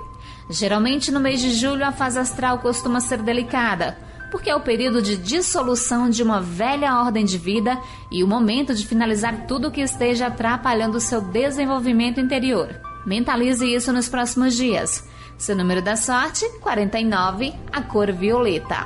Geralmente 0.49 1.11
no 1.11 1.19
mês 1.19 1.39
de 1.39 1.53
julho 1.53 1.85
a 1.85 1.91
fase 1.91 2.17
astral 2.17 2.59
costuma 2.59 2.99
ser 2.99 3.21
delicada, 3.21 3.97
porque 4.31 4.49
é 4.49 4.55
o 4.55 4.59
período 4.59 5.01
de 5.01 5.15
dissolução 5.17 6.09
de 6.09 6.23
uma 6.23 6.41
velha 6.41 6.99
ordem 6.99 7.23
de 7.25 7.37
vida 7.37 7.79
e 8.11 8.23
o 8.23 8.27
momento 8.27 8.73
de 8.73 8.87
finalizar 8.87 9.45
tudo 9.47 9.71
que 9.71 9.81
esteja 9.81 10.27
atrapalhando 10.27 10.97
o 10.97 11.01
seu 11.01 11.21
desenvolvimento 11.21 12.19
interior. 12.19 12.69
Mentalize 13.05 13.71
isso 13.71 13.93
nos 13.93 14.09
próximos 14.09 14.55
dias. 14.55 15.07
Seu 15.37 15.55
número 15.55 15.81
da 15.81 15.95
sorte, 15.95 16.47
49, 16.59 17.53
a 17.71 17.81
cor 17.83 18.11
violeta. 18.11 18.83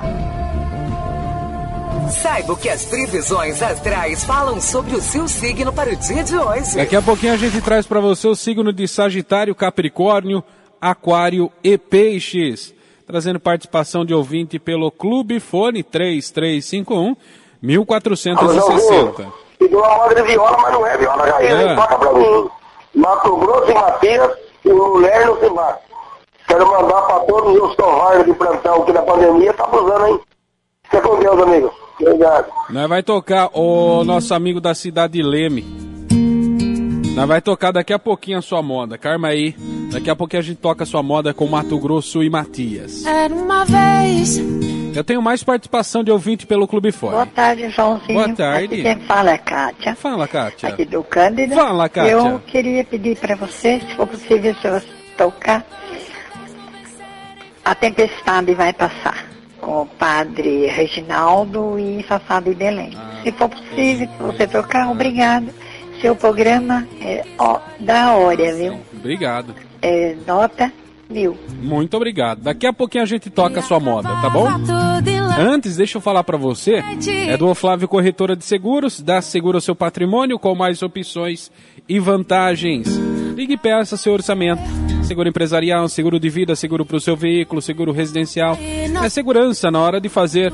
Saiba 2.08 2.52
o 2.52 2.56
que 2.56 2.68
as 2.68 2.84
previsões 2.84 3.62
astrais 3.62 4.24
falam 4.24 4.60
sobre 4.60 4.94
o 4.96 5.00
seu 5.00 5.28
signo 5.28 5.72
para 5.72 5.90
o 5.90 5.96
dia 5.96 6.22
de 6.24 6.36
hoje. 6.36 6.76
Daqui 6.76 6.96
a 6.96 7.02
pouquinho 7.02 7.34
a 7.34 7.36
gente 7.36 7.60
traz 7.60 7.86
para 7.86 8.00
você 8.00 8.26
o 8.26 8.34
signo 8.34 8.72
de 8.72 8.86
Sagitário, 8.88 9.54
Capricórnio, 9.54 10.42
Aquário 10.80 11.50
e 11.62 11.76
Peixes. 11.78 12.74
Trazendo 13.06 13.38
participação 13.40 14.04
de 14.04 14.14
ouvinte 14.14 14.58
pelo 14.58 14.90
Clube 14.90 15.40
Fone 15.40 15.82
3351 15.82 17.16
1460. 17.62 19.32
Pediu 19.58 19.78
uma 19.78 19.88
roda 19.88 20.14
de 20.14 20.22
viola, 20.22 20.56
mas 20.62 20.72
não 20.72 20.86
é 20.86 20.96
viola 20.96 21.26
já 21.28 21.42
É. 21.42 21.72
é. 21.72 21.74
Toca 21.74 21.98
pra 21.98 22.12
mim. 22.12 22.48
Mato 22.94 23.36
Grosso 23.36 23.70
e 23.70 23.74
Matias 23.74 24.30
e 24.64 24.72
mulher 24.72 25.26
não 25.26 25.38
se 25.38 25.48
mata. 25.50 25.80
Quero 26.48 26.66
mandar 26.66 27.02
pra 27.02 27.20
todos 27.20 27.50
os 27.50 27.54
meus 27.54 27.74
covardes 27.76 28.26
de 28.26 28.32
plantão 28.34 28.84
que 28.84 28.92
na 28.92 29.02
pandemia 29.02 29.52
tá 29.52 29.64
abusando, 29.64 30.06
hein? 30.06 30.20
Fica 30.84 31.00
com 31.02 31.18
Deus, 31.20 31.40
amigo. 31.40 31.70
Obrigado. 32.00 32.46
Nós 32.70 32.88
vai 32.88 33.02
tocar 33.02 33.50
o 33.52 34.04
nosso 34.04 34.32
amigo 34.34 34.60
da 34.60 34.74
cidade 34.74 35.22
Leme. 35.22 35.64
Nós 37.14 37.28
vai 37.28 37.40
tocar 37.40 37.72
daqui 37.72 37.92
a 37.92 37.98
pouquinho 37.98 38.38
a 38.38 38.42
sua 38.42 38.62
moda. 38.62 38.96
Carma 38.96 39.28
aí. 39.28 39.54
Daqui 39.92 40.08
a 40.08 40.16
pouquinho 40.16 40.40
a 40.40 40.44
gente 40.44 40.58
toca 40.58 40.84
a 40.84 40.86
sua 40.86 41.02
moda 41.02 41.34
com 41.34 41.46
Mato 41.46 41.78
Grosso 41.78 42.22
e 42.22 42.30
Matias. 42.30 43.04
Era 43.04 43.34
uma 43.34 43.64
vez. 43.64 44.38
Eu 44.94 45.04
tenho 45.04 45.20
mais 45.20 45.42
participação 45.42 46.02
de 46.02 46.10
ouvinte 46.10 46.46
pelo 46.46 46.66
Clube 46.66 46.92
Fone. 46.92 47.12
Boa 47.12 47.26
tarde, 47.26 47.68
Joãozinho. 47.70 48.14
Boa 48.14 48.34
tarde. 48.34 48.64
Aqui 48.74 48.82
quem 48.82 49.00
fala 49.00 49.30
é 49.30 49.34
a 49.34 49.38
Kátia. 49.38 49.94
Fala, 49.94 50.28
Kátia. 50.28 50.68
Aqui 50.68 50.84
do 50.84 51.02
Cândida. 51.02 51.54
Fala, 51.54 51.88
Kátia. 51.88 52.10
Eu 52.12 52.40
queria 52.40 52.84
pedir 52.84 53.16
para 53.16 53.34
você, 53.36 53.80
se 53.80 53.94
for 53.94 54.06
possível, 54.06 54.54
se 54.54 54.68
você 54.70 54.86
tocar. 55.16 55.64
A 57.64 57.74
tempestade 57.74 58.54
vai 58.54 58.72
passar 58.72 59.29
com 59.60 59.82
o 59.82 59.86
padre 59.86 60.66
Reginaldo 60.66 61.78
e 61.78 62.04
Sassá 62.08 62.40
de 62.40 62.54
Belém. 62.54 62.92
Ah, 62.96 63.20
se 63.22 63.32
for 63.32 63.48
possível, 63.48 64.08
se 64.08 64.22
você 64.22 64.46
tocar, 64.46 64.90
obrigado. 64.90 65.48
Seu 66.00 66.16
programa 66.16 66.86
é 67.00 67.24
ó, 67.38 67.60
da 67.78 68.14
hora, 68.14 68.54
viu? 68.54 68.80
Obrigado. 68.92 69.54
É 69.82 70.16
nota 70.26 70.72
mil. 71.10 71.36
Muito 71.60 71.96
obrigado. 71.96 72.40
Daqui 72.40 72.66
a 72.66 72.72
pouquinho 72.72 73.02
a 73.02 73.06
gente 73.06 73.28
toca 73.28 73.60
a 73.60 73.62
sua 73.62 73.80
moda, 73.80 74.08
tá 74.08 74.30
bom? 74.30 74.46
Antes, 75.38 75.76
deixa 75.76 75.98
eu 75.98 76.02
falar 76.02 76.24
pra 76.24 76.36
você, 76.36 76.82
é 77.28 77.36
do 77.36 77.54
Flávio 77.54 77.88
Corretora 77.88 78.36
de 78.36 78.44
Seguros, 78.44 79.00
dá 79.00 79.20
seguro 79.20 79.56
ao 79.56 79.60
seu 79.60 79.74
patrimônio 79.74 80.38
com 80.38 80.54
mais 80.54 80.82
opções 80.82 81.50
e 81.88 81.98
vantagens. 81.98 82.88
Ligue 83.40 83.54
e 83.54 83.56
peça 83.56 83.96
seu 83.96 84.12
orçamento. 84.12 84.60
Seguro 85.02 85.26
empresarial, 85.26 85.88
seguro 85.88 86.20
de 86.20 86.28
vida, 86.28 86.54
seguro 86.54 86.84
para 86.84 86.98
o 86.98 87.00
seu 87.00 87.16
veículo, 87.16 87.62
seguro 87.62 87.90
residencial. 87.90 88.54
É 89.02 89.08
segurança 89.08 89.70
na 89.70 89.80
hora 89.80 89.98
de 89.98 90.10
fazer. 90.10 90.52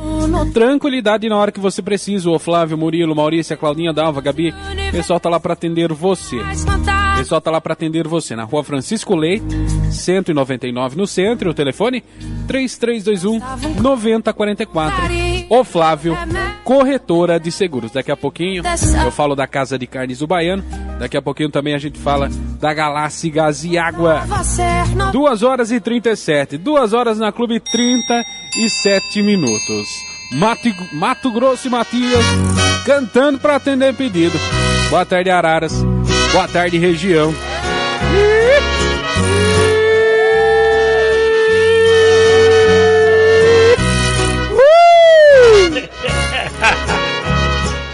Tranquilidade 0.54 1.28
na 1.28 1.36
hora 1.36 1.50
que 1.50 1.58
você 1.58 1.82
precisa. 1.82 2.30
O 2.30 2.38
Flávio, 2.38 2.78
Murilo, 2.78 3.12
Maurícia, 3.12 3.56
Claudinha, 3.56 3.92
Dalva, 3.92 4.20
Gabi. 4.20 4.54
O 4.88 4.92
pessoal 4.92 5.18
tá 5.18 5.28
lá 5.28 5.40
para 5.40 5.54
atender 5.54 5.92
você. 5.92 6.36
O 6.36 7.18
pessoal 7.18 7.40
tá 7.40 7.50
lá 7.50 7.60
para 7.60 7.72
atender 7.72 8.06
você 8.06 8.36
na 8.36 8.44
rua 8.44 8.62
Francisco 8.62 9.16
Leite, 9.16 9.44
199 9.90 10.96
no 10.96 11.08
centro. 11.08 11.50
O 11.50 11.54
telefone 11.54 12.04
3321 12.46 13.82
9044. 13.82 14.96
O 15.50 15.64
Flávio, 15.64 16.16
corretora 16.62 17.40
de 17.40 17.50
seguros. 17.50 17.90
Daqui 17.90 18.12
a 18.12 18.16
pouquinho 18.16 18.62
eu 19.04 19.10
falo 19.10 19.34
da 19.34 19.48
Casa 19.48 19.76
de 19.76 19.88
Carnes 19.88 20.20
do 20.20 20.26
Baiano. 20.28 20.62
Daqui 20.98 21.16
a 21.16 21.22
pouquinho 21.22 21.50
também 21.50 21.74
a 21.74 21.78
gente 21.78 21.98
fala 21.98 22.28
da 22.58 22.72
Galáxia 22.72 23.30
Gás 23.30 23.64
e 23.64 23.76
Água. 23.76 24.22
2 25.12 25.42
horas 25.42 25.70
e 25.70 25.78
37. 25.78 26.56
2 26.56 26.92
horas 26.92 27.18
na 27.18 27.30
Clube 27.30 27.60
37 27.60 29.22
minutos. 29.22 29.86
Mato, 30.32 30.68
Mato 30.92 31.30
Grosso 31.30 31.68
e 31.68 31.70
Matias 31.70 32.24
cantando 32.84 33.38
para 33.38 33.56
atender 33.56 33.94
pedido. 33.94 34.38
Boa 34.90 35.04
tarde, 35.04 35.30
Araras. 35.30 35.72
Boa 36.32 36.48
tarde, 36.48 36.78
região. 36.78 37.32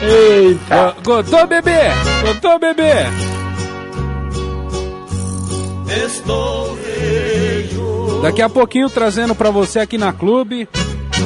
Eita! 0.02 0.96
Gostou, 1.04 1.46
bebê? 1.46 1.80
Gostou, 2.26 2.58
bebê? 2.58 3.06
Estou 6.04 6.78
Daqui 8.22 8.40
a 8.40 8.48
pouquinho 8.48 8.88
trazendo 8.88 9.34
para 9.34 9.50
você 9.50 9.80
aqui 9.80 9.98
na 9.98 10.12
Clube 10.12 10.68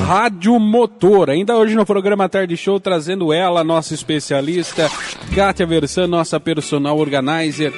Rádio 0.07 0.59
Motor. 0.59 1.29
Ainda 1.31 1.57
hoje 1.57 1.74
no 1.74 1.85
programa 1.85 2.29
Tarde 2.29 2.57
Show 2.57 2.81
trazendo 2.81 3.33
ela, 3.33 3.62
nossa 3.62 3.93
especialista, 3.93 4.91
Kátia 5.35 5.66
Versan, 5.66 6.07
nossa 6.07 6.41
personal 6.41 6.99
organizer, 6.99 7.72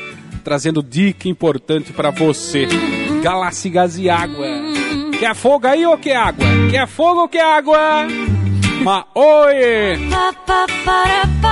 trazendo 0.45 0.83
dica 0.83 1.29
importante 1.29 1.93
para 1.93 2.11
você. 2.11 2.69
Galáxia 3.23 3.71
Gás 3.71 3.99
e 3.99 4.09
Água. 4.09 4.47
Quer 5.19 5.35
fogo 5.35 5.67
aí 5.67 5.85
ou 5.85 5.99
quer 5.99 6.17
água? 6.17 6.47
Quer 6.71 6.87
fogo 6.87 7.23
ou 7.23 7.29
quer 7.29 7.43
água? 7.45 8.07
Ma 8.83 9.05
oi! 9.15 10.09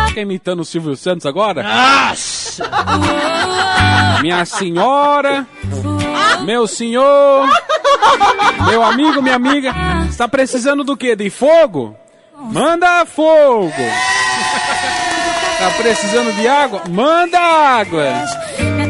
Fica 0.09 0.21
imitando 0.21 0.61
o 0.61 0.65
Silvio 0.65 0.97
Santos 0.97 1.27
agora? 1.27 1.63
Nossa! 1.63 2.65
Minha 4.23 4.45
senhora, 4.45 5.47
meu 6.45 6.67
senhor, 6.67 7.47
meu 8.67 8.83
amigo, 8.83 9.21
minha 9.21 9.37
amiga, 9.37 9.75
está 10.09 10.27
precisando 10.27 10.83
do 10.85 10.97
quê? 10.97 11.15
De 11.15 11.29
fogo? 11.29 11.95
Manda 12.39 13.05
fogo! 13.05 13.73
Tá 15.59 15.71
precisando 15.77 16.33
de 16.35 16.47
água? 16.47 16.83
Manda 16.89 17.39
água! 17.39 18.05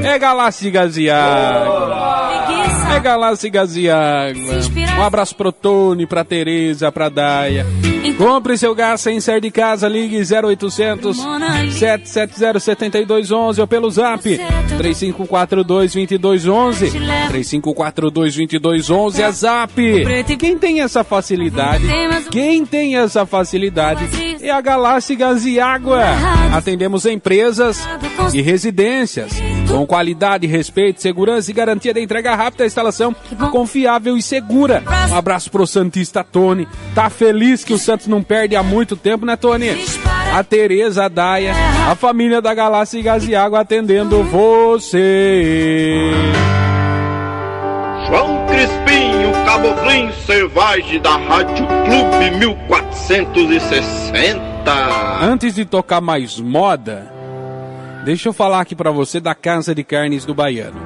É 0.04 0.18
Galáxia 0.18 0.70
Gás 0.70 0.96
e 0.96 1.10
Água! 1.10 2.46
É 2.94 3.00
Galáxia 3.00 3.50
Gás 3.50 3.76
e 3.76 3.90
Água! 3.90 4.60
Um 4.98 5.02
abraço 5.02 5.34
pro 5.34 5.50
Tony, 5.52 6.06
pra 6.06 6.24
Tereza, 6.24 6.90
pra 6.92 7.08
Daia. 7.08 7.66
Compre 8.14 8.56
seu 8.56 8.74
gás 8.74 9.00
sem 9.00 9.20
sair 9.20 9.40
de 9.40 9.50
casa, 9.50 9.88
ligue 9.88 10.18
0800 10.18 11.16
770 11.78 12.60
7211 12.60 13.60
ou 13.60 13.66
pelo 13.66 13.90
zap 13.90 14.22
3542 14.78 15.92
2211 15.92 16.90
3542 17.28 18.34
2211 18.36 19.22
é 19.22 19.32
zap. 19.32 20.36
Quem 20.38 20.56
tem 20.58 20.80
essa 20.80 21.04
facilidade? 21.04 21.84
Quem 22.30 22.64
tem 22.64 22.96
essa 22.96 23.26
facilidade 23.26 24.04
é 24.40 24.50
a 24.50 24.60
Galáxia 24.60 25.16
Gás 25.16 25.44
e 25.44 25.60
Água. 25.60 26.02
Atendemos 26.52 27.06
empresas 27.06 27.86
e 28.32 28.40
residências 28.40 29.32
com 29.68 29.86
qualidade, 29.86 30.46
respeito, 30.46 31.02
segurança 31.02 31.50
e 31.50 31.54
garantia 31.54 31.92
de 31.92 32.00
entrega 32.00 32.34
rápida, 32.34 32.66
instalação 32.66 33.14
confiável 33.50 34.16
e 34.16 34.22
segura. 34.22 34.82
Um 35.10 35.14
abraço 35.14 35.50
pro 35.50 35.66
Santista 35.66 36.24
Tony. 36.24 36.66
Tá 36.94 37.10
feliz 37.10 37.64
que 37.64 37.72
o 37.72 37.78
Santos 37.96 38.08
não 38.08 38.22
perde 38.22 38.54
há 38.54 38.62
muito 38.62 38.94
tempo, 38.94 39.24
né, 39.24 39.36
Tony? 39.36 39.70
A 40.34 40.44
Tereza, 40.44 41.06
a 41.06 41.08
Daia, 41.08 41.54
a 41.90 41.94
família 41.94 42.42
da 42.42 42.52
Galáxia 42.52 43.02
Gás 43.02 43.26
e 43.26 43.34
Água 43.34 43.60
atendendo 43.60 44.22
você. 44.22 46.10
João 48.06 48.44
Crispim, 48.46 49.30
o 49.30 49.32
caboclinho 49.46 50.12
selvagem 50.26 51.00
da 51.00 51.16
Rádio 51.16 51.66
Clube 51.66 52.30
1460. 52.38 54.36
Antes 55.22 55.54
de 55.54 55.64
tocar 55.64 56.02
mais 56.02 56.38
moda, 56.38 57.10
deixa 58.04 58.28
eu 58.28 58.34
falar 58.34 58.60
aqui 58.60 58.76
pra 58.76 58.90
você 58.90 59.20
da 59.20 59.34
Casa 59.34 59.74
de 59.74 59.82
Carnes 59.82 60.26
do 60.26 60.34
Baiano. 60.34 60.78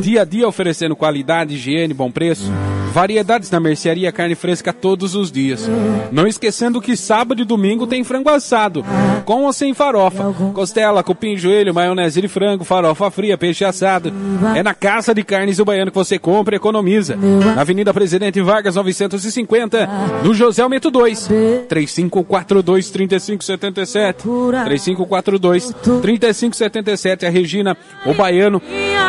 Dia 0.00 0.22
a 0.22 0.24
dia 0.24 0.46
oferecendo 0.46 0.94
qualidade, 0.94 1.54
higiene, 1.54 1.92
bom 1.92 2.08
preço. 2.10 2.52
Variedades 2.96 3.50
na 3.50 3.60
mercearia, 3.60 4.10
carne 4.10 4.34
fresca 4.34 4.72
todos 4.72 5.14
os 5.14 5.30
dias. 5.30 5.68
Não 6.10 6.26
esquecendo 6.26 6.80
que 6.80 6.96
sábado 6.96 7.42
e 7.42 7.44
domingo 7.44 7.86
tem 7.86 8.02
frango 8.02 8.30
assado, 8.30 8.82
com 9.26 9.42
ou 9.42 9.52
sem 9.52 9.74
farofa. 9.74 10.32
Costela, 10.54 11.02
cupim, 11.02 11.36
joelho, 11.36 11.74
maionese 11.74 12.22
de 12.22 12.26
frango, 12.26 12.64
farofa 12.64 13.10
fria, 13.10 13.36
peixe 13.36 13.66
assado. 13.66 14.10
É 14.54 14.62
na 14.62 14.72
Casa 14.72 15.14
de 15.14 15.22
Carnes 15.22 15.58
do 15.58 15.64
Baiano 15.66 15.90
que 15.90 15.98
você 15.98 16.18
compra 16.18 16.54
e 16.54 16.56
economiza. 16.56 17.16
Na 17.16 17.60
Avenida 17.60 17.92
Presidente 17.92 18.40
Vargas 18.40 18.76
950, 18.76 19.90
no 20.24 20.32
José 20.32 20.62
Almeto 20.62 20.90
2. 20.90 21.28
3542 21.68 22.90
3577. 22.90 24.22
3542 24.64 25.74
3577. 26.00 27.26
A 27.26 27.28
Regina, 27.28 27.76
o 28.06 28.14
Baiano, 28.14 28.62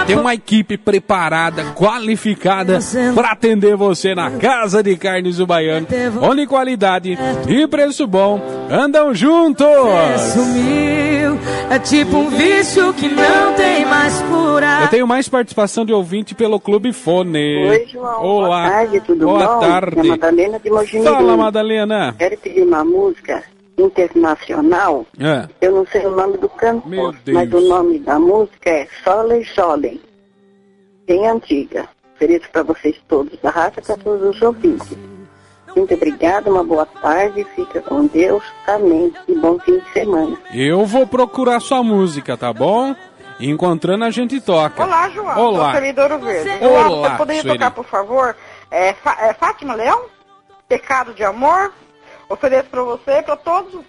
tem 0.06 0.18
uma 0.18 0.34
equipe 0.34 0.78
preparada, 0.78 1.64
qualificada 1.74 2.80
para 3.16 3.32
atender 3.32 3.77
você 3.78 4.14
na 4.16 4.32
Casa 4.32 4.82
de 4.84 4.98
Carnes 4.98 5.38
do 5.38 5.46
Baiano. 5.48 5.88
Onde 6.22 6.46
qualidade 6.48 7.18
e 7.48 7.68
preço 7.68 8.06
bom 8.08 8.42
andam 8.70 9.14
juntos. 9.14 9.68
Sumiu, 10.34 11.38
é 11.70 11.80
tipo 11.80 12.18
um 12.18 12.30
vício 12.30 12.94
que 12.94 13.08
não 13.08 13.54
tem 13.54 13.86
mais 13.86 14.22
cura. 14.24 14.80
Eu 14.82 14.88
tenho 14.90 15.08
mais 15.08 15.30
participação 15.30 15.86
de 15.86 15.94
ouvinte 15.94 16.36
pelo 16.36 16.60
Clube 16.60 16.92
Fone. 16.92 17.68
Oi, 17.70 17.86
João. 17.92 18.24
Olá. 18.24 18.64
Boa 18.64 18.70
tarde, 18.72 19.02
tudo 19.02 19.26
Boa 19.26 19.48
bom? 19.48 19.60
tarde. 19.60 20.00
É 20.00 20.04
Madalena 20.04 20.60
de 20.60 20.70
Mogi 20.70 21.04
Fala. 21.04 21.38
Madalena. 21.38 22.16
Quero 22.18 22.38
pedir 22.38 22.64
uma 22.64 22.84
música 22.84 23.44
internacional. 23.78 25.06
É. 25.20 25.48
Eu 25.62 25.72
não 25.72 25.86
sei 25.86 26.06
o 26.06 26.12
nome 26.12 26.38
do 26.38 26.50
cantor, 26.50 27.16
mas 27.32 27.54
o 27.54 27.62
nome 27.62 28.00
da 28.00 28.18
música 28.20 28.70
é 28.70 28.88
Solen 29.04 29.44
Solen. 29.46 30.02
Bem 31.08 31.28
antiga. 31.28 31.88
Ofereço 32.18 32.50
para 32.52 32.64
vocês 32.64 32.96
todos 33.08 33.40
da 33.42 33.52
raça, 33.52 33.80
para 33.80 33.96
todos 33.96 34.36
os 34.36 34.42
ouvintes. 34.42 34.98
Muito 35.76 35.94
obrigada, 35.94 36.50
uma 36.50 36.64
boa 36.64 36.88
tarde, 36.88 37.46
fica 37.56 37.80
com 37.80 38.08
Deus, 38.08 38.44
amém. 38.66 39.14
E 39.28 39.36
bom 39.36 39.60
fim 39.60 39.78
de 39.78 39.94
semana. 39.94 40.36
Eu 40.52 40.84
vou 40.84 41.06
procurar 41.06 41.60
sua 41.60 41.84
música, 41.84 42.36
tá 42.36 42.52
bom? 42.52 42.96
Encontrando 43.40 44.04
a 44.04 44.10
gente 44.10 44.42
toca. 44.42 44.84
Olá, 44.84 45.08
João. 45.12 45.40
Olá. 45.40 45.74
Sou 45.74 46.04
Ouro 46.04 46.20
Verde. 46.20 46.66
Olá, 46.66 46.82
João, 46.88 47.02
você 47.04 47.18
poderia 47.18 47.42
Sueli. 47.44 47.60
tocar, 47.60 47.72
por 47.72 47.86
favor, 47.86 48.36
é, 48.72 48.90
é, 48.90 49.34
Fátima 49.36 49.76
Leão? 49.76 50.06
Pecado 50.68 51.14
de 51.14 51.24
Amor? 51.24 51.72
Ofereço 52.30 52.66
pra 52.70 52.84
você 52.84 53.12
e 53.12 53.24
pra, 53.24 53.38
todos, 53.38 53.80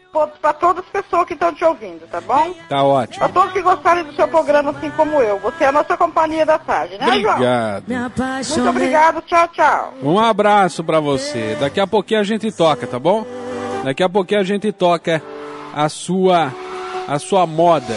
pra 0.40 0.52
todas 0.52 0.84
as 0.84 0.90
pessoas 0.90 1.26
que 1.26 1.34
estão 1.34 1.52
te 1.52 1.64
ouvindo, 1.64 2.06
tá 2.08 2.20
bom? 2.20 2.54
Tá 2.68 2.84
ótimo. 2.84 3.18
Pra 3.18 3.28
todos 3.28 3.52
que 3.52 3.60
gostarem 3.60 4.04
do 4.04 4.14
seu 4.14 4.28
programa, 4.28 4.70
assim 4.70 4.90
como 4.90 5.20
eu. 5.20 5.40
Você 5.40 5.64
é 5.64 5.66
a 5.66 5.72
nossa 5.72 5.96
companhia 5.96 6.46
da 6.46 6.56
tarde, 6.56 6.96
né, 6.98 7.18
João? 7.20 7.34
Obrigado. 7.34 7.84
Muito 7.88 8.68
obrigado, 8.68 9.22
tchau, 9.22 9.48
tchau. 9.48 9.94
Um 10.00 10.20
abraço 10.20 10.84
pra 10.84 11.00
você. 11.00 11.56
Daqui 11.58 11.80
a 11.80 11.86
pouquinho 11.86 12.20
a 12.20 12.24
gente 12.24 12.52
toca, 12.52 12.86
tá 12.86 12.98
bom? 12.98 13.26
Daqui 13.82 14.04
a 14.04 14.08
pouquinho 14.08 14.40
a 14.40 14.44
gente 14.44 14.70
toca 14.70 15.20
a 15.74 15.88
sua 15.88 16.52
a 17.08 17.18
sua 17.18 17.46
moda. 17.46 17.94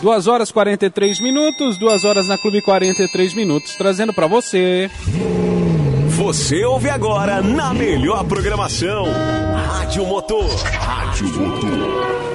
2 0.00 0.26
horas 0.26 0.50
43 0.50 1.20
minutos, 1.20 1.78
2 1.78 2.04
horas 2.04 2.26
na 2.28 2.38
Clube 2.38 2.62
43 2.62 3.34
minutos, 3.34 3.76
trazendo 3.76 4.12
pra 4.12 4.26
você. 4.26 4.90
Você 6.16 6.62
ouve 6.64 6.90
agora 6.90 7.40
na 7.40 7.72
melhor 7.72 8.22
programação. 8.24 9.06
Rádio 9.66 10.04
Motor. 10.04 10.44
Rádio 10.62 11.26
Motor. 11.28 12.31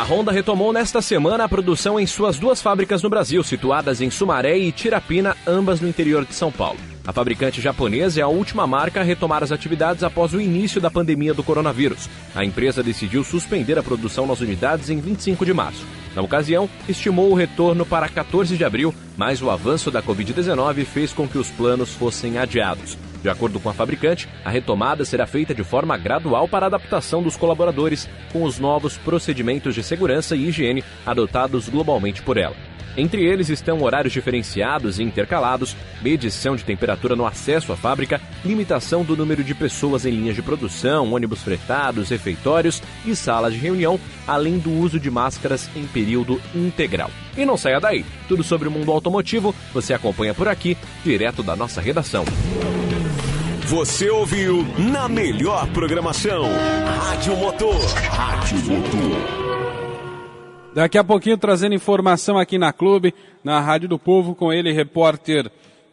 A 0.00 0.02
Honda 0.02 0.32
retomou 0.32 0.72
nesta 0.72 1.02
semana 1.02 1.44
a 1.44 1.48
produção 1.48 2.00
em 2.00 2.06
suas 2.06 2.38
duas 2.38 2.62
fábricas 2.62 3.02
no 3.02 3.10
Brasil, 3.10 3.44
situadas 3.44 4.00
em 4.00 4.08
Sumaré 4.08 4.56
e 4.56 4.72
Tirapina, 4.72 5.36
ambas 5.46 5.78
no 5.78 5.86
interior 5.86 6.24
de 6.24 6.32
São 6.32 6.50
Paulo. 6.50 6.78
A 7.06 7.12
fabricante 7.12 7.60
japonesa 7.60 8.18
é 8.18 8.22
a 8.22 8.26
última 8.26 8.66
marca 8.66 9.00
a 9.00 9.02
retomar 9.02 9.42
as 9.42 9.52
atividades 9.52 10.02
após 10.02 10.32
o 10.32 10.40
início 10.40 10.80
da 10.80 10.90
pandemia 10.90 11.34
do 11.34 11.42
coronavírus. 11.42 12.08
A 12.34 12.42
empresa 12.42 12.82
decidiu 12.82 13.22
suspender 13.22 13.78
a 13.78 13.82
produção 13.82 14.26
nas 14.26 14.40
unidades 14.40 14.88
em 14.88 14.98
25 14.98 15.44
de 15.44 15.52
março. 15.52 15.84
Na 16.16 16.22
ocasião, 16.22 16.66
estimou 16.88 17.30
o 17.30 17.34
retorno 17.34 17.84
para 17.84 18.08
14 18.08 18.56
de 18.56 18.64
abril, 18.64 18.94
mas 19.18 19.42
o 19.42 19.50
avanço 19.50 19.90
da 19.90 20.02
Covid-19 20.02 20.82
fez 20.86 21.12
com 21.12 21.28
que 21.28 21.36
os 21.36 21.50
planos 21.50 21.92
fossem 21.92 22.38
adiados. 22.38 22.96
De 23.22 23.28
acordo 23.28 23.60
com 23.60 23.68
a 23.68 23.74
fabricante, 23.74 24.28
a 24.44 24.50
retomada 24.50 25.04
será 25.04 25.26
feita 25.26 25.54
de 25.54 25.62
forma 25.62 25.96
gradual 25.96 26.48
para 26.48 26.66
adaptação 26.66 27.22
dos 27.22 27.36
colaboradores 27.36 28.08
com 28.32 28.42
os 28.44 28.58
novos 28.58 28.96
procedimentos 28.96 29.74
de 29.74 29.82
segurança 29.82 30.34
e 30.34 30.48
higiene 30.48 30.82
adotados 31.04 31.68
globalmente 31.68 32.22
por 32.22 32.36
ela. 32.38 32.56
Entre 32.96 33.24
eles 33.24 33.48
estão 33.48 33.82
horários 33.82 34.12
diferenciados 34.12 34.98
e 34.98 35.02
intercalados, 35.02 35.76
medição 36.02 36.56
de 36.56 36.64
temperatura 36.64 37.14
no 37.14 37.24
acesso 37.24 37.72
à 37.72 37.76
fábrica, 37.76 38.20
limitação 38.44 39.04
do 39.04 39.16
número 39.16 39.44
de 39.44 39.54
pessoas 39.54 40.04
em 40.04 40.10
linhas 40.10 40.34
de 40.34 40.42
produção, 40.42 41.12
ônibus 41.12 41.42
fretados, 41.42 42.10
refeitórios 42.10 42.82
e 43.06 43.14
salas 43.14 43.52
de 43.52 43.60
reunião, 43.60 43.98
além 44.26 44.58
do 44.58 44.72
uso 44.72 44.98
de 44.98 45.10
máscaras 45.10 45.70
em 45.76 45.86
período 45.86 46.40
integral. 46.54 47.10
E 47.36 47.44
não 47.44 47.56
saia 47.56 47.80
daí, 47.80 48.04
tudo 48.26 48.42
sobre 48.42 48.66
o 48.66 48.70
mundo 48.70 48.90
automotivo 48.90 49.54
você 49.72 49.94
acompanha 49.94 50.34
por 50.34 50.48
aqui, 50.48 50.76
direto 51.04 51.42
da 51.42 51.54
nossa 51.54 51.80
redação. 51.80 52.24
Você 53.70 54.10
ouviu 54.10 54.64
na 54.92 55.08
melhor 55.08 55.72
programação. 55.72 56.42
Rádio 57.06 57.36
Motor. 57.36 57.80
Rádio 58.10 58.58
Motor. 58.64 59.16
Daqui 60.74 60.98
a 60.98 61.04
pouquinho 61.04 61.38
trazendo 61.38 61.76
informação 61.76 62.36
aqui 62.36 62.58
na 62.58 62.72
clube, 62.72 63.14
na 63.44 63.60
Rádio 63.60 63.88
do 63.88 63.96
Povo, 63.96 64.34
com 64.34 64.52
ele, 64.52 64.72
repórter 64.72 65.48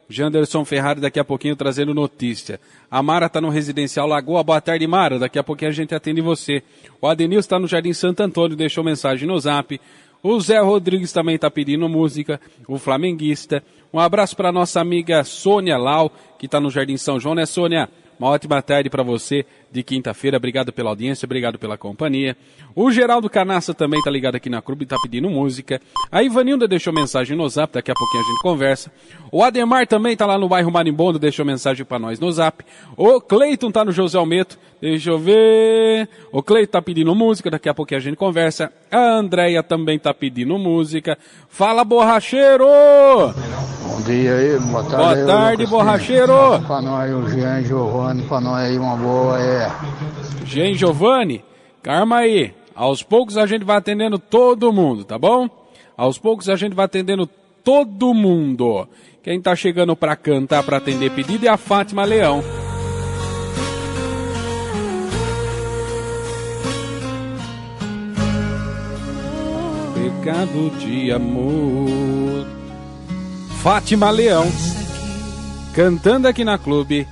Janderson 0.10 0.66
Ferrari, 0.66 1.00
daqui 1.00 1.20
a 1.20 1.24
pouquinho 1.24 1.56
trazendo 1.56 1.94
notícia. 1.94 2.60
A 2.90 3.04
Mara 3.04 3.28
está 3.28 3.40
no 3.40 3.50
Residencial 3.50 4.08
Lagoa. 4.08 4.44
Boa 4.44 4.60
tarde, 4.60 4.88
Mara. 4.88 5.20
Daqui 5.20 5.38
a 5.38 5.44
pouquinho 5.44 5.70
a 5.70 5.74
gente 5.74 5.94
atende 5.94 6.20
você. 6.20 6.64
O 7.00 7.06
Adenil 7.06 7.40
está 7.40 7.60
no 7.60 7.68
Jardim 7.68 7.94
Santo 7.94 8.24
Antônio, 8.24 8.58
deixou 8.58 8.84
mensagem 8.84 9.28
no 9.28 9.40
zap. 9.40 9.80
O 10.24 10.42
Zé 10.42 10.60
Rodrigues 10.60 11.14
também 11.14 11.36
está 11.36 11.52
pedindo 11.52 11.88
música. 11.88 12.42
O 12.68 12.80
Flamenguista. 12.80 13.64
Um 13.94 14.00
abraço 14.00 14.36
para 14.36 14.52
nossa 14.52 14.82
amiga 14.82 15.24
Sônia 15.24 15.78
Lau, 15.78 16.12
que 16.38 16.46
está 16.46 16.60
no 16.60 16.70
Jardim 16.70 16.98
São 16.98 17.20
João, 17.20 17.36
né, 17.36 17.46
Sônia? 17.46 17.90
Uma 18.20 18.30
ótima 18.30 18.62
tarde 18.62 18.90
para 18.90 19.04
você 19.04 19.46
de 19.72 19.84
quinta-feira. 19.84 20.38
Obrigado 20.38 20.72
pela 20.72 20.90
audiência, 20.90 21.26
obrigado 21.26 21.58
pela 21.60 21.78
companhia. 21.78 22.36
O 22.76 22.92
Geraldo 22.92 23.30
Canassa 23.30 23.74
também 23.74 24.02
tá 24.02 24.10
ligado 24.12 24.36
aqui 24.36 24.50
na 24.50 24.62
clube, 24.62 24.86
tá 24.86 24.96
pedindo 25.02 25.30
música. 25.30 25.82
A 26.12 26.22
Ivanilda 26.22 26.68
deixou 26.68 26.94
mensagem 26.94 27.36
no 27.36 27.48
zap, 27.50 27.74
daqui 27.74 27.92
a 27.92 27.96
pouquinho 27.96 28.24
a 28.24 28.28
gente 28.28 28.42
conversa. 28.42 28.92
O 29.32 29.44
Ademar 29.44 29.88
também 29.88 30.16
tá 30.16 30.26
lá 30.26 30.38
no 30.38 30.48
bairro 30.48 30.72
Marimbondo, 30.72 31.20
deixou 31.20 31.46
mensagem 31.46 31.86
para 31.86 32.00
nós 32.00 32.20
no 32.20 32.32
zap. 32.32 32.64
O 32.96 33.20
Cleiton 33.20 33.72
tá 33.72 33.84
no 33.84 33.92
José 33.92 34.18
Almeto, 34.18 34.58
deixa 34.82 35.10
eu 35.10 35.18
ver. 35.18 36.08
O 36.32 36.44
Cleiton 36.44 36.72
tá 36.72 36.82
pedindo 36.82 37.14
música, 37.16 37.50
daqui 37.50 37.68
a 37.68 37.74
pouquinho 37.74 38.00
a 38.00 38.04
gente 38.04 38.16
conversa. 38.16 38.72
A 38.92 39.18
Andréia 39.18 39.64
também 39.64 39.98
tá 39.98 40.14
pedindo 40.14 40.58
música. 40.58 41.18
Fala, 41.50 41.84
borracheiro! 41.84 42.66
Bom 43.98 44.02
dia 44.02 44.36
aí, 44.36 44.60
boa 44.60 44.84
tarde. 44.84 44.96
Boa 44.96 45.14
aí, 45.14 45.26
tarde, 45.26 45.64
Lucas 45.64 45.70
borracheiro. 45.70 46.62
Pra 46.68 46.82
nós, 46.82 47.12
o 47.12 47.30
Jean 47.30 47.64
Giovanni, 47.64 48.22
pra 48.24 48.40
nós 48.40 48.66
aí 48.66 48.78
uma 48.78 48.96
boa 48.96 49.42
é. 49.42 49.57
Jean 50.46 50.74
Giovanni, 50.74 51.44
calma 51.82 52.18
aí. 52.18 52.54
Aos 52.76 53.02
poucos 53.02 53.38
a 53.38 53.46
gente 53.48 53.66
vai 53.66 53.78
atendendo 53.78 54.20
todo 54.20 54.72
mundo, 54.72 55.04
tá 55.04 55.18
bom? 55.18 55.50
Aos 55.98 56.20
poucos 56.20 56.48
a 56.48 56.56
gente 56.56 56.76
vai 56.76 56.86
atendendo 56.86 57.28
todo 57.64 58.14
mundo. 58.14 58.88
Quem 59.24 59.42
tá 59.42 59.56
chegando 59.56 59.96
pra 59.96 60.16
cantar, 60.16 60.64
pra 60.64 60.78
atender 60.78 61.12
pedido 61.12 61.46
é 61.46 61.50
a 61.50 61.58
Fátima 61.58 62.06
Leão. 62.06 62.44
Pecado 69.96 70.70
de 70.78 71.12
amor. 71.12 72.48
Fátima 73.62 74.12
Leão. 74.12 74.46
Cantando 75.74 76.28
aqui 76.28 76.46
na 76.46 76.58
clube 76.58 77.08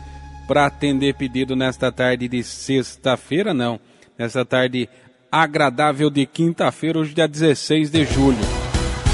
para 0.47 0.65
atender 0.65 1.15
pedido 1.15 1.55
nesta 1.55 1.91
tarde 1.91 2.27
de 2.27 2.43
sexta-feira, 2.43 3.53
não. 3.53 3.79
Nesta 4.17 4.45
tarde 4.45 4.89
agradável 5.31 6.09
de 6.09 6.25
quinta-feira, 6.25 6.99
hoje 6.99 7.13
dia 7.13 7.27
16 7.27 7.89
de 7.89 8.05
julho. 8.05 8.37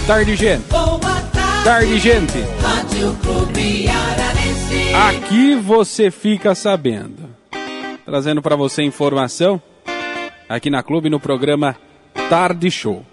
Tarde, 0.05 0.35
gente. 0.35 0.65
Tarde, 1.63 1.99
gente. 1.99 2.39
Rádio 2.61 3.15
Clube. 3.21 3.85
Aqui 5.07 5.55
você 5.55 6.11
fica 6.11 6.53
sabendo. 6.53 7.29
Trazendo 8.05 8.41
para 8.41 8.55
você 8.55 8.83
informação 8.83 9.61
aqui 10.49 10.69
na 10.69 10.83
clube 10.83 11.09
no 11.09 11.19
programa 11.19 11.77
Tarde 12.29 12.69
Show. 12.69 13.05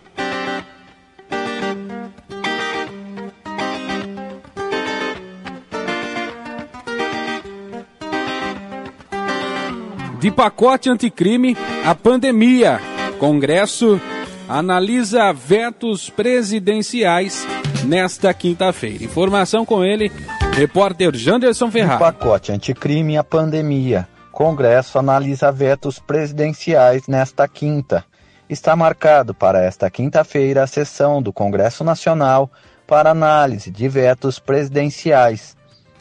De 10.20 10.32
pacote 10.32 10.90
anticrime, 10.90 11.56
a 11.84 11.94
pandemia. 11.94 12.80
Congresso 13.20 14.00
analisa 14.48 15.32
vetos 15.32 16.10
presidenciais 16.10 17.46
nesta 17.84 18.34
quinta-feira. 18.34 19.04
Informação 19.04 19.64
com 19.64 19.84
ele, 19.84 20.10
repórter 20.52 21.14
Janderson 21.14 21.70
Ferrari. 21.70 22.00
Pacote 22.00 22.50
anticrime 22.50 23.16
a 23.16 23.22
pandemia. 23.22 24.08
Congresso 24.32 24.98
analisa 24.98 25.52
vetos 25.52 26.00
presidenciais 26.00 27.06
nesta 27.06 27.46
quinta. 27.46 28.04
Está 28.48 28.74
marcado 28.74 29.32
para 29.32 29.62
esta 29.62 29.88
quinta-feira 29.88 30.64
a 30.64 30.66
sessão 30.66 31.22
do 31.22 31.32
Congresso 31.32 31.84
Nacional 31.84 32.50
para 32.88 33.10
análise 33.10 33.70
de 33.70 33.88
vetos 33.88 34.40
presidenciais. 34.40 35.56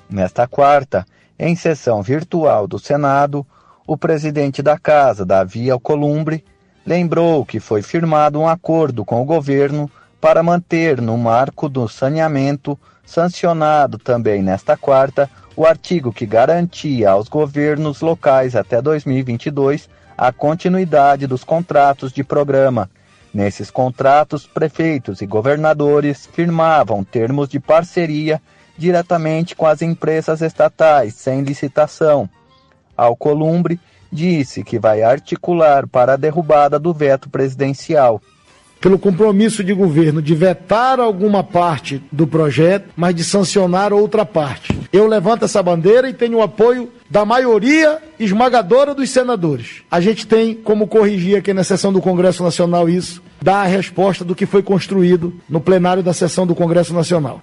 Nesta 0.10 0.48
quarta, 0.48 1.06
em 1.38 1.56
sessão 1.56 2.02
virtual 2.02 2.68
do 2.68 2.80
Senado, 2.80 3.46
o 3.88 3.98
presidente 3.98 4.62
da 4.62 4.78
Casa, 4.78 5.26
Davi 5.26 5.72
Alcolumbre, 5.72 6.44
lembrou 6.86 7.46
que 7.46 7.60
foi 7.62 7.82
firmado 7.82 8.38
um 8.38 8.48
acordo 8.48 9.06
com 9.06 9.22
o 9.22 9.26
governo 9.26 9.90
para 10.20 10.44
manter 10.44 11.02
no 11.02 11.18
marco 11.18 11.70
do 11.70 11.88
saneamento, 11.88 12.78
sancionado 13.06 13.98
também 13.98 14.44
nesta 14.44 14.76
quarta, 14.76 15.30
o 15.56 15.66
artigo 15.66 16.12
que 16.12 16.26
garantia 16.26 17.12
aos 17.12 17.30
governos 17.30 18.02
locais 18.02 18.56
até 18.56 18.82
2022 18.82 19.90
a 20.18 20.32
continuidade 20.34 21.26
dos 21.26 21.44
contratos 21.44 22.12
de 22.12 22.24
programa. 22.24 22.90
Nesses 23.34 23.72
contratos, 23.72 24.46
prefeitos 24.48 25.22
e 25.22 25.26
governadores 25.26 26.28
firmavam 26.34 27.04
termos 27.04 27.48
de 27.48 27.60
parceria 27.60 28.42
diretamente 28.78 29.56
com 29.56 29.66
as 29.66 29.82
empresas 29.82 30.42
estatais, 30.42 31.14
sem 31.14 31.42
licitação. 31.42 32.30
Alcolumbre 32.98 33.80
disse 34.12 34.64
que 34.64 34.80
vai 34.80 35.04
articular 35.04 35.88
para 35.88 36.14
a 36.14 36.18
derrubada 36.18 36.80
do 36.80 36.94
veto 36.94 37.30
presidencial. 37.30 38.22
Pelo 38.80 39.00
compromisso 39.00 39.64
de 39.64 39.74
governo 39.74 40.22
de 40.22 40.36
vetar 40.36 41.00
alguma 41.00 41.44
parte 41.44 42.02
do 42.12 42.28
projeto, 42.28 42.90
mas 42.96 43.16
de 43.16 43.24
sancionar 43.24 43.92
outra 43.92 44.24
parte. 44.24 44.78
Eu 44.94 45.08
levanto 45.08 45.46
essa 45.46 45.64
bandeira 45.64 46.08
e 46.08 46.14
tenho 46.14 46.38
o 46.38 46.42
apoio 46.44 46.92
da 47.10 47.26
maioria 47.26 48.00
esmagadora 48.20 48.94
dos 48.94 49.10
senadores. 49.10 49.82
A 49.90 50.00
gente 50.00 50.28
tem 50.28 50.54
como 50.54 50.88
corrigir 50.88 51.38
aqui 51.38 51.54
na 51.54 51.64
sessão 51.64 51.92
do 51.92 52.02
Congresso 52.02 52.44
Nacional 52.44 52.88
isso, 52.88 53.22
dar 53.42 53.62
a 53.62 53.68
resposta 53.68 54.24
do 54.24 54.36
que 54.36 54.46
foi 54.46 54.62
construído 54.62 55.34
no 55.50 55.60
plenário 55.60 56.04
da 56.04 56.14
sessão 56.14 56.46
do 56.46 56.54
Congresso 56.54 56.94
Nacional. 56.94 57.42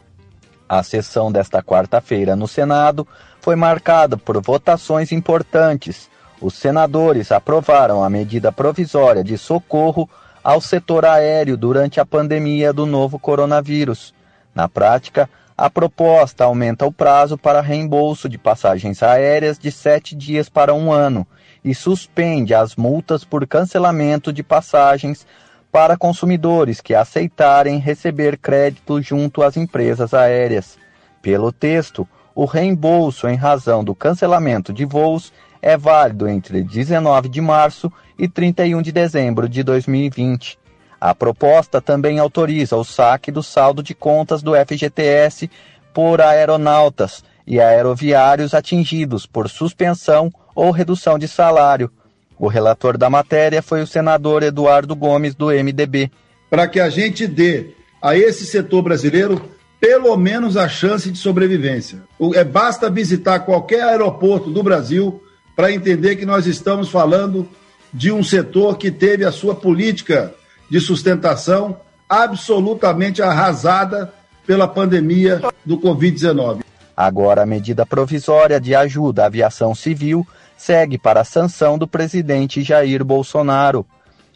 A 0.69 0.83
sessão 0.83 1.31
desta 1.31 1.63
quarta-feira 1.63 2.35
no 2.35 2.49
Senado 2.49 3.07
foi 3.41 3.55
marcada 3.55 4.17
por 4.17 4.41
votações 4.41 5.13
importantes. 5.13 6.09
Os 6.41 6.55
senadores 6.55 7.31
aprovaram 7.31 8.03
a 8.03 8.09
medida 8.09 8.51
provisória 8.51 9.23
de 9.23 9.37
socorro 9.37 10.09
ao 10.43 10.61
setor 10.61 11.05
aéreo 11.05 11.57
durante 11.57 12.01
a 12.01 12.07
pandemia 12.07 12.73
do 12.73 12.87
novo 12.87 13.19
coronavírus. 13.19 14.15
Na 14.55 14.69
prática, 14.69 15.29
a 15.57 15.71
proposta 15.71 16.45
aumenta 16.45 16.85
o 16.85 16.93
prazo 16.93 17.39
para 17.39 17.61
reembolso 17.61 18.29
de 18.29 18.37
passagens 18.37 19.03
aéreas 19.03 19.59
de 19.59 19.71
sete 19.71 20.15
dias 20.15 20.49
para 20.49 20.75
um 20.75 20.93
ano 20.93 21.27
e 21.65 21.75
suspende 21.75 22.53
as 22.53 22.77
multas 22.77 23.25
por 23.25 23.47
cancelamento 23.47 24.33
de 24.33 24.43
passagens 24.43 25.27
para 25.75 25.97
consumidores 25.97 26.81
que 26.81 26.95
aceitarem 26.95 27.81
receber 27.81 28.39
crédito 28.39 29.03
junto 29.03 29.43
às 29.43 29.57
empresas 29.57 30.15
aéreas. 30.15 30.79
Pelo 31.21 31.51
texto, 31.51 32.07
o 32.33 32.45
reembolso 32.45 33.27
em 33.27 33.35
razão 33.35 33.83
do 33.83 33.93
cancelamento 33.93 34.73
de 34.73 34.85
voos 34.85 35.33
é 35.61 35.77
válido 35.77 36.29
entre 36.29 36.63
19 36.63 37.29
de 37.29 37.41
março 37.41 37.93
e 38.17 38.29
31 38.29 38.83
de 38.83 38.93
dezembro 38.93 39.49
de 39.49 39.65
2020. 39.65 40.61
A 41.01 41.13
proposta 41.13 41.81
também 41.81 42.21
autoriza 42.21 42.77
o 42.77 42.85
saque 42.85 43.33
do 43.33 43.43
saldo 43.43 43.83
de 43.83 43.97
contas 43.97 44.45
do 44.45 44.53
FGTS 44.55 45.51
por 45.93 46.21
aeronautas 46.21 47.25
e 47.45 47.59
aeroviários 47.59 48.55
atingidos 48.55 49.27
por 49.27 49.51
suspensão 49.51 50.31
ou 50.55 50.71
redução 50.71 51.19
de 51.19 51.27
salário. 51.27 51.91
O 52.39 52.49
relator 52.49 52.99
da 52.99 53.09
matéria 53.09 53.63
foi 53.63 53.83
o 53.83 53.87
senador 53.87 54.43
Eduardo 54.43 54.95
Gomes, 54.95 55.35
do 55.35 55.47
MDB. 55.51 56.11
Para 56.51 56.67
que 56.69 56.81
a 56.81 56.89
gente 56.89 57.27
dê 57.27 57.71
a 58.03 58.17
esse 58.17 58.45
setor 58.47 58.83
brasileiro 58.83 59.41
pelo 59.81 60.17
menos 60.17 60.57
a 60.57 60.67
chance 60.69 61.11
de 61.11 61.19
sobrevivência. 61.19 61.99
O- 62.19 62.35
É, 62.35 62.43
basta 62.43 62.89
visitar 62.91 63.41
qualquer 63.41 63.83
aeroporto 63.83 64.51
do 64.51 64.63
Brasil 64.63 65.23
para 65.55 65.71
entender 65.73 66.17
que 66.17 66.25
nós 66.27 66.47
estamos 66.47 66.89
falando 66.89 67.49
de 67.93 68.11
um 68.11 68.23
setor 68.25 68.77
que 68.79 68.91
teve 68.91 69.25
a 69.25 69.31
sua 69.33 69.55
política 69.55 70.35
de 70.71 70.81
sustentação 70.81 71.77
absolutamente 72.09 73.23
arrasada 73.23 74.13
pela 74.47 74.67
pandemia 74.67 75.41
do 75.65 75.79
Covid-19. 75.79 76.61
Agora, 76.97 77.43
a 77.43 77.47
medida 77.47 77.85
provisória 77.85 78.61
de 78.61 78.75
ajuda 78.75 79.23
à 79.23 79.27
aviação 79.27 79.75
civil 79.75 80.27
segue 80.65 80.97
para 80.97 81.21
a 81.21 81.25
sanção 81.25 81.77
do 81.77 81.87
presidente 81.87 82.63
Jair 82.63 83.05
Bolsonaro. 83.05 83.85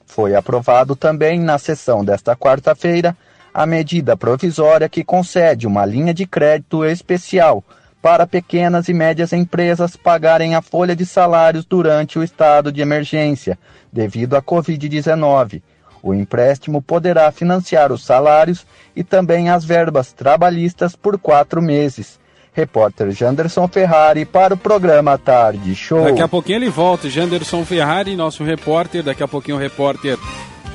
Foi 0.05 0.35
aprovado 0.35 0.95
também 0.95 1.41
na 1.41 1.57
sessão 1.57 2.05
desta 2.05 2.37
quarta-feira 2.37 3.17
a 3.53 3.65
medida 3.65 4.15
provisória 4.15 4.91
que 4.91 5.03
concede 5.03 5.67
uma 5.67 5.87
linha 5.87 6.13
de 6.13 6.27
crédito 6.27 6.85
especial 6.85 7.65
para 8.03 8.27
pequenas 8.27 8.91
e 8.91 8.93
médias 8.93 9.33
empresas 9.33 9.97
pagarem 9.97 10.55
a 10.55 10.61
folha 10.61 10.95
de 10.95 11.07
salários 11.07 11.65
durante 11.65 12.19
o 12.19 12.23
estado 12.23 12.71
de 12.71 12.83
emergência, 12.83 13.59
devido 13.91 14.37
à 14.37 14.43
Covid-19. 14.43 15.63
O 16.03 16.13
empréstimo 16.13 16.83
poderá 16.83 17.33
financiar 17.33 17.91
os 17.91 18.05
salários 18.05 18.67
e 18.95 19.03
também 19.03 19.49
as 19.49 19.65
verbas 19.65 20.13
trabalhistas 20.13 20.95
por 20.95 21.19
quatro 21.19 21.63
meses. 21.63 22.21
Repórter 22.59 23.13
Janderson 23.13 23.69
Ferrari 23.69 24.25
para 24.25 24.55
o 24.55 24.57
programa 24.57 25.17
Tarde 25.17 25.77
Show. 25.77 26.03
Daqui 26.03 26.21
a 26.21 26.27
pouquinho 26.27 26.57
ele 26.59 26.69
volta, 26.69 27.09
Janderson 27.09 27.65
Ferrari, 27.65 28.17
nosso 28.17 28.43
repórter. 28.43 29.05
Daqui 29.05 29.23
a 29.23 29.29
pouquinho 29.29 29.57
o 29.57 29.61
repórter 29.61 30.19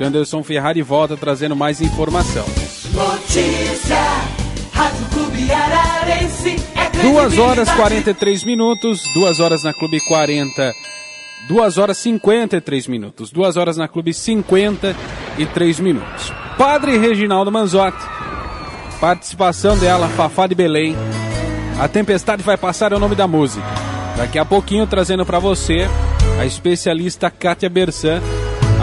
Janderson 0.00 0.42
Ferrari 0.42 0.80
volta 0.80 1.14
trazendo 1.14 1.54
mais 1.54 1.82
informação. 1.82 2.46
Notícia, 2.94 3.98
Rádio 4.72 5.06
Clube 5.12 5.52
Ararense. 5.52 6.56
É 6.74 7.02
Duas 7.02 7.38
horas 7.38 7.68
credibilidade. 7.68 7.76
43 7.76 8.44
minutos, 8.44 9.02
duas 9.12 9.40
horas 9.40 9.62
na 9.62 9.74
Clube 9.74 10.00
40, 10.08 10.72
duas 11.46 11.76
horas 11.76 11.98
53 11.98 12.86
minutos, 12.86 13.30
duas 13.30 13.58
horas 13.58 13.76
na 13.76 13.86
Clube 13.88 14.14
53 14.14 15.80
minutos. 15.80 16.32
Padre 16.56 16.96
Reginaldo 16.96 17.52
Manzotti, 17.52 18.02
participação 18.98 19.76
dela, 19.76 20.08
Fafá 20.08 20.46
de 20.46 20.54
Belém. 20.54 20.96
A 21.78 21.88
tempestade 21.88 22.42
vai 22.42 22.56
passar 22.56 22.92
é 22.92 22.96
o 22.96 22.98
nome 22.98 23.14
da 23.14 23.26
música. 23.26 23.66
Daqui 24.16 24.38
a 24.38 24.44
pouquinho 24.44 24.86
trazendo 24.86 25.26
pra 25.26 25.38
você 25.38 25.88
a 26.38 26.46
especialista 26.46 27.30
Kátia 27.30 27.68
Bersan, 27.68 28.20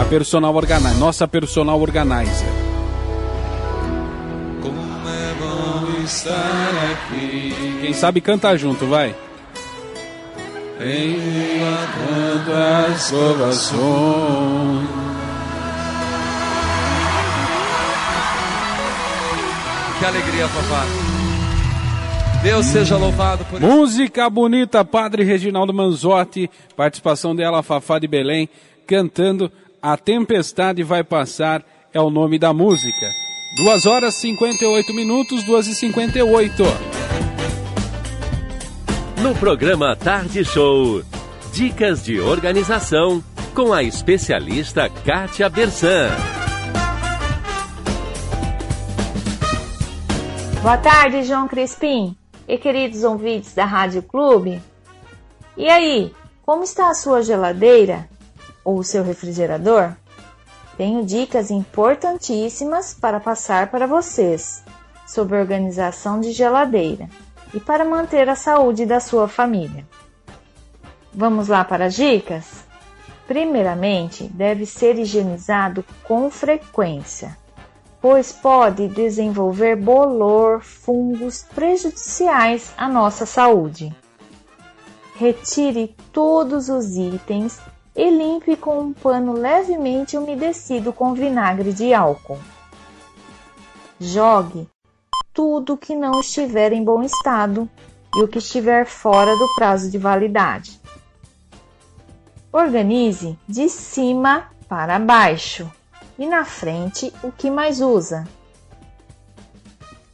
a 0.00 0.04
personal 0.04 0.54
organizer, 0.54 0.98
nossa 0.98 1.26
personal 1.26 1.80
organizer. 1.80 2.48
Como 4.60 5.08
é 5.08 5.34
bom 5.40 6.02
estar 6.04 6.34
aqui. 6.92 7.78
Quem 7.80 7.94
sabe 7.94 8.20
canta 8.20 8.56
junto, 8.56 8.86
vai. 8.86 9.14
Em 10.80 11.18
tantas 12.44 13.10
provações. 13.10 14.88
Que 19.98 20.04
alegria, 20.04 20.48
papá. 20.48 21.11
Deus 22.42 22.66
seja 22.66 22.96
louvado 22.96 23.44
por 23.44 23.60
Música 23.60 24.28
bonita, 24.28 24.84
Padre 24.84 25.22
Reginaldo 25.22 25.72
Manzotti, 25.72 26.50
participação 26.74 27.36
dela, 27.36 27.62
Fafá 27.62 28.00
de 28.00 28.08
Belém, 28.08 28.48
cantando 28.84 29.50
A 29.80 29.96
Tempestade 29.96 30.82
Vai 30.82 31.04
Passar, 31.04 31.62
é 31.94 32.00
o 32.00 32.10
nome 32.10 32.40
da 32.40 32.52
música. 32.52 33.08
Duas 33.56 33.86
horas 33.86 34.16
58 34.16 34.92
minutos, 34.92 35.44
duas 35.44 35.68
e 35.68 35.74
58. 35.74 36.64
No 39.22 39.36
programa 39.36 39.94
Tarde 39.94 40.44
Show, 40.44 41.00
dicas 41.52 42.04
de 42.04 42.18
organização 42.18 43.22
com 43.54 43.72
a 43.72 43.84
especialista 43.84 44.90
Kátia 44.90 45.48
Bersan. 45.48 46.08
Boa 50.60 50.78
tarde, 50.78 51.22
João 51.22 51.46
Crispim 51.46 52.16
e 52.52 52.58
queridos 52.58 53.02
ouvintes 53.02 53.54
da 53.54 53.64
Rádio 53.64 54.02
Clube. 54.02 54.62
E 55.56 55.70
aí, 55.70 56.14
como 56.42 56.62
está 56.62 56.90
a 56.90 56.94
sua 56.94 57.22
geladeira 57.22 58.06
ou 58.62 58.76
o 58.76 58.84
seu 58.84 59.02
refrigerador? 59.02 59.92
Tenho 60.76 61.02
dicas 61.02 61.50
importantíssimas 61.50 62.92
para 62.92 63.18
passar 63.18 63.70
para 63.70 63.86
vocês 63.86 64.62
sobre 65.06 65.38
organização 65.38 66.20
de 66.20 66.30
geladeira 66.32 67.08
e 67.54 67.58
para 67.58 67.86
manter 67.86 68.28
a 68.28 68.34
saúde 68.34 68.84
da 68.84 69.00
sua 69.00 69.26
família. 69.28 69.86
Vamos 71.10 71.48
lá 71.48 71.64
para 71.64 71.86
as 71.86 71.94
dicas? 71.94 72.66
Primeiramente, 73.26 74.24
deve 74.24 74.66
ser 74.66 74.98
higienizado 74.98 75.82
com 76.04 76.30
frequência 76.30 77.34
pois 78.02 78.32
pode 78.32 78.88
desenvolver 78.88 79.76
bolor, 79.76 80.60
fungos 80.60 81.46
prejudiciais 81.54 82.74
à 82.76 82.88
nossa 82.88 83.24
saúde. 83.24 83.94
Retire 85.14 85.94
todos 86.12 86.68
os 86.68 86.96
itens 86.96 87.60
e 87.94 88.10
limpe 88.10 88.56
com 88.56 88.80
um 88.80 88.92
pano 88.92 89.34
levemente 89.34 90.18
umedecido 90.18 90.92
com 90.92 91.14
vinagre 91.14 91.72
de 91.72 91.94
álcool. 91.94 92.40
Jogue 94.00 94.68
tudo 95.32 95.76
que 95.76 95.94
não 95.94 96.18
estiver 96.18 96.72
em 96.72 96.82
bom 96.82 97.04
estado 97.04 97.70
e 98.16 98.22
o 98.22 98.26
que 98.26 98.38
estiver 98.38 98.84
fora 98.84 99.30
do 99.36 99.54
prazo 99.54 99.88
de 99.88 99.96
validade. 99.96 100.80
Organize 102.52 103.38
de 103.48 103.68
cima 103.68 104.50
para 104.68 104.98
baixo 104.98 105.70
e 106.22 106.26
na 106.26 106.44
frente 106.44 107.12
o 107.20 107.32
que 107.32 107.50
mais 107.50 107.80
usa. 107.80 108.28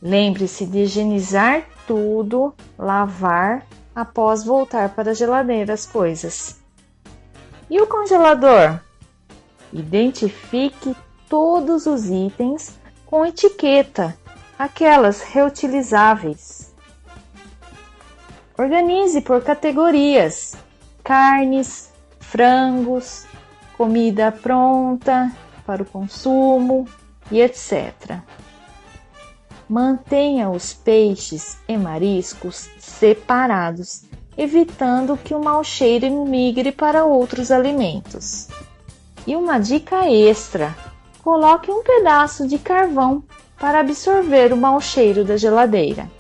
Lembre-se 0.01 0.65
de 0.65 0.79
higienizar 0.79 1.65
tudo, 1.87 2.55
lavar 2.79 3.67
após 3.95 4.43
voltar 4.43 4.89
para 4.95 5.11
a 5.11 5.15
geladeira 5.15 5.75
as 5.75 5.85
coisas. 5.85 6.63
E 7.69 7.79
o 7.79 7.87
congelador? 7.87 8.81
Identifique 9.71 10.97
todos 11.29 11.85
os 11.85 12.07
itens 12.09 12.79
com 13.05 13.27
etiqueta, 13.27 14.17
aquelas 14.59 15.21
reutilizáveis. 15.21 16.75
Organize 18.57 19.21
por 19.21 19.43
categorias: 19.43 20.57
carnes, 21.05 21.93
frangos, 22.19 23.27
comida 23.77 24.33
pronta, 24.33 25.31
para 25.69 25.83
o 25.83 25.87
consumo 25.87 26.89
e 27.31 27.43
etc. 27.43 28.21
Mantenha 29.69 30.49
os 30.49 30.73
peixes 30.73 31.59
e 31.69 31.77
mariscos 31.77 32.71
separados, 32.79 34.05
evitando 34.35 35.19
que 35.19 35.35
o 35.35 35.45
mau 35.45 35.63
cheiro 35.63 36.25
migre 36.25 36.73
para 36.73 37.05
outros 37.05 37.51
alimentos. 37.51 38.49
E 39.27 39.37
uma 39.37 39.59
dica 39.59 40.11
extra: 40.11 40.75
coloque 41.23 41.71
um 41.71 41.83
pedaço 41.83 42.49
de 42.49 42.59
carvão 42.59 43.23
para 43.61 43.81
absorver 43.81 44.55
o 44.55 44.57
mau 44.57 44.81
cheiro 44.81 45.23
da 45.23 45.37
geladeira. 45.37 46.11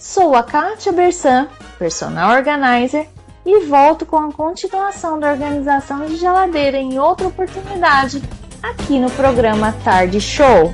Sou 0.00 0.34
a 0.34 0.42
Kátia 0.42 0.90
Bersan, 0.90 1.46
personal 1.78 2.32
organizer 2.32 3.08
e 3.44 3.64
volto 3.66 4.06
com 4.06 4.16
a 4.16 4.32
continuação 4.32 5.18
da 5.18 5.30
organização 5.32 6.06
de 6.06 6.16
geladeira 6.16 6.78
em 6.78 6.98
outra 6.98 7.26
oportunidade 7.28 8.22
aqui 8.62 8.98
no 8.98 9.10
programa 9.10 9.72
Tarde 9.84 10.20
Show. 10.20 10.72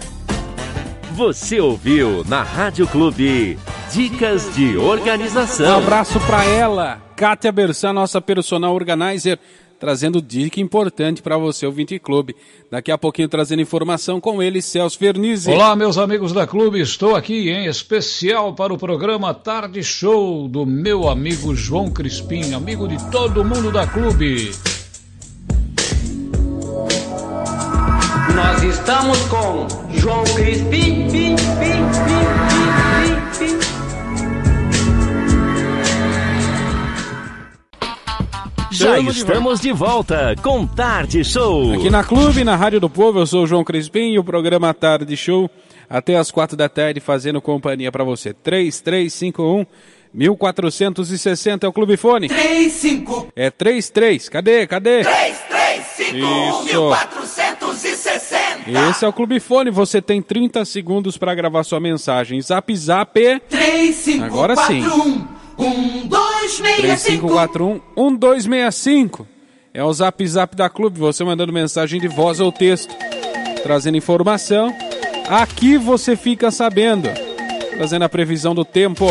Você 1.13 1.61
ouviu 1.61 2.25
na 2.29 2.43
Rádio 2.43 2.87
Clube 2.87 3.59
Dicas 3.93 4.55
de 4.55 4.77
Um 4.79 4.83
Um 4.83 4.89
Organização. 4.89 5.79
abraço 5.79 6.21
para 6.21 6.45
ela, 6.45 7.01
Kátia 7.17 7.51
Bersan, 7.51 7.93
nossa 7.93 8.21
personal 8.21 8.75
organizer, 8.75 9.39
trazendo 9.79 10.21
dica 10.21 10.61
importante 10.61 11.23
para 11.23 11.39
você, 11.39 11.67
o 11.67 11.73
20 11.73 11.99
Clube. 11.99 12.35
Daqui 12.71 12.91
a 12.91 12.99
pouquinho 12.99 13.29
trazendo 13.29 13.63
informação 13.63 14.21
com 14.21 14.43
ele, 14.43 14.61
Celso 14.61 14.99
Vernizzi. 14.99 15.51
Olá, 15.51 15.75
meus 15.77 15.97
amigos 15.97 16.33
da 16.33 16.47
Clube, 16.47 16.81
estou 16.81 17.15
aqui 17.15 17.51
em 17.51 17.67
especial 17.67 18.55
para 18.55 18.73
o 18.73 18.79
programa 18.79 19.33
Tarde 19.33 19.83
Show 19.83 20.49
do 20.49 20.67
meu 20.67 21.09
amigo 21.09 21.55
João 21.55 21.91
Crispim, 21.91 22.53
amigo 22.53 22.89
de 22.89 22.99
todo 23.11 23.45
mundo 23.45 23.71
da 23.71 23.87
Clube. 23.87 24.51
Nós 28.35 28.63
estamos 28.63 29.19
com 29.25 29.67
João 29.95 30.25
Crispim, 30.25 31.09
pim, 31.09 31.11
pim, 31.11 31.37
pim, 31.37 31.37
pim, 31.37 32.48
Já 38.71 38.99
estamos 38.99 39.61
de 39.61 39.73
volta 39.73 40.35
com 40.43 40.67
Tarde 40.67 41.25
Show. 41.25 41.73
Aqui 41.73 41.89
na 41.91 42.05
Clube, 42.05 42.45
na 42.45 42.55
Rádio 42.55 42.81
do 42.81 42.91
Povo, 42.91 43.21
eu 43.21 43.27
sou 43.27 43.45
o 43.45 43.47
João 43.47 43.65
Crispim 43.65 44.13
e 44.13 44.19
o 44.19 44.25
programa 44.25 44.73
Tarde 44.75 45.17
Show 45.17 45.51
até 45.89 46.17
as 46.17 46.31
quatro 46.31 46.55
da 46.57 46.69
tarde 46.69 47.01
fazendo 47.01 47.41
companhia 47.41 47.91
pra 47.91 48.05
você. 48.05 48.35
3351 48.35 49.65
1460 50.13 51.67
é 51.67 51.69
o 51.69 51.73
Clube 51.73 51.97
Fone. 51.97 52.29
35 52.29 53.29
É 53.35 53.51
33. 53.51 54.29
Cadê? 54.29 54.67
Cadê? 54.67 55.03
335 55.03 56.17
Isso. 56.17 56.65
1460 56.65 58.71
Esse 58.91 59.05
é 59.05 59.09
o 59.09 59.13
Clube 59.13 59.41
Fone. 59.41 59.71
Você 59.71 60.03
tem 60.03 60.21
30 60.21 60.65
segundos 60.67 61.17
pra 61.17 61.35
gravar 61.35 61.65
sua 61.65 61.81
mensagem. 61.81 62.41
Zap 62.43 62.75
Zap. 62.77 63.19
35 63.49 64.25
Agora 64.25 64.55
sim. 64.57 64.83
1265 64.83 66.28
3541 66.57 67.81
1265. 67.97 69.27
É 69.73 69.85
o 69.85 69.93
Zap 69.93 70.27
Zap 70.27 70.57
da 70.57 70.69
Clube. 70.69 70.99
Você 70.99 71.23
mandando 71.23 71.53
mensagem 71.53 72.01
de 72.01 72.09
voz 72.09 72.41
ou 72.41 72.51
texto, 72.51 72.95
trazendo 73.63 73.97
informação. 73.97 74.75
Aqui 75.29 75.77
você 75.77 76.17
fica 76.17 76.51
sabendo, 76.51 77.09
trazendo 77.77 78.05
a 78.05 78.09
previsão 78.09 78.55
do 78.55 78.65
tempo. 78.65 79.07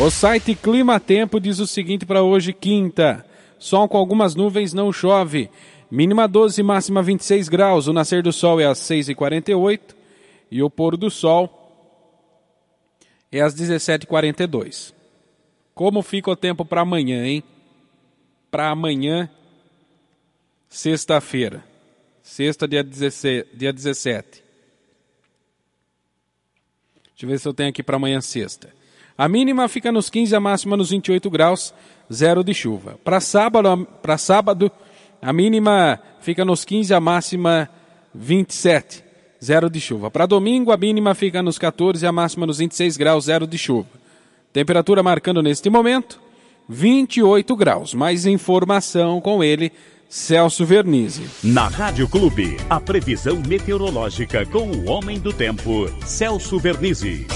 O 0.00 0.10
site 0.10 0.54
Clima 0.54 1.00
Tempo 1.00 1.40
diz 1.40 1.58
o 1.58 1.66
seguinte 1.66 2.04
para 2.04 2.22
hoje, 2.22 2.52
quinta: 2.52 3.24
sol 3.58 3.88
com 3.88 3.96
algumas 3.96 4.34
nuvens, 4.34 4.72
não 4.72 4.92
chove. 4.92 5.48
Mínima 5.90 6.28
12, 6.28 6.62
máxima 6.62 7.02
26 7.02 7.48
graus. 7.48 7.86
O 7.86 7.92
nascer 7.92 8.22
do 8.22 8.32
sol 8.32 8.60
é 8.60 8.66
às 8.66 8.78
6h48 8.78 9.80
e 10.50 10.62
o 10.62 10.68
pôr 10.68 10.96
do 10.96 11.10
sol 11.10 11.57
é 13.30 13.40
às 13.40 13.54
17h42. 13.54 14.92
Como 15.74 16.02
fica 16.02 16.30
o 16.30 16.36
tempo 16.36 16.64
para 16.64 16.80
amanhã, 16.80 17.24
hein? 17.24 17.42
Para 18.50 18.70
amanhã, 18.70 19.30
sexta-feira. 20.68 21.64
Sexta, 22.22 22.66
dia 22.66 22.82
17. 22.82 23.56
Dia 23.56 23.72
17. 23.72 24.42
Deixa 27.18 27.26
eu 27.26 27.28
ver 27.28 27.38
se 27.38 27.48
eu 27.48 27.54
tenho 27.54 27.70
aqui 27.70 27.82
para 27.82 27.96
amanhã, 27.96 28.20
sexta. 28.20 28.72
A 29.16 29.28
mínima 29.28 29.66
fica 29.68 29.90
nos 29.90 30.08
15, 30.08 30.36
a 30.36 30.40
máxima 30.40 30.76
nos 30.76 30.90
28 30.90 31.28
graus, 31.28 31.74
zero 32.12 32.44
de 32.44 32.54
chuva. 32.54 32.96
Para 33.02 33.20
sábado, 33.20 33.84
para 34.00 34.16
sábado, 34.16 34.70
a 35.20 35.32
mínima 35.32 36.00
fica 36.20 36.44
nos 36.44 36.64
15, 36.64 36.94
a 36.94 37.00
máxima 37.00 37.68
27, 38.14 39.02
zero 39.42 39.70
de 39.70 39.80
chuva. 39.80 40.10
Para 40.10 40.26
domingo, 40.26 40.72
a 40.72 40.76
mínima 40.76 41.14
fica 41.14 41.42
nos 41.42 41.58
14, 41.58 42.06
a 42.06 42.12
máxima 42.12 42.46
nos 42.46 42.58
26 42.58 42.96
graus, 42.96 43.24
zero 43.24 43.46
de 43.46 43.58
chuva. 43.58 43.88
Temperatura 44.52 45.02
marcando 45.02 45.42
neste 45.42 45.68
momento 45.70 46.20
28 46.68 47.56
graus. 47.56 47.94
Mais 47.94 48.26
informação 48.26 49.20
com 49.20 49.42
ele, 49.42 49.72
Celso 50.08 50.64
Vernizzi. 50.64 51.28
Na 51.42 51.68
Rádio 51.68 52.08
Clube, 52.08 52.56
a 52.68 52.80
previsão 52.80 53.40
meteorológica 53.46 54.44
com 54.46 54.70
o 54.70 54.88
homem 54.88 55.18
do 55.18 55.32
tempo, 55.32 55.88
Celso 56.04 56.58
Vernizzi. 56.58 57.26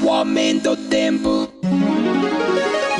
O 0.00 0.24
do 0.62 0.76
tempo. 0.88 1.48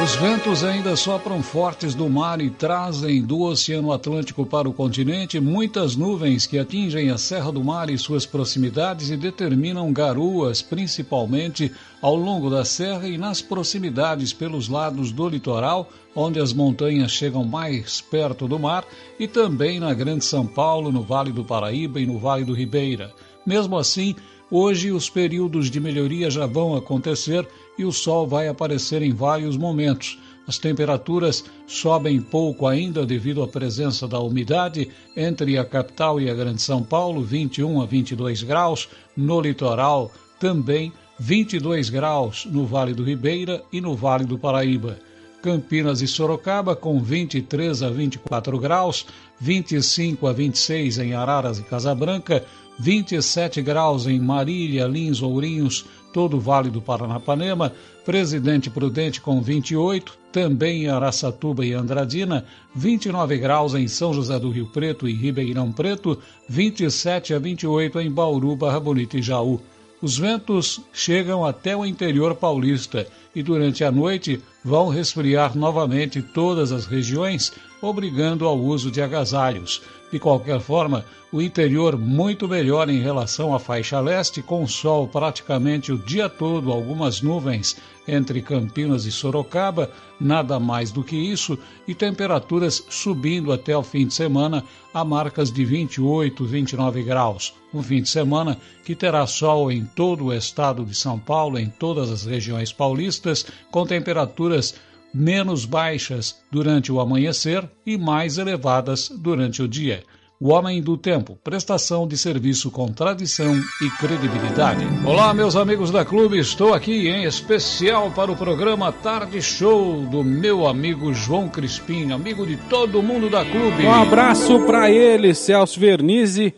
Os 0.02 0.14
ventos 0.16 0.64
ainda 0.64 0.96
sopram 0.96 1.42
fortes 1.42 1.94
do 1.94 2.08
mar 2.08 2.40
e 2.40 2.50
trazem 2.50 3.22
do 3.22 3.40
Oceano 3.42 3.92
Atlântico 3.92 4.46
para 4.46 4.68
o 4.68 4.72
continente 4.72 5.40
muitas 5.40 5.96
nuvens 5.96 6.46
que 6.46 6.58
atingem 6.58 7.10
a 7.10 7.18
Serra 7.18 7.52
do 7.52 7.62
Mar 7.62 7.90
e 7.90 7.98
suas 7.98 8.24
proximidades 8.24 9.10
e 9.10 9.16
determinam 9.16 9.92
garoas, 9.92 10.62
principalmente 10.62 11.72
ao 12.00 12.14
longo 12.14 12.48
da 12.48 12.64
serra 12.64 13.08
e 13.08 13.18
nas 13.18 13.42
proximidades 13.42 14.32
pelos 14.32 14.68
lados 14.68 15.12
do 15.12 15.28
litoral, 15.28 15.88
onde 16.14 16.40
as 16.40 16.52
montanhas 16.52 17.10
chegam 17.12 17.44
mais 17.44 18.00
perto 18.00 18.46
do 18.48 18.58
mar, 18.58 18.84
e 19.18 19.26
também 19.26 19.80
na 19.80 19.92
Grande 19.94 20.24
São 20.24 20.46
Paulo, 20.46 20.92
no 20.92 21.02
Vale 21.02 21.32
do 21.32 21.44
Paraíba 21.44 22.00
e 22.00 22.06
no 22.06 22.18
Vale 22.18 22.44
do 22.44 22.54
Ribeira. 22.54 23.12
Mesmo 23.44 23.76
assim, 23.78 24.14
Hoje 24.50 24.90
os 24.92 25.10
períodos 25.10 25.70
de 25.70 25.78
melhoria 25.78 26.30
já 26.30 26.46
vão 26.46 26.74
acontecer 26.74 27.46
e 27.78 27.84
o 27.84 27.92
sol 27.92 28.26
vai 28.26 28.48
aparecer 28.48 29.02
em 29.02 29.12
vários 29.12 29.58
momentos. 29.58 30.18
As 30.46 30.56
temperaturas 30.56 31.44
sobem 31.66 32.18
pouco 32.22 32.66
ainda 32.66 33.04
devido 33.04 33.42
à 33.42 33.48
presença 33.48 34.08
da 34.08 34.18
umidade 34.18 34.88
entre 35.14 35.58
a 35.58 35.64
capital 35.66 36.18
e 36.18 36.30
a 36.30 36.34
Grande 36.34 36.62
São 36.62 36.82
Paulo, 36.82 37.22
21 37.22 37.82
a 37.82 37.84
22 37.84 38.42
graus, 38.42 38.88
no 39.14 39.38
litoral 39.38 40.10
também 40.40 40.92
22 41.18 41.90
graus 41.90 42.46
no 42.46 42.64
Vale 42.64 42.94
do 42.94 43.04
Ribeira 43.04 43.62
e 43.70 43.82
no 43.82 43.94
Vale 43.94 44.24
do 44.24 44.38
Paraíba. 44.38 44.98
Campinas 45.42 46.00
e 46.00 46.06
Sorocaba 46.06 46.74
com 46.74 47.00
23 47.00 47.82
a 47.82 47.90
24 47.90 48.58
graus, 48.58 49.06
25 49.38 50.26
a 50.26 50.32
26 50.32 50.98
em 50.98 51.14
Araras 51.14 51.58
e 51.58 51.62
Casabranca, 51.62 52.44
27 52.78 53.60
graus 53.60 54.06
em 54.06 54.20
Marília, 54.20 54.86
Lins, 54.86 55.20
Ourinhos, 55.20 55.84
todo 56.12 56.36
o 56.36 56.40
Vale 56.40 56.70
do 56.70 56.80
Paranapanema, 56.80 57.72
Presidente 58.04 58.70
Prudente 58.70 59.20
com 59.20 59.42
28, 59.42 60.16
também 60.32 60.84
em 60.84 60.88
Araçatuba 60.88 61.66
e 61.66 61.72
Andradina, 61.72 62.44
29 62.74 63.36
graus 63.38 63.74
em 63.74 63.88
São 63.88 64.14
José 64.14 64.38
do 64.38 64.50
Rio 64.50 64.66
Preto 64.66 65.08
e 65.08 65.12
Ribeirão 65.12 65.72
Preto, 65.72 66.18
27 66.48 67.34
a 67.34 67.38
28 67.38 68.00
em 68.00 68.10
Bauru, 68.10 68.54
Barra 68.54 68.80
Bonita 68.80 69.18
e 69.18 69.22
Jaú. 69.22 69.60
Os 70.00 70.16
ventos 70.16 70.80
chegam 70.92 71.44
até 71.44 71.76
o 71.76 71.84
interior 71.84 72.34
paulista 72.36 73.06
e 73.34 73.42
durante 73.42 73.82
a 73.82 73.90
noite 73.90 74.40
vão 74.64 74.88
resfriar 74.88 75.58
novamente 75.58 76.22
todas 76.22 76.70
as 76.70 76.86
regiões, 76.86 77.52
obrigando 77.80 78.46
ao 78.46 78.58
uso 78.58 78.90
de 78.90 79.00
agasalhos. 79.00 79.82
De 80.10 80.18
qualquer 80.18 80.60
forma, 80.60 81.04
o 81.30 81.42
interior 81.42 81.98
muito 81.98 82.48
melhor 82.48 82.88
em 82.88 83.00
relação 83.00 83.54
à 83.54 83.58
faixa 83.58 84.00
leste, 84.00 84.40
com 84.40 84.66
sol 84.66 85.06
praticamente 85.06 85.92
o 85.92 85.98
dia 85.98 86.28
todo, 86.28 86.72
algumas 86.72 87.20
nuvens 87.20 87.76
entre 88.06 88.40
Campinas 88.40 89.04
e 89.04 89.12
Sorocaba, 89.12 89.90
nada 90.18 90.58
mais 90.58 90.90
do 90.90 91.04
que 91.04 91.14
isso, 91.14 91.58
e 91.86 91.94
temperaturas 91.94 92.82
subindo 92.88 93.52
até 93.52 93.76
o 93.76 93.82
fim 93.82 94.06
de 94.06 94.14
semana 94.14 94.64
a 94.94 95.04
marcas 95.04 95.52
de 95.52 95.62
28, 95.62 96.42
29 96.46 97.02
graus. 97.02 97.52
Um 97.74 97.82
fim 97.82 98.00
de 98.00 98.08
semana 98.08 98.58
que 98.82 98.94
terá 98.94 99.26
sol 99.26 99.70
em 99.70 99.84
todo 99.84 100.24
o 100.24 100.32
estado 100.32 100.82
de 100.86 100.94
São 100.94 101.18
Paulo, 101.18 101.58
em 101.58 101.68
todas 101.68 102.10
as 102.10 102.24
regiões 102.24 102.72
paulistas, 102.72 103.44
com 103.70 103.84
temperaturas 103.84 104.74
menos 105.12 105.64
baixas 105.64 106.42
durante 106.50 106.92
o 106.92 107.00
amanhecer 107.00 107.68
e 107.84 107.96
mais 107.96 108.38
elevadas 108.38 109.08
durante 109.08 109.62
o 109.62 109.68
dia. 109.68 110.02
O 110.40 110.50
Homem 110.50 110.80
do 110.80 110.96
Tempo, 110.96 111.36
prestação 111.42 112.06
de 112.06 112.16
serviço 112.16 112.70
com 112.70 112.92
tradição 112.92 113.60
e 113.82 113.90
credibilidade. 113.98 114.86
Olá, 115.04 115.34
meus 115.34 115.56
amigos 115.56 115.90
da 115.90 116.04
Clube, 116.04 116.38
estou 116.38 116.72
aqui 116.72 117.08
em 117.08 117.24
especial 117.24 118.12
para 118.12 118.30
o 118.30 118.36
programa 118.36 118.92
Tarde 118.92 119.42
Show 119.42 120.06
do 120.06 120.22
meu 120.22 120.68
amigo 120.68 121.12
João 121.12 121.48
Crispim, 121.48 122.12
amigo 122.12 122.46
de 122.46 122.56
todo 122.56 123.02
mundo 123.02 123.28
da 123.28 123.44
Clube. 123.44 123.84
Um 123.84 123.92
abraço 123.92 124.60
para 124.60 124.88
ele, 124.88 125.34
Celso 125.34 125.80
Vernizzi, 125.80 126.54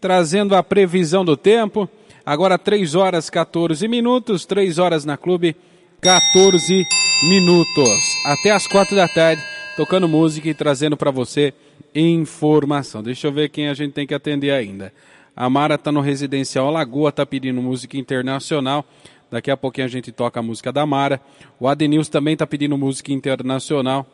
trazendo 0.00 0.54
a 0.54 0.62
previsão 0.62 1.24
do 1.24 1.36
tempo. 1.36 1.88
Agora 2.24 2.56
3 2.56 2.94
horas 2.94 3.28
14 3.28 3.88
minutos, 3.88 4.46
3 4.46 4.78
horas 4.78 5.04
na 5.04 5.16
Clube, 5.16 5.56
14 6.00 6.86
minutos. 7.28 8.16
Até 8.24 8.50
as 8.50 8.66
4 8.66 8.94
da 8.94 9.08
tarde, 9.08 9.42
tocando 9.76 10.08
música 10.08 10.48
e 10.48 10.54
trazendo 10.54 10.96
para 10.96 11.10
você 11.10 11.54
informação. 11.94 13.02
Deixa 13.02 13.26
eu 13.26 13.32
ver 13.32 13.48
quem 13.48 13.68
a 13.68 13.74
gente 13.74 13.92
tem 13.92 14.06
que 14.06 14.14
atender 14.14 14.50
ainda. 14.50 14.92
A 15.34 15.48
Mara 15.48 15.76
tá 15.76 15.90
no 15.90 16.00
Residencial 16.00 16.70
Lagoa, 16.70 17.10
tá 17.10 17.24
pedindo 17.24 17.60
música 17.60 17.96
internacional. 17.96 18.84
Daqui 19.30 19.50
a 19.50 19.56
pouquinho 19.56 19.86
a 19.86 19.90
gente 19.90 20.12
toca 20.12 20.40
a 20.40 20.42
música 20.42 20.72
da 20.72 20.86
Mara. 20.86 21.20
O 21.58 21.66
Adenilson 21.66 22.10
também 22.10 22.36
tá 22.36 22.46
pedindo 22.46 22.76
música 22.76 23.12
internacional. 23.12 24.06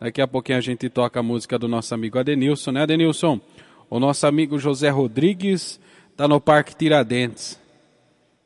Daqui 0.00 0.20
a 0.20 0.26
pouquinho 0.26 0.58
a 0.58 0.60
gente 0.60 0.88
toca 0.88 1.20
a 1.20 1.22
música 1.22 1.58
do 1.58 1.68
nosso 1.68 1.94
amigo 1.94 2.18
Adenilson, 2.18 2.72
né, 2.72 2.82
Adenilson? 2.82 3.40
O 3.90 4.00
nosso 4.00 4.26
amigo 4.26 4.58
José 4.58 4.88
Rodrigues 4.88 5.78
tá 6.16 6.26
no 6.26 6.40
Parque 6.40 6.74
Tiradentes. 6.74 7.58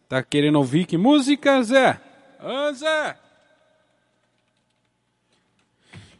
Tá 0.08 0.22
querendo 0.22 0.56
ouvir 0.56 0.86
que 0.86 0.96
música, 0.96 1.62
Zé? 1.62 2.07
Zé! 2.72 3.16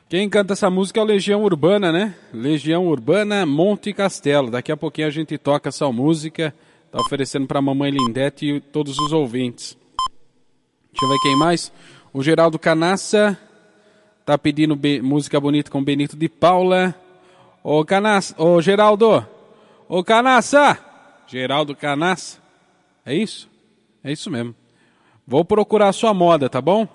Quem 0.09 0.29
canta 0.29 0.55
essa 0.55 0.71
música 0.71 0.99
é 0.99 1.03
o 1.03 1.07
Legião 1.07 1.45
Urbana, 1.45 1.93
né? 1.93 2.15
Legião 2.33 2.87
Urbana 2.87 3.45
Monte 3.45 3.93
Castelo. 3.93 4.51
Daqui 4.51 4.73
a 4.73 4.77
pouquinho 4.77 5.07
a 5.07 5.11
gente 5.11 5.37
toca 5.37 5.69
essa 5.69 5.91
música. 5.93 6.55
Tá 6.91 6.99
oferecendo 6.99 7.47
pra 7.47 7.61
mamãe 7.61 7.91
Lindete 7.91 8.47
e 8.47 8.61
todos 8.61 8.99
os 8.99 9.13
ouvintes. 9.13 9.77
Deixa 10.91 11.05
eu 11.05 11.09
ver 11.11 11.19
quem 11.23 11.37
mais. 11.37 11.71
O 12.13 12.23
Geraldo 12.23 12.59
Canassa 12.59 13.39
tá 14.25 14.39
pedindo 14.39 14.79
música 15.03 15.39
bonita 15.39 15.71
com 15.71 15.85
Benito 15.85 16.17
de 16.17 16.29
Paula. 16.29 16.95
Ô 17.63 17.85
Canaça, 17.85 18.35
ô 18.43 18.63
Geraldo, 18.63 19.27
ô 19.87 20.03
Canaça, 20.03 20.79
Geraldo 21.27 21.77
Canaça, 21.77 22.39
é 23.05 23.15
isso? 23.15 23.51
É 24.03 24.11
isso 24.11 24.31
mesmo. 24.31 24.55
Vou 25.31 25.45
procurar 25.45 25.93
sua 25.93 26.15
moda, 26.15 26.49
tá 26.49 26.59
bom? 26.59 26.89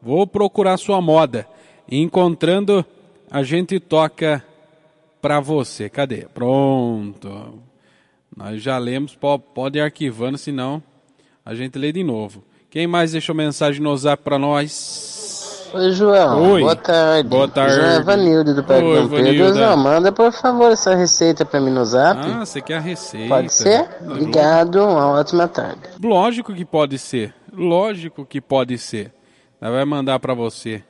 Vou 0.00 0.28
procurar 0.28 0.76
sua 0.76 1.00
moda. 1.00 1.44
Encontrando, 1.90 2.84
a 3.28 3.42
gente 3.42 3.80
toca 3.80 4.44
pra 5.20 5.40
você. 5.40 5.88
Cadê? 5.88 6.26
Pronto. 6.32 7.58
Nós 8.36 8.62
já 8.62 8.78
lemos, 8.78 9.16
po- 9.16 9.40
pode 9.40 9.78
ir 9.78 9.82
arquivando, 9.82 10.38
senão 10.38 10.80
a 11.44 11.52
gente 11.54 11.76
lê 11.76 11.90
de 11.90 12.04
novo. 12.04 12.44
Quem 12.70 12.86
mais 12.86 13.10
deixou 13.10 13.34
mensagem 13.34 13.82
no 13.82 13.96
zap 13.96 14.22
pra 14.22 14.38
nós? 14.38 15.68
Oi, 15.74 15.90
João. 15.90 16.52
Oi. 16.52 16.60
Boa 16.60 16.76
tarde. 16.76 17.28
Boa 17.28 17.48
tarde. 17.48 17.74
João 17.74 17.96
Evanildo 18.00 18.54
do 18.54 18.62
Parque 18.62 18.84
Oi, 18.84 19.02
Dom 19.02 19.08
Pedro. 19.08 19.54
João, 19.54 19.76
manda 19.76 20.12
por 20.12 20.32
favor 20.32 20.70
essa 20.70 20.94
receita 20.94 21.44
pra 21.44 21.60
mim 21.60 21.70
no 21.70 21.84
zap. 21.84 22.20
Ah, 22.24 22.44
você 22.44 22.60
quer 22.60 22.76
a 22.76 22.80
receita. 22.80 23.28
Pode 23.34 23.52
ser? 23.52 23.88
Obrigado, 24.02 24.76
uma 24.76 25.08
ótima 25.10 25.48
tarde. 25.48 25.80
Lógico 26.00 26.54
que 26.54 26.64
pode 26.64 26.98
ser. 26.98 27.34
Lógico 27.56 28.26
que 28.26 28.40
pode 28.40 28.76
ser. 28.78 29.12
Nós 29.60 29.72
vai 29.72 29.84
mandar 29.84 30.18
para 30.18 30.34
você 30.34 30.82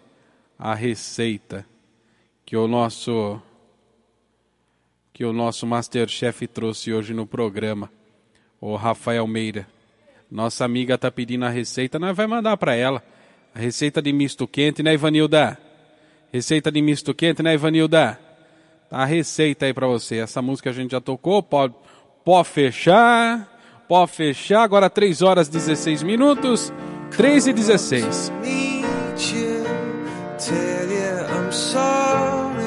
a 0.59 0.75
receita 0.75 1.67
que 2.45 2.57
o 2.57 2.67
nosso 2.67 3.41
que 5.12 5.25
o 5.25 5.33
nosso 5.33 5.65
Masterchef 5.65 6.47
trouxe 6.49 6.93
hoje 6.93 7.15
no 7.15 7.27
programa. 7.27 7.89
O 8.61 8.75
Rafael 8.75 9.27
Meira. 9.27 9.67
Nossa 10.31 10.65
amiga 10.65 10.99
tá 10.99 11.11
pedindo 11.11 11.45
a 11.45 11.49
receita, 11.49 11.99
nós 11.99 12.17
vai 12.17 12.27
mandar 12.27 12.57
para 12.57 12.75
ela. 12.75 13.03
A 13.55 13.59
receita 13.61 14.03
de 14.03 14.12
misto 14.12 14.49
quente, 14.49 14.83
né, 14.83 14.95
Ivanilda? 14.95 15.57
Receita 16.33 16.73
de 16.73 16.83
misto 16.83 17.15
quente, 17.15 17.43
né, 17.43 17.55
Ivanilda? 17.55 18.19
Tá 18.91 18.99
a 18.99 19.05
receita 19.05 19.67
aí 19.67 19.73
para 19.73 19.87
você. 19.87 20.17
Essa 20.17 20.43
música 20.43 20.71
a 20.71 20.73
gente 20.73 20.91
já 20.91 21.01
tocou, 21.01 21.41
pode, 21.41 21.75
pode 22.25 22.49
fechar. 22.49 23.54
Pode 23.89 24.12
fechar. 24.12 24.62
Agora 24.62 24.89
3 24.89 25.22
horas 25.22 25.49
16 25.49 26.03
minutos. 26.03 26.72
3 27.16 27.49
e 27.49 27.53
16. 27.53 28.32
meet 28.43 29.35
you, 29.35 29.64
tell 30.39 30.89
you 30.89 31.20
I'm 31.28 31.53
sorry. 31.53 32.64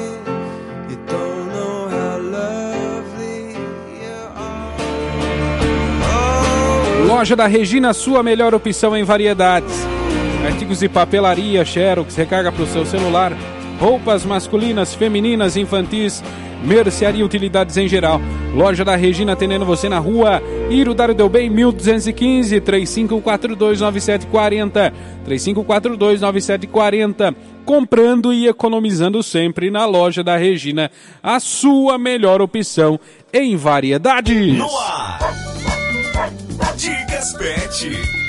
You 0.88 0.96
don't 1.06 1.52
know 1.52 1.88
how 1.88 2.18
lovely 2.18 3.52
you 4.00 4.16
are. 6.06 7.06
Loja 7.06 7.36
da 7.36 7.46
Regina, 7.46 7.92
sua 7.92 8.22
melhor 8.22 8.54
opção 8.54 8.96
em 8.96 9.02
variedades. 9.04 9.86
Artigos 10.46 10.78
de 10.78 10.88
papelaria, 10.88 11.64
xerox, 11.64 12.14
recarga 12.16 12.52
para 12.52 12.62
o 12.62 12.66
seu 12.66 12.86
celular, 12.86 13.32
roupas 13.78 14.24
masculinas, 14.24 14.94
femininas, 14.94 15.56
infantis, 15.56 16.22
mercearia 16.64 17.20
e 17.20 17.24
utilidades 17.24 17.76
em 17.76 17.86
geral. 17.88 18.20
Loja 18.54 18.84
da 18.84 18.94
Regina 18.96 19.32
atendendo 19.32 19.64
você 19.64 19.88
na 19.88 19.98
rua 19.98 20.42
Irudário 20.70 21.14
Del 21.14 21.28
Bem, 21.28 21.50
1215, 21.50 22.60
35429740, 22.60 24.92
35429740. 25.26 27.34
Comprando 27.64 28.32
e 28.32 28.46
economizando 28.48 29.22
sempre 29.22 29.70
na 29.70 29.84
loja 29.84 30.24
da 30.24 30.36
Regina, 30.36 30.90
a 31.22 31.38
sua 31.38 31.98
melhor 31.98 32.40
opção 32.40 32.98
em 33.32 33.56
variedades. 33.56 34.56
No 34.56 34.78
ar. 34.78 35.18
Dicas 36.76 37.32
Pet. 37.34 38.27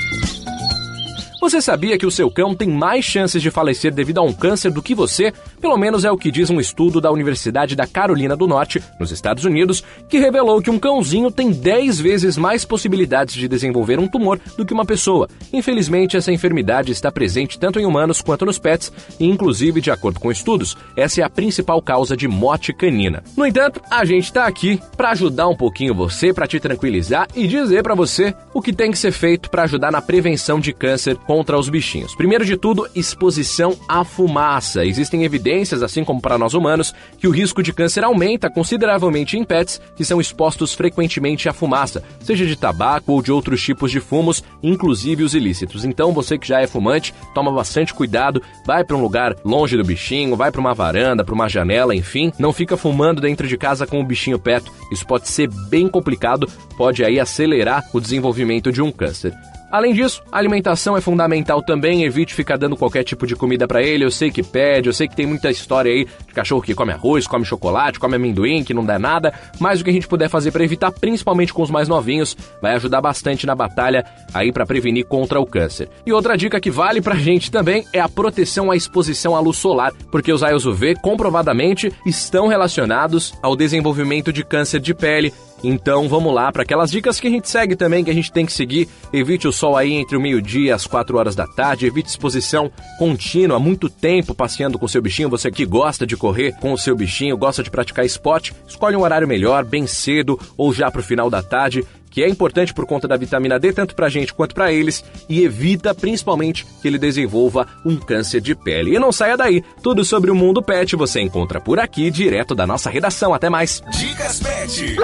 Você 1.40 1.58
sabia 1.58 1.96
que 1.96 2.04
o 2.04 2.10
seu 2.10 2.30
cão 2.30 2.54
tem 2.54 2.68
mais 2.68 3.02
chances 3.02 3.40
de 3.40 3.50
falecer 3.50 3.94
devido 3.94 4.18
a 4.18 4.22
um 4.22 4.30
câncer 4.30 4.70
do 4.70 4.82
que 4.82 4.94
você? 4.94 5.32
Pelo 5.58 5.78
menos 5.78 6.04
é 6.04 6.10
o 6.10 6.18
que 6.18 6.30
diz 6.30 6.50
um 6.50 6.60
estudo 6.60 7.00
da 7.00 7.10
Universidade 7.10 7.74
da 7.74 7.86
Carolina 7.86 8.36
do 8.36 8.46
Norte, 8.46 8.82
nos 9.00 9.10
Estados 9.10 9.46
Unidos, 9.46 9.82
que 10.06 10.18
revelou 10.18 10.60
que 10.60 10.68
um 10.68 10.78
cãozinho 10.78 11.30
tem 11.30 11.50
10 11.50 11.98
vezes 11.98 12.36
mais 12.36 12.66
possibilidades 12.66 13.34
de 13.34 13.48
desenvolver 13.48 13.98
um 13.98 14.06
tumor 14.06 14.38
do 14.54 14.66
que 14.66 14.74
uma 14.74 14.84
pessoa. 14.84 15.30
Infelizmente, 15.50 16.14
essa 16.14 16.30
enfermidade 16.30 16.92
está 16.92 17.10
presente 17.10 17.58
tanto 17.58 17.80
em 17.80 17.86
humanos 17.86 18.20
quanto 18.20 18.44
nos 18.44 18.58
pets, 18.58 18.92
e 19.18 19.24
inclusive, 19.24 19.80
de 19.80 19.90
acordo 19.90 20.20
com 20.20 20.30
estudos, 20.30 20.76
essa 20.94 21.22
é 21.22 21.24
a 21.24 21.30
principal 21.30 21.80
causa 21.80 22.14
de 22.14 22.28
morte 22.28 22.70
canina. 22.70 23.24
No 23.34 23.46
entanto, 23.46 23.80
a 23.90 24.04
gente 24.04 24.24
está 24.24 24.44
aqui 24.44 24.78
para 24.94 25.12
ajudar 25.12 25.48
um 25.48 25.56
pouquinho 25.56 25.94
você, 25.94 26.34
para 26.34 26.46
te 26.46 26.60
tranquilizar 26.60 27.26
e 27.34 27.48
dizer 27.48 27.82
para 27.82 27.94
você 27.94 28.34
o 28.52 28.60
que 28.60 28.74
tem 28.74 28.90
que 28.90 28.98
ser 28.98 29.12
feito 29.12 29.48
para 29.48 29.62
ajudar 29.62 29.90
na 29.90 30.02
prevenção 30.02 30.60
de 30.60 30.74
câncer 30.74 31.16
contra 31.30 31.56
os 31.56 31.68
bichinhos. 31.68 32.12
Primeiro 32.12 32.44
de 32.44 32.56
tudo, 32.56 32.88
exposição 32.92 33.78
à 33.86 34.02
fumaça. 34.02 34.84
Existem 34.84 35.22
evidências, 35.22 35.80
assim 35.80 36.02
como 36.02 36.20
para 36.20 36.36
nós 36.36 36.54
humanos, 36.54 36.92
que 37.18 37.28
o 37.28 37.30
risco 37.30 37.62
de 37.62 37.72
câncer 37.72 38.02
aumenta 38.02 38.50
consideravelmente 38.50 39.38
em 39.38 39.44
pets 39.44 39.80
que 39.94 40.04
são 40.04 40.20
expostos 40.20 40.74
frequentemente 40.74 41.48
à 41.48 41.52
fumaça, 41.52 42.02
seja 42.20 42.44
de 42.44 42.56
tabaco 42.56 43.12
ou 43.12 43.22
de 43.22 43.30
outros 43.30 43.62
tipos 43.62 43.92
de 43.92 44.00
fumos, 44.00 44.42
inclusive 44.60 45.22
os 45.22 45.32
ilícitos. 45.32 45.84
Então, 45.84 46.12
você 46.12 46.36
que 46.36 46.48
já 46.48 46.60
é 46.60 46.66
fumante, 46.66 47.14
toma 47.32 47.52
bastante 47.52 47.94
cuidado, 47.94 48.42
vai 48.66 48.82
para 48.82 48.96
um 48.96 49.00
lugar 49.00 49.36
longe 49.44 49.76
do 49.76 49.84
bichinho, 49.84 50.34
vai 50.34 50.50
para 50.50 50.60
uma 50.60 50.74
varanda, 50.74 51.24
para 51.24 51.34
uma 51.36 51.48
janela, 51.48 51.94
enfim, 51.94 52.32
não 52.40 52.52
fica 52.52 52.76
fumando 52.76 53.20
dentro 53.20 53.46
de 53.46 53.56
casa 53.56 53.86
com 53.86 54.00
o 54.00 54.04
bichinho 54.04 54.36
perto. 54.36 54.72
Isso 54.90 55.06
pode 55.06 55.28
ser 55.28 55.48
bem 55.68 55.86
complicado, 55.86 56.48
pode 56.76 57.04
aí 57.04 57.20
acelerar 57.20 57.88
o 57.92 58.00
desenvolvimento 58.00 58.72
de 58.72 58.82
um 58.82 58.90
câncer. 58.90 59.32
Além 59.70 59.94
disso, 59.94 60.22
a 60.32 60.38
alimentação 60.38 60.96
é 60.96 61.00
fundamental 61.00 61.62
também, 61.62 62.02
evite 62.02 62.34
ficar 62.34 62.56
dando 62.56 62.76
qualquer 62.76 63.04
tipo 63.04 63.26
de 63.26 63.36
comida 63.36 63.68
para 63.68 63.82
ele. 63.82 64.04
Eu 64.04 64.10
sei 64.10 64.30
que 64.30 64.42
pede, 64.42 64.88
eu 64.88 64.92
sei 64.92 65.06
que 65.06 65.14
tem 65.14 65.26
muita 65.26 65.50
história 65.50 65.92
aí 65.92 66.06
de 66.26 66.34
cachorro 66.34 66.60
que 66.60 66.74
come 66.74 66.92
arroz, 66.92 67.26
come 67.26 67.44
chocolate, 67.44 68.00
come 68.00 68.16
amendoim, 68.16 68.64
que 68.64 68.74
não 68.74 68.84
dá 68.84 68.98
nada, 68.98 69.32
mas 69.60 69.80
o 69.80 69.84
que 69.84 69.90
a 69.90 69.92
gente 69.92 70.08
puder 70.08 70.28
fazer 70.28 70.50
para 70.50 70.64
evitar, 70.64 70.90
principalmente 70.90 71.52
com 71.52 71.62
os 71.62 71.70
mais 71.70 71.86
novinhos, 71.86 72.36
vai 72.60 72.74
ajudar 72.74 73.00
bastante 73.00 73.46
na 73.46 73.54
batalha 73.54 74.04
aí 74.34 74.52
para 74.52 74.66
prevenir 74.66 75.06
contra 75.06 75.40
o 75.40 75.46
câncer. 75.46 75.88
E 76.04 76.12
outra 76.12 76.36
dica 76.36 76.60
que 76.60 76.70
vale 76.70 77.00
pra 77.00 77.14
gente 77.14 77.50
também 77.50 77.86
é 77.92 78.00
a 78.00 78.08
proteção 78.08 78.70
à 78.70 78.76
exposição 78.76 79.36
à 79.36 79.40
luz 79.40 79.56
solar, 79.56 79.92
porque 80.10 80.32
os 80.32 80.42
raios 80.42 80.66
UV 80.66 80.96
comprovadamente 81.00 81.92
estão 82.04 82.48
relacionados 82.48 83.32
ao 83.40 83.54
desenvolvimento 83.54 84.32
de 84.32 84.44
câncer 84.44 84.80
de 84.80 84.94
pele, 84.94 85.32
então 85.62 86.08
vamos 86.08 86.34
lá 86.34 86.50
para 86.50 86.62
aquelas 86.62 86.90
dicas 86.90 87.20
que 87.20 87.26
a 87.26 87.30
gente 87.30 87.48
segue 87.48 87.76
também, 87.76 88.04
que 88.04 88.10
a 88.10 88.14
gente 88.14 88.32
tem 88.32 88.46
que 88.46 88.52
seguir. 88.52 88.88
Evite 89.12 89.46
o 89.46 89.52
sol 89.52 89.76
aí 89.76 89.92
entre 89.92 90.16
o 90.16 90.20
meio-dia 90.20 90.68
e 90.68 90.72
as 90.72 90.86
4 90.86 91.16
horas 91.16 91.34
da 91.34 91.46
tarde, 91.46 91.86
evite 91.86 92.08
exposição 92.08 92.70
contínua, 92.98 93.58
muito 93.58 93.88
tempo 93.88 94.34
passeando 94.34 94.78
com 94.78 94.88
seu 94.88 95.02
bichinho. 95.02 95.28
Você 95.30 95.50
que 95.50 95.64
gosta 95.64 96.06
de 96.06 96.16
correr 96.16 96.52
com 96.60 96.72
o 96.72 96.78
seu 96.78 96.96
bichinho, 96.96 97.36
gosta 97.36 97.62
de 97.62 97.70
praticar 97.70 98.04
esporte, 98.04 98.54
escolhe 98.66 98.96
um 98.96 99.02
horário 99.02 99.28
melhor, 99.28 99.64
bem 99.64 99.86
cedo 99.86 100.38
ou 100.56 100.72
já 100.72 100.90
para 100.90 101.00
o 101.00 101.04
final 101.04 101.30
da 101.30 101.42
tarde 101.42 101.84
que 102.10 102.22
é 102.22 102.28
importante 102.28 102.74
por 102.74 102.84
conta 102.84 103.06
da 103.06 103.16
vitamina 103.16 103.58
D, 103.58 103.72
tanto 103.72 103.94
pra 103.94 104.08
gente 104.08 104.34
quanto 104.34 104.54
pra 104.54 104.72
eles, 104.72 105.04
e 105.28 105.42
evita 105.42 105.94
principalmente 105.94 106.66
que 106.82 106.88
ele 106.88 106.98
desenvolva 106.98 107.66
um 107.84 107.96
câncer 107.96 108.40
de 108.40 108.54
pele. 108.54 108.94
E 108.94 108.98
não 108.98 109.12
saia 109.12 109.36
daí, 109.36 109.62
tudo 109.82 110.04
sobre 110.04 110.30
o 110.30 110.34
mundo 110.34 110.62
pet 110.62 110.96
você 110.96 111.20
encontra 111.20 111.60
por 111.60 111.78
aqui, 111.78 112.10
direto 112.10 112.54
da 112.54 112.66
nossa 112.66 112.90
redação. 112.90 113.32
Até 113.32 113.48
mais! 113.48 113.82
Dicas 113.96 114.40
Pet. 114.40 114.96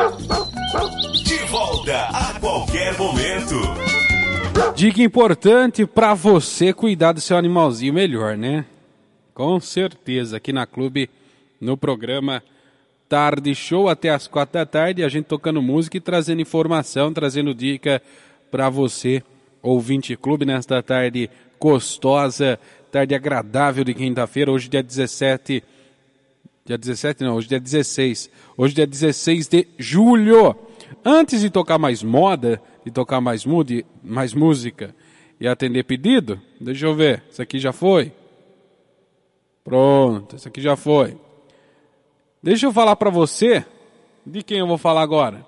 De 1.25 1.39
volta 1.49 1.97
a 2.09 2.41
qualquer 2.41 2.99
momento. 2.99 3.55
Dica 4.75 5.03
importante 5.03 5.87
para 5.87 6.15
você 6.15 6.73
cuidar 6.73 7.13
do 7.13 7.21
seu 7.21 7.37
animalzinho 7.37 7.95
melhor, 7.95 8.37
né? 8.37 8.65
Com 9.33 9.61
certeza, 9.61 10.39
aqui 10.39 10.53
na 10.53 10.67
Clube, 10.67 11.11
no 11.61 11.77
programa 11.77 12.43
Tarde 13.09 13.55
Show 13.55 13.89
até 13.89 14.11
as 14.11 14.27
quatro 14.27 14.55
da 14.55 14.67
tarde, 14.67 15.05
a 15.05 15.09
gente 15.09 15.27
tocando 15.27 15.63
música 15.63 15.97
e 15.97 16.01
trazendo 16.01 16.43
informação, 16.43 17.13
trazendo 17.13 17.55
dica 17.55 18.03
para 18.51 18.69
você, 18.69 19.23
ouvinte 19.63 20.17
clube, 20.17 20.45
nesta 20.45 20.83
tarde 20.83 21.31
gostosa, 21.61 22.59
tarde 22.91 23.15
agradável 23.15 23.85
de 23.85 23.95
quinta-feira, 23.95 24.51
hoje 24.51 24.69
dia 24.69 24.83
17, 24.83 25.63
dia 26.65 26.77
17 26.77 27.23
não, 27.23 27.37
hoje 27.37 27.49
dia 27.49 27.61
16, 27.61 28.31
hoje 28.57 28.75
dia 28.75 28.87
16 28.87 29.49
de 29.49 29.69
julho. 29.79 30.57
Antes 31.05 31.41
de 31.41 31.51
tocar 31.51 31.79
mais 31.79 32.03
moda, 32.03 32.61
de 32.85 32.91
tocar 32.91 33.21
mais, 33.21 33.45
mude, 33.45 33.87
mais 34.03 34.35
música 34.35 34.95
e 35.41 35.47
atender 35.47 35.85
pedido, 35.85 36.41
deixa 36.61 36.87
eu 36.87 36.95
ver, 36.95 37.23
isso 37.31 37.41
aqui 37.41 37.59
já 37.59 37.73
foi? 37.73 38.13
Pronto, 39.63 40.37
isso 40.37 40.49
aqui 40.49 40.61
já 40.61 40.77
foi. 40.77 41.17
Deixa 42.47 42.65
eu 42.65 42.73
falar 42.73 42.95
para 42.95 43.11
você 43.11 43.67
de 44.25 44.41
quem 44.41 44.59
eu 44.59 44.69
vou 44.69 44.79
falar 44.79 45.03
agora. 45.03 45.45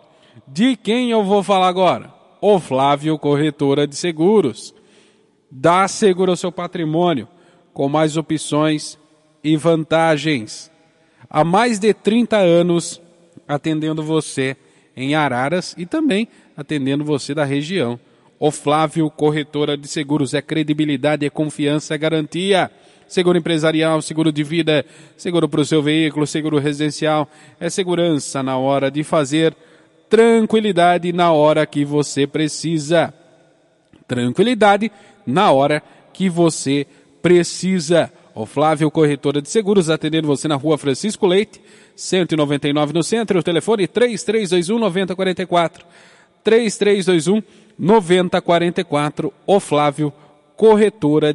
De 0.48 0.74
quem 0.74 1.12
eu 1.12 1.22
vou 1.22 1.44
falar 1.44 1.68
agora? 1.68 2.12
O 2.40 2.58
Flávio 2.58 3.16
Corretora 3.16 3.86
de 3.86 3.94
Seguros. 3.94 4.74
Dá 5.48 5.86
seguro 5.86 6.32
ao 6.32 6.36
seu 6.36 6.50
patrimônio 6.50 7.28
com 7.72 7.88
mais 7.88 8.16
opções 8.16 8.98
e 9.44 9.56
vantagens. 9.56 10.72
Há 11.30 11.44
mais 11.44 11.78
de 11.78 11.94
30 11.94 12.36
anos 12.36 13.00
atendendo 13.46 14.02
você 14.02 14.56
em 14.96 15.14
Araras 15.14 15.76
e 15.78 15.86
também 15.86 16.26
atendendo 16.56 17.04
você 17.04 17.32
da 17.32 17.44
região. 17.44 17.96
O 18.40 18.50
Flávio 18.50 19.08
Corretora 19.08 19.76
de 19.76 19.86
Seguros 19.86 20.34
é 20.34 20.42
credibilidade, 20.42 21.24
é 21.24 21.30
confiança, 21.30 21.94
é 21.94 21.98
garantia. 21.98 22.68
Seguro 23.08 23.38
empresarial, 23.38 24.02
seguro 24.02 24.30
de 24.30 24.44
vida, 24.44 24.84
seguro 25.16 25.48
para 25.48 25.62
o 25.62 25.64
seu 25.64 25.82
veículo, 25.82 26.26
seguro 26.26 26.58
residencial, 26.58 27.26
é 27.58 27.70
segurança 27.70 28.42
na 28.42 28.58
hora 28.58 28.90
de 28.90 29.02
fazer, 29.02 29.56
tranquilidade 30.10 31.10
na 31.10 31.32
hora 31.32 31.64
que 31.64 31.86
você 31.86 32.26
precisa. 32.26 33.12
Tranquilidade 34.06 34.92
na 35.26 35.50
hora 35.50 35.82
que 36.12 36.28
você 36.28 36.86
precisa. 37.22 38.12
O 38.34 38.44
Flávio 38.44 38.90
Corretora 38.90 39.40
de 39.40 39.48
Seguros 39.48 39.88
atendendo 39.88 40.28
você 40.28 40.46
na 40.46 40.54
rua 40.54 40.78
Francisco 40.78 41.26
Leite, 41.26 41.60
199 41.96 42.92
no 42.92 43.02
centro, 43.02 43.38
o 43.38 43.42
telefone 43.42 43.88
3321 43.88 44.78
9044. 44.78 45.86
3321 46.44 47.42
9044. 47.78 49.32
O 49.46 49.58
Flávio 49.58 50.10
Corretora 50.10 50.27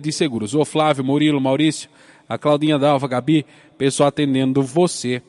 de 0.02 0.12
Seguros. 0.12 0.54
O 0.54 0.66
Flávio, 0.66 1.04
Murilo, 1.04 1.40
Maurício, 1.40 1.90
a 2.28 2.38
Claudinha 2.38 2.78
Dalva, 2.78 3.08
Gabi, 3.08 3.46
pessoal 3.78 4.10
atendendo 4.10 4.62
você 4.62 5.22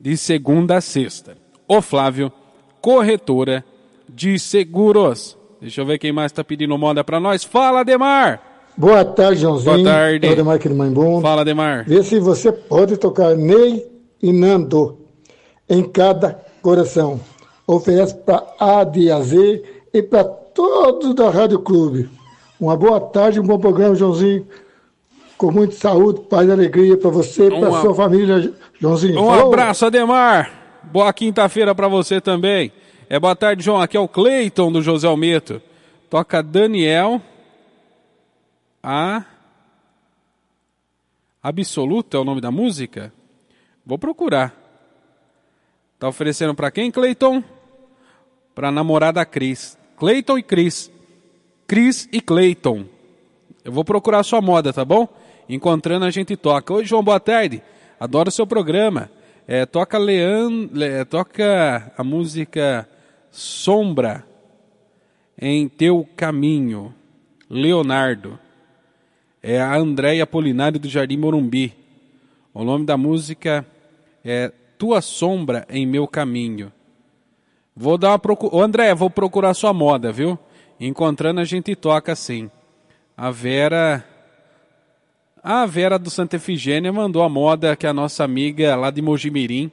de 0.00 0.16
segunda 0.16 0.78
a 0.78 0.80
sexta. 0.80 1.36
O 1.68 1.80
Flávio, 1.80 2.32
Corretora 2.80 3.64
de 4.08 4.38
Seguros. 4.38 5.36
Deixa 5.60 5.80
eu 5.80 5.86
ver 5.86 5.98
quem 5.98 6.10
mais 6.10 6.32
está 6.32 6.42
pedindo 6.42 6.76
moda 6.76 7.04
para 7.04 7.20
nós. 7.20 7.44
Fala, 7.44 7.84
Demar! 7.84 8.52
Boa 8.76 9.04
tarde, 9.04 9.42
Joãozinho. 9.42 9.76
Boa 9.76 9.84
tarde. 9.84 10.26
É 10.26 10.34
Demar 10.34 10.58
Bom. 10.92 11.20
Fala, 11.20 11.44
Demar. 11.44 11.84
Vê 11.84 12.02
se 12.02 12.18
você 12.18 12.50
pode 12.50 12.96
tocar 12.96 13.36
Ney 13.36 13.86
e 14.22 14.32
Nando 14.32 14.98
em 15.68 15.82
cada 15.84 16.40
coração. 16.62 17.20
Oferece 17.66 18.14
para 18.14 18.42
A 18.58 18.82
de 18.82 19.10
A 19.10 19.20
Z 19.20 19.62
e 19.92 20.02
para 20.02 20.24
todos 20.24 21.14
da 21.14 21.30
Rádio 21.30 21.60
Clube. 21.60 22.08
Uma 22.62 22.76
boa 22.76 23.00
tarde, 23.00 23.40
um 23.40 23.42
bom 23.42 23.58
programa, 23.58 23.92
Joãozinho. 23.96 24.46
Com 25.36 25.50
muita 25.50 25.74
saúde, 25.74 26.20
paz 26.30 26.48
e 26.48 26.52
alegria 26.52 26.96
para 26.96 27.10
você 27.10 27.48
e 27.48 27.50
para 27.50 27.76
a- 27.76 27.80
sua 27.80 27.92
família, 27.92 28.54
Joãozinho. 28.78 29.20
Um 29.20 29.26
Falou? 29.26 29.48
abraço, 29.48 29.84
Ademar. 29.86 30.80
Boa 30.84 31.12
quinta-feira 31.12 31.74
para 31.74 31.88
você 31.88 32.20
também. 32.20 32.70
É 33.10 33.18
boa 33.18 33.34
tarde, 33.34 33.64
João. 33.64 33.80
Aqui 33.80 33.96
é 33.96 34.00
o 34.00 34.06
Cleiton 34.06 34.70
do 34.70 34.80
José 34.80 35.08
Almeto. 35.08 35.60
Toca 36.08 36.40
Daniel. 36.40 37.20
A. 38.80 39.24
Absoluta 41.42 42.16
é 42.16 42.20
o 42.20 42.24
nome 42.24 42.40
da 42.40 42.52
música? 42.52 43.12
Vou 43.84 43.98
procurar. 43.98 44.54
Tá 45.98 46.06
oferecendo 46.06 46.54
para 46.54 46.70
quem, 46.70 46.92
Cleiton? 46.92 47.42
Para 48.54 48.70
namorada 48.70 49.24
Cris. 49.26 49.76
Cleiton 49.96 50.38
e 50.38 50.44
Cris. 50.44 50.91
Cris 51.72 52.06
e 52.12 52.20
Cleiton. 52.20 52.84
Eu 53.64 53.72
vou 53.72 53.82
procurar 53.82 54.22
sua 54.24 54.42
moda, 54.42 54.74
tá 54.74 54.84
bom? 54.84 55.08
Encontrando 55.48 56.04
a 56.04 56.10
gente 56.10 56.36
toca. 56.36 56.74
Oi, 56.74 56.84
João, 56.84 57.02
boa 57.02 57.18
tarde. 57.18 57.62
Adoro 57.98 58.28
o 58.28 58.30
seu 58.30 58.46
programa. 58.46 59.10
É, 59.48 59.64
toca 59.64 59.96
Lean, 59.96 60.68
Le- 60.70 61.02
toca 61.06 61.90
a 61.96 62.04
música 62.04 62.86
Sombra 63.30 64.22
em 65.40 65.66
Teu 65.66 66.06
Caminho. 66.14 66.94
Leonardo. 67.48 68.38
É 69.42 69.58
a 69.58 69.74
Andréia 69.74 70.26
Polinário 70.26 70.78
do 70.78 70.90
Jardim 70.90 71.16
Morumbi. 71.16 71.72
O 72.52 72.64
nome 72.64 72.84
da 72.84 72.98
música 72.98 73.64
é 74.22 74.52
Tua 74.76 75.00
Sombra 75.00 75.66
em 75.70 75.86
Meu 75.86 76.06
Caminho. 76.06 76.70
Vou 77.74 77.96
dar 77.96 78.10
uma 78.10 78.18
procura. 78.18 78.62
André, 78.62 78.94
vou 78.94 79.08
procurar 79.08 79.54
sua 79.54 79.72
moda, 79.72 80.12
viu? 80.12 80.38
Encontrando 80.80 81.40
a 81.40 81.44
gente 81.44 81.74
toca 81.76 82.14
sim. 82.14 82.50
A 83.16 83.30
Vera. 83.30 84.04
A 85.42 85.66
Vera 85.66 85.98
do 85.98 86.08
Santa 86.08 86.36
Efigênia 86.36 86.92
mandou 86.92 87.22
a 87.22 87.28
moda 87.28 87.76
que 87.76 87.86
a 87.86 87.92
nossa 87.92 88.24
amiga 88.24 88.76
lá 88.76 88.90
de 88.90 89.02
Mojimirim, 89.02 89.72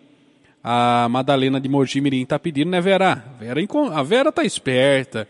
a 0.63 1.07
Madalena 1.09 1.59
de 1.61 1.69
Mojimirim, 1.69 2.26
tá 2.26 2.39
pedindo, 2.39 2.71
né, 2.71 2.81
Vera? 2.81 3.23
Vera 3.39 3.59
A 3.93 4.03
Vera 4.03 4.31
tá 4.31 4.43
esperta. 4.43 5.27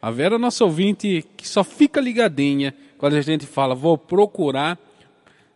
A 0.00 0.10
Vera 0.10 0.36
é 0.36 0.38
nossa 0.38 0.64
ouvinte 0.64 1.24
que 1.36 1.46
só 1.46 1.62
fica 1.62 2.00
ligadinha 2.00 2.74
quando 2.98 3.14
a 3.14 3.20
gente 3.20 3.46
fala, 3.46 3.74
vou 3.74 3.98
procurar. 3.98 4.78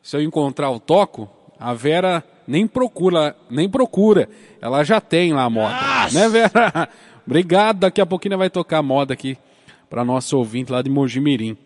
Se 0.02 0.16
eu 0.16 0.22
encontrar 0.22 0.70
o 0.70 0.78
toco, 0.78 1.28
a 1.59 1.72
Vera 1.72 2.22
nem 2.47 2.66
procura, 2.66 3.34
nem 3.51 3.68
procura. 3.68 4.28
Ela 4.60 4.84
já 4.84 5.01
tem 5.01 5.32
lá 5.32 5.44
a 5.44 5.51
moda. 5.51 5.76
Né, 6.12 6.28
Vera? 6.28 6.88
Obrigado. 7.26 7.80
Daqui 7.80 8.01
a 8.01 8.06
pouquinho 8.06 8.38
vai 8.38 8.51
tocar 8.51 8.78
a 8.78 8.82
moda 8.82 9.14
aqui 9.14 9.36
para 9.89 10.05
nosso 10.05 10.37
ouvinte 10.37 10.73
lá 10.73 10.83
de 10.83 10.91
Mojimirim. 10.91 11.57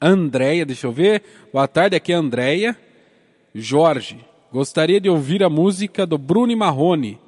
Andréia, 0.00 0.64
deixa 0.64 0.86
eu 0.86 0.92
ver. 0.92 1.22
Boa 1.52 1.66
tarde, 1.66 1.96
aqui 1.96 2.12
é 2.12 2.16
Andréia. 2.16 2.76
Jorge, 3.54 4.18
gostaria 4.52 5.00
de 5.00 5.08
ouvir 5.08 5.42
a 5.42 5.48
música 5.48 6.06
do 6.06 6.18
Bruno 6.18 6.56
Marrone. 6.56 7.18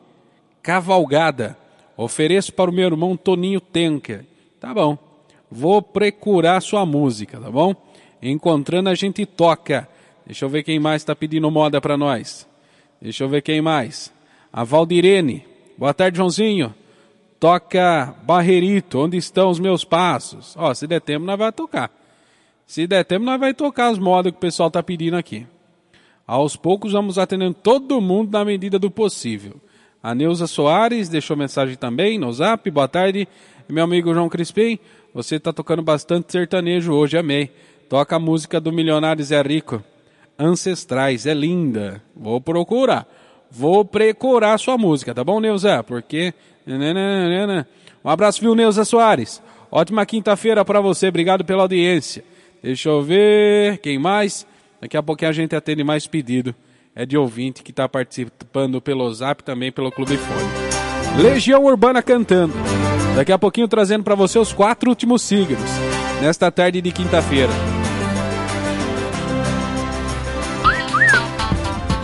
Cavalgada. 0.62 1.56
Ofereço 1.96 2.52
para 2.52 2.70
o 2.70 2.72
meu 2.72 2.86
irmão 2.86 3.16
Toninho 3.16 3.60
Tenker. 3.60 4.24
Tá 4.60 4.72
bom. 4.72 4.98
Vou 5.50 5.80
procurar 5.80 6.60
sua 6.60 6.84
música, 6.84 7.38
tá 7.40 7.50
bom? 7.50 7.74
Encontrando 8.22 8.88
a 8.88 8.94
gente 8.94 9.24
toca. 9.24 9.88
Deixa 10.26 10.44
eu 10.44 10.48
ver 10.48 10.62
quem 10.62 10.78
mais 10.78 11.02
está 11.02 11.16
pedindo 11.16 11.50
moda 11.50 11.80
para 11.80 11.96
nós. 11.96 12.46
Deixa 13.00 13.24
eu 13.24 13.28
ver 13.28 13.40
quem 13.40 13.62
mais. 13.62 14.12
A 14.52 14.62
Valdirene. 14.62 15.44
Boa 15.76 15.94
tarde, 15.94 16.18
Joãozinho. 16.18 16.74
Toca 17.40 18.14
Barreirito, 18.24 18.98
onde 18.98 19.16
estão 19.16 19.48
os 19.48 19.60
meus 19.60 19.84
passos? 19.84 20.56
Ó, 20.56 20.74
se 20.74 20.86
der 20.86 21.00
tempo, 21.00 21.24
nós 21.24 21.38
vai 21.38 21.52
tocar. 21.52 21.90
Se 22.66 22.86
der 22.86 23.04
tempo, 23.04 23.24
nós 23.24 23.38
vai 23.38 23.54
tocar 23.54 23.88
as 23.88 23.98
modas 23.98 24.32
que 24.32 24.38
o 24.38 24.40
pessoal 24.40 24.70
tá 24.70 24.82
pedindo 24.82 25.16
aqui. 25.16 25.46
Aos 26.26 26.56
poucos 26.56 26.92
vamos 26.92 27.16
atendendo 27.16 27.54
todo 27.54 28.00
mundo 28.00 28.32
na 28.32 28.44
medida 28.44 28.78
do 28.78 28.90
possível. 28.90 29.54
A 30.02 30.14
Neuza 30.14 30.46
Soares 30.46 31.08
deixou 31.08 31.36
mensagem 31.36 31.76
também 31.76 32.18
no 32.18 32.32
zap. 32.32 32.68
Boa 32.70 32.88
tarde, 32.88 33.26
meu 33.68 33.84
amigo 33.84 34.12
João 34.12 34.28
Crispim. 34.28 34.78
Você 35.14 35.36
está 35.36 35.52
tocando 35.52 35.80
bastante 35.80 36.30
sertanejo 36.30 36.92
hoje, 36.92 37.16
amei. 37.16 37.50
Toca 37.88 38.16
a 38.16 38.20
música 38.20 38.60
do 38.60 38.72
Milionário 38.72 39.24
Zé 39.24 39.40
Rico. 39.40 39.82
Ancestrais, 40.38 41.24
é 41.24 41.34
linda. 41.34 42.02
Vou 42.14 42.40
procurar. 42.40 43.06
Vou 43.50 43.84
procurar 43.84 44.58
sua 44.58 44.76
música, 44.76 45.14
tá 45.14 45.22
bom, 45.22 45.40
Neuza? 45.40 45.82
Porque. 45.84 46.34
Um 48.04 48.10
abraço, 48.10 48.40
viu, 48.40 48.54
Neuza 48.54 48.84
Soares? 48.84 49.42
Ótima 49.70 50.04
quinta-feira 50.06 50.64
para 50.64 50.80
você. 50.80 51.08
Obrigado 51.08 51.44
pela 51.44 51.62
audiência. 51.62 52.24
Deixa 52.62 52.88
eu 52.88 53.02
ver. 53.02 53.78
Quem 53.78 53.98
mais? 53.98 54.46
Daqui 54.80 54.96
a 54.96 55.02
pouquinho 55.02 55.30
a 55.30 55.34
gente 55.34 55.54
atende 55.54 55.84
mais 55.84 56.06
pedido. 56.06 56.54
É 56.94 57.06
de 57.06 57.16
ouvinte 57.16 57.62
que 57.62 57.70
está 57.70 57.88
participando 57.88 58.80
pelo 58.80 59.12
zap 59.12 59.42
também 59.42 59.70
pelo 59.70 59.90
Clube 59.92 60.16
Fone. 60.16 61.22
Legião 61.22 61.64
Urbana 61.64 62.02
cantando. 62.02 62.54
Daqui 63.14 63.32
a 63.32 63.38
pouquinho 63.38 63.68
trazendo 63.68 64.04
para 64.04 64.14
você 64.14 64.38
os 64.38 64.52
quatro 64.52 64.90
últimos 64.90 65.22
signos. 65.22 65.70
Nesta 66.20 66.50
tarde 66.50 66.80
de 66.80 66.90
quinta-feira. 66.90 67.77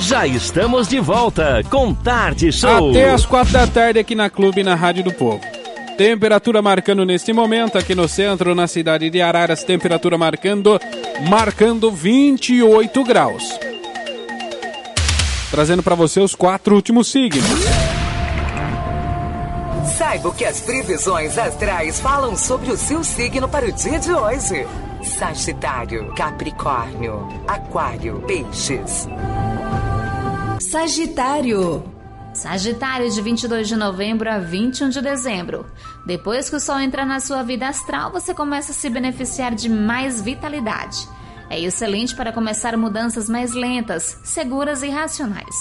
Já 0.06 0.26
estamos 0.26 0.86
de 0.86 1.00
volta 1.00 1.62
com 1.70 1.94
Tarde 1.94 2.52
Show. 2.52 2.90
Até 2.90 3.10
as 3.10 3.24
quatro 3.24 3.54
da 3.54 3.66
tarde 3.66 3.98
aqui 3.98 4.14
na 4.14 4.28
Clube 4.28 4.62
na 4.62 4.74
Rádio 4.74 5.02
do 5.04 5.12
Povo. 5.14 5.40
Temperatura 5.96 6.60
marcando 6.60 7.06
neste 7.06 7.32
momento 7.32 7.78
aqui 7.78 7.94
no 7.94 8.06
centro, 8.06 8.54
na 8.54 8.66
cidade 8.66 9.08
de 9.08 9.22
Araras, 9.22 9.64
temperatura 9.64 10.18
marcando 10.18 10.78
marcando 11.26 11.90
28 11.90 13.02
graus. 13.02 13.58
Trazendo 15.50 15.82
para 15.82 15.94
você 15.94 16.20
os 16.20 16.34
quatro 16.34 16.74
últimos 16.74 17.10
signos. 17.10 17.42
Saiba 19.96 20.28
o 20.28 20.34
que 20.34 20.44
as 20.44 20.60
previsões 20.60 21.38
astrais 21.38 21.98
falam 21.98 22.36
sobre 22.36 22.70
o 22.70 22.76
seu 22.76 23.02
signo 23.02 23.48
para 23.48 23.64
o 23.64 23.72
dia 23.72 23.98
de 23.98 24.12
hoje. 24.12 24.66
Sagitário, 25.02 26.12
Capricórnio, 26.14 27.26
Aquário, 27.48 28.22
Peixes. 28.26 29.08
Sagitário. 30.70 31.84
Sagitário 32.32 33.10
de 33.10 33.20
22 33.20 33.68
de 33.68 33.76
novembro 33.76 34.30
a 34.30 34.38
21 34.38 34.88
de 34.88 35.00
dezembro. 35.02 35.66
Depois 36.06 36.48
que 36.48 36.56
o 36.56 36.60
sol 36.60 36.80
entra 36.80 37.04
na 37.04 37.20
sua 37.20 37.42
vida 37.42 37.68
astral, 37.68 38.10
você 38.10 38.32
começa 38.32 38.72
a 38.72 38.74
se 38.74 38.88
beneficiar 38.88 39.54
de 39.54 39.68
mais 39.68 40.22
vitalidade. 40.22 41.06
É 41.50 41.60
excelente 41.60 42.14
para 42.16 42.32
começar 42.32 42.76
mudanças 42.78 43.28
mais 43.28 43.52
lentas, 43.52 44.18
seguras 44.24 44.82
e 44.82 44.88
racionais. 44.88 45.54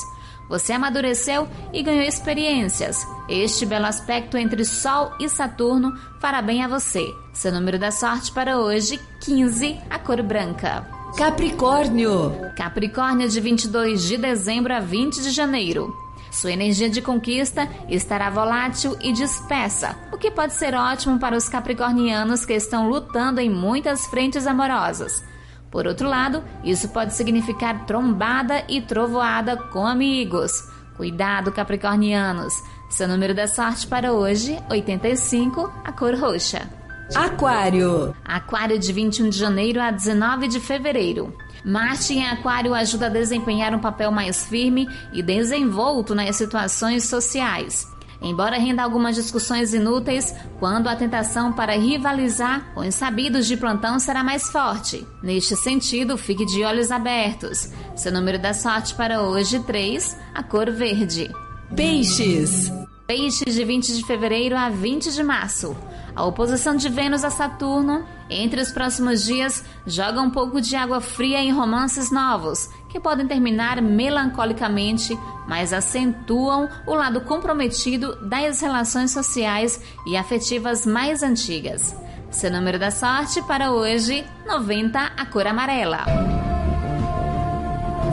Você 0.48 0.72
amadureceu 0.72 1.48
e 1.74 1.84
ganhou 1.84 2.06
experiências. 2.06 3.06
Este 3.28 3.66
belo 3.66 3.86
aspecto 3.86 4.38
entre 4.38 4.64
Sol 4.64 5.14
e 5.20 5.28
Saturno 5.28 5.94
fará 6.22 6.42
bem 6.42 6.64
a 6.64 6.68
você. 6.68 7.06
Seu 7.34 7.52
número 7.52 7.78
da 7.78 7.92
sorte 7.92 8.32
para 8.32 8.58
hoje, 8.58 9.00
15, 9.22 9.80
a 9.90 10.00
cor 10.00 10.22
branca. 10.24 10.93
Capricórnio. 11.18 12.52
Capricórnio 12.58 13.30
de 13.30 13.40
22 13.40 14.02
de 14.02 14.18
dezembro 14.18 14.74
a 14.74 14.80
20 14.80 15.22
de 15.22 15.30
janeiro. 15.30 15.96
Sua 16.32 16.52
energia 16.52 16.90
de 16.90 17.04
conquista 17.04 17.70
estará 17.88 18.32
volátil 18.32 18.98
e 19.00 19.14
dispersa, 19.14 19.96
o 20.12 20.18
que 20.18 20.32
pode 20.32 20.54
ser 20.54 20.74
ótimo 20.74 21.20
para 21.20 21.38
os 21.38 21.48
capricornianos 21.48 22.46
que 22.46 22.54
estão 22.54 22.90
lutando 22.90 23.40
em 23.40 23.48
muitas 23.48 24.08
frentes 24.08 24.48
amorosas. 24.48 25.24
Por 25.70 25.86
outro 25.86 26.10
lado, 26.10 26.44
isso 26.64 26.90
pode 26.90 27.14
significar 27.14 27.86
trombada 27.86 28.66
e 28.68 28.82
trovoada 28.82 29.56
com 29.56 29.86
amigos. 29.86 30.52
Cuidado, 30.98 31.52
capricornianos! 31.52 32.56
Seu 32.90 33.08
número 33.08 33.36
da 33.36 33.48
sorte 33.48 33.86
para 33.86 34.14
hoje, 34.14 34.60
85, 34.68 35.72
a 35.84 35.92
cor 35.92 36.16
roxa. 36.16 36.83
Aquário. 37.16 38.16
Aquário 38.26 38.80
de 38.80 38.92
21 38.92 39.30
de 39.30 39.38
janeiro 39.38 39.80
a 39.80 39.92
19 39.92 40.48
de 40.48 40.60
fevereiro. 40.60 41.36
Marte 41.64 42.14
em 42.14 42.28
Aquário 42.28 42.74
ajuda 42.74 43.06
a 43.06 43.10
desempenhar 43.10 43.74
um 43.74 43.80
papel 43.80 44.12
mais 44.12 44.46
firme 44.46 44.90
e 45.14 45.22
desenvolto 45.22 46.16
nas 46.16 46.36
situações 46.36 47.06
sociais. 47.06 47.88
Embora 48.20 48.58
renda 48.58 48.82
algumas 48.82 49.16
discussões 49.16 49.74
inúteis, 49.74 50.34
quando 50.60 50.88
a 50.88 50.96
tentação 50.96 51.54
para 51.54 51.74
rivalizar 51.74 52.74
com 52.74 52.82
os 52.82 52.96
sabidos 52.96 53.46
de 53.46 53.58
plantão 53.58 54.00
será 54.00 54.24
mais 54.24 54.50
forte. 54.50 55.06
Neste 55.22 55.56
sentido, 55.56 56.18
fique 56.18 56.46
de 56.46 56.64
olhos 56.64 56.90
abertos. 56.90 57.70
Seu 57.96 58.12
número 58.12 58.40
da 58.40 58.54
sorte 58.54 58.96
para 58.96 59.22
hoje, 59.22 59.60
3, 59.60 60.18
a 60.34 60.42
cor 60.42 60.72
verde. 60.72 61.30
Peixes. 61.76 62.72
Peixes 63.06 63.54
de 63.54 63.64
20 63.64 63.94
de 63.96 64.06
fevereiro 64.06 64.56
a 64.58 64.70
20 64.70 65.12
de 65.12 65.22
março. 65.22 65.76
A 66.16 66.24
oposição 66.24 66.76
de 66.76 66.90
Vênus 66.90 67.24
a 67.24 67.32
Saturno, 67.32 68.06
entre 68.30 68.62
os 68.62 68.72
próximos 68.72 69.24
dias, 69.24 69.64
joga 69.86 70.22
um 70.22 70.30
pouco 70.30 70.62
de 70.62 70.76
água 70.76 71.02
fria 71.02 71.40
em 71.40 71.52
romances 71.52 72.12
novos, 72.12 72.70
que 72.88 73.00
podem 73.00 73.26
terminar 73.26 73.82
melancolicamente, 73.82 75.18
mas 75.48 75.74
acentuam 75.74 76.70
o 76.86 76.94
lado 76.94 77.22
comprometido 77.22 78.16
das 78.28 78.62
relações 78.62 79.12
sociais 79.12 79.82
e 80.06 80.16
afetivas 80.16 80.86
mais 80.86 81.24
antigas. 81.24 81.96
Seu 82.30 82.52
número 82.52 82.78
da 82.78 82.92
sorte 82.92 83.42
para 83.44 83.72
hoje, 83.72 84.24
90, 84.46 85.00
a 85.00 85.26
cor 85.26 85.48
amarela. 85.48 86.06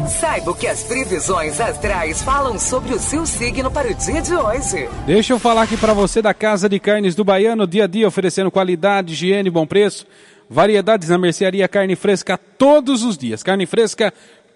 Saiba 0.08 0.50
o 0.50 0.54
que 0.54 0.66
as 0.66 0.82
previsões 0.82 1.60
astrais 1.60 2.22
falam 2.22 2.58
sobre 2.58 2.94
o 2.94 2.98
seu 2.98 3.26
signo 3.26 3.70
para 3.70 3.88
o 3.88 3.94
dia 3.94 4.20
de 4.20 4.34
hoje. 4.34 4.88
Deixa 5.06 5.32
eu 5.32 5.38
falar 5.38 5.62
aqui 5.62 5.76
para 5.76 5.92
você 5.92 6.22
da 6.22 6.32
Casa 6.34 6.68
de 6.68 6.78
Carnes 6.80 7.14
do 7.14 7.24
Baiano, 7.24 7.66
dia 7.66 7.84
a 7.84 7.86
dia 7.86 8.08
oferecendo 8.08 8.50
qualidade, 8.50 9.12
higiene 9.12 9.50
bom 9.50 9.66
preço. 9.66 10.06
Variedades 10.48 11.08
na 11.08 11.16
mercearia, 11.16 11.68
carne 11.68 11.94
fresca 11.94 12.36
todos 12.36 13.04
os 13.04 13.16
dias. 13.16 13.40
Carne 13.40 13.66
fresca 13.66 14.12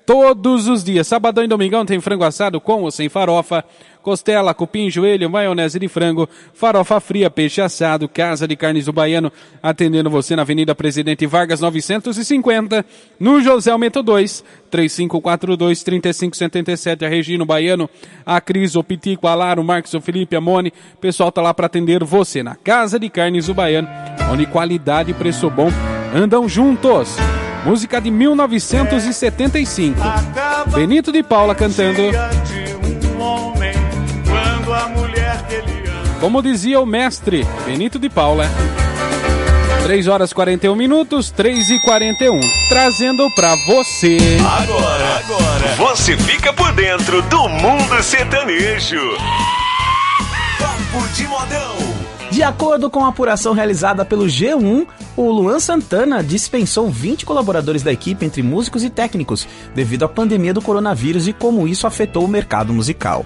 todos 0.07 0.69
os 0.69 0.85
dias. 0.85 1.07
Sabadão 1.07 1.45
e 1.45 1.49
domingão 1.49 1.85
tem 1.85 2.01
frango 2.01 2.25
assado 2.25 2.61
com 2.61 2.83
ou 2.83 2.91
sem 2.91 3.09
farofa, 3.09 3.65
costela, 4.03 4.53
cupim, 4.53 4.91
joelho, 4.91 5.31
maionese 5.31 5.79
de 5.79 5.89
frango, 5.89 6.29
farofa 6.53 7.01
fria, 7.01 7.31
peixe 7.31 7.61
assado, 7.61 8.09
Casa 8.09 8.47
de 8.47 8.55
Carnes 8.55 8.85
do 8.85 8.93
Baiano, 8.93 9.33
atendendo 9.63 10.11
você 10.11 10.37
na 10.37 10.43
Avenida 10.43 10.75
Presidente 10.75 11.27
Vargas 11.27 11.61
950, 11.61 12.85
no 13.19 13.41
José 13.41 13.71
Almeto 13.71 14.03
2, 14.03 14.45
3542 14.71 15.83
3577, 15.83 17.05
a 17.05 17.09
Regina 17.09 17.45
Baiano, 17.45 17.89
a 18.27 18.41
Cris, 18.41 18.77
o 18.77 18.85
Pitico, 18.85 19.27
a 19.27 19.35
Lara, 19.35 19.61
o 19.61 19.65
Marcos, 19.65 19.95
o 19.95 20.01
Felipe, 20.01 20.37
a 20.37 20.41
Mone, 20.41 20.73
o 20.95 20.99
pessoal 20.99 21.33
tá 21.33 21.41
lá 21.41 21.55
para 21.55 21.67
atender 21.67 22.05
você 22.05 22.43
na 22.43 22.55
Casa 22.55 22.99
de 22.99 23.09
Carnes 23.09 23.47
do 23.47 23.55
Baiano, 23.55 23.89
onde 24.31 24.47
qualidade 24.47 25.11
e 25.11 25.15
preço 25.15 25.49
bom 25.49 25.71
andam 26.15 26.49
juntos. 26.49 27.17
Música 27.65 28.01
de 28.01 28.11
1975. 28.11 29.99
Benito 30.75 31.11
de 31.11 31.23
Paula 31.23 31.55
cantando. 31.55 32.03
Como 36.21 36.43
dizia 36.43 36.81
o 36.81 36.87
mestre 36.87 37.47
Benito 37.65 37.99
de 37.99 38.11
Paula. 38.11 38.51
3 39.83 40.09
horas 40.09 40.33
41 40.33 40.75
minutos, 40.75 41.31
3 41.31 41.71
e 41.71 41.81
41. 41.81 42.41
Trazendo 42.69 43.31
pra 43.35 43.55
você. 43.67 44.17
Agora, 44.41 45.23
agora, 45.25 45.75
você 45.77 46.17
fica 46.17 46.53
por 46.53 46.73
dentro 46.73 47.21
do 47.23 47.49
mundo 47.49 48.03
sertanejo. 48.03 49.01
Papo 50.59 51.07
de 51.15 51.27
modão. 51.27 51.94
De 52.35 52.43
acordo 52.43 52.91
com 52.91 53.05
a 53.05 53.11
apuração 53.11 53.53
realizada 53.53 54.05
pelo 54.05 54.25
G1, 54.25 54.89
o 55.17 55.31
Luan 55.31 55.61
Santana 55.61 56.21
dispensou 56.21 56.91
20 56.91 57.25
colaboradores 57.25 57.81
da 57.85 57.93
equipe 57.93 58.27
entre 58.27 58.43
músicos 58.43 58.83
e 58.83 58.91
técnicos 58.91 59.47
devido 59.73 60.05
à 60.05 60.09
pandemia 60.09 60.53
do 60.53 60.61
coronavírus 60.61 61.29
e 61.29 61.33
como 61.33 61.69
isso 61.69 61.87
afetou 61.87 62.25
o 62.25 62.29
mercado 62.29 62.73
musical. 62.73 63.25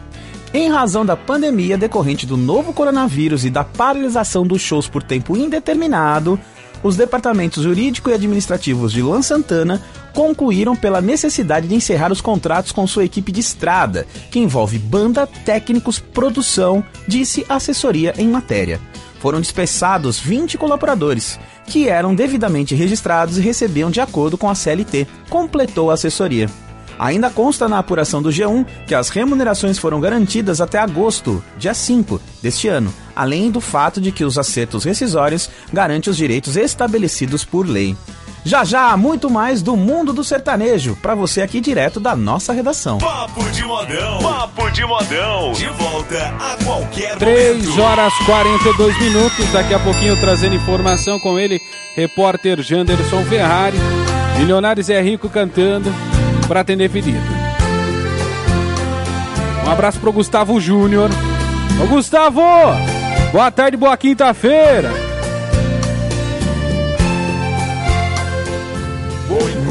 Em 0.52 0.68
razão 0.68 1.06
da 1.06 1.16
pandemia 1.16 1.78
decorrente 1.78 2.26
do 2.26 2.36
novo 2.36 2.74
coronavírus 2.74 3.46
e 3.46 3.50
da 3.50 3.64
paralisação 3.64 4.46
dos 4.46 4.60
shows 4.60 4.86
por 4.86 5.02
tempo 5.02 5.38
indeterminado, 5.38 6.38
os 6.82 6.96
departamentos 6.96 7.62
jurídico 7.62 8.10
e 8.10 8.14
administrativos 8.14 8.92
de 8.92 9.02
Luan 9.02 9.22
Santana 9.22 9.82
concluíram 10.14 10.74
pela 10.74 11.00
necessidade 11.00 11.68
de 11.68 11.74
encerrar 11.74 12.12
os 12.12 12.20
contratos 12.20 12.72
com 12.72 12.86
sua 12.86 13.04
equipe 13.04 13.30
de 13.32 13.40
estrada, 13.40 14.06
que 14.30 14.38
envolve 14.38 14.78
banda, 14.78 15.26
técnicos, 15.26 15.98
produção, 15.98 16.84
disse 17.06 17.44
assessoria 17.48 18.14
em 18.18 18.28
matéria. 18.28 18.80
Foram 19.20 19.40
dispensados 19.40 20.20
20 20.20 20.56
colaboradores, 20.56 21.38
que 21.66 21.88
eram 21.88 22.14
devidamente 22.14 22.74
registrados 22.74 23.38
e 23.38 23.40
recebiam 23.40 23.90
de 23.90 24.00
acordo 24.00 24.38
com 24.38 24.48
a 24.48 24.54
CLT, 24.54 25.06
completou 25.28 25.90
a 25.90 25.94
assessoria. 25.94 26.48
Ainda 26.98 27.30
consta 27.30 27.68
na 27.68 27.78
apuração 27.78 28.20
do 28.20 28.30
G1 28.30 28.66
que 28.86 28.94
as 28.94 29.08
remunerações 29.08 29.78
foram 29.78 30.00
garantidas 30.00 30.60
até 30.60 30.78
agosto, 30.78 31.42
dia 31.56 31.74
5 31.74 32.20
deste 32.42 32.68
ano, 32.68 32.92
além 33.14 33.50
do 33.50 33.60
fato 33.60 34.00
de 34.00 34.10
que 34.10 34.24
os 34.24 34.36
acertos 34.36 34.84
rescisórios 34.84 35.48
garantem 35.72 36.10
os 36.10 36.16
direitos 36.16 36.56
estabelecidos 36.56 37.44
por 37.44 37.66
lei. 37.66 37.96
Já 38.44 38.64
já, 38.64 38.96
muito 38.96 39.28
mais 39.28 39.62
do 39.62 39.76
mundo 39.76 40.12
do 40.12 40.24
sertanejo, 40.24 40.96
para 41.02 41.14
você 41.14 41.42
aqui 41.42 41.60
direto 41.60 42.00
da 42.00 42.16
nossa 42.16 42.52
redação. 42.52 42.98
Papo 42.98 43.44
de 43.50 43.62
modão. 43.64 44.18
Papo 44.22 44.70
de 44.70 44.84
modão. 44.86 45.52
De 45.52 45.66
volta 45.66 46.34
a 46.40 46.64
qualquer 46.64 47.16
3 47.16 47.66
momento. 47.66 47.82
horas 47.82 48.12
42 48.24 48.98
minutos. 49.00 49.52
Daqui 49.52 49.74
a 49.74 49.78
pouquinho 49.78 50.18
trazendo 50.18 50.54
informação 50.54 51.18
com 51.18 51.38
ele, 51.38 51.60
repórter 51.94 52.62
Janderson 52.62 53.22
Ferrari. 53.24 53.76
Milionários 54.38 54.88
é 54.88 55.02
rico 55.02 55.28
cantando 55.28 55.92
para 56.48 56.60
atender 56.60 56.90
pedido. 56.90 57.20
Um 59.64 59.70
abraço 59.70 60.00
pro 60.00 60.12
Gustavo 60.12 60.58
Júnior. 60.58 61.10
Ô 61.80 61.86
Gustavo! 61.86 62.42
Boa 63.30 63.50
tarde, 63.50 63.76
boa 63.76 63.94
quinta-feira. 63.96 64.90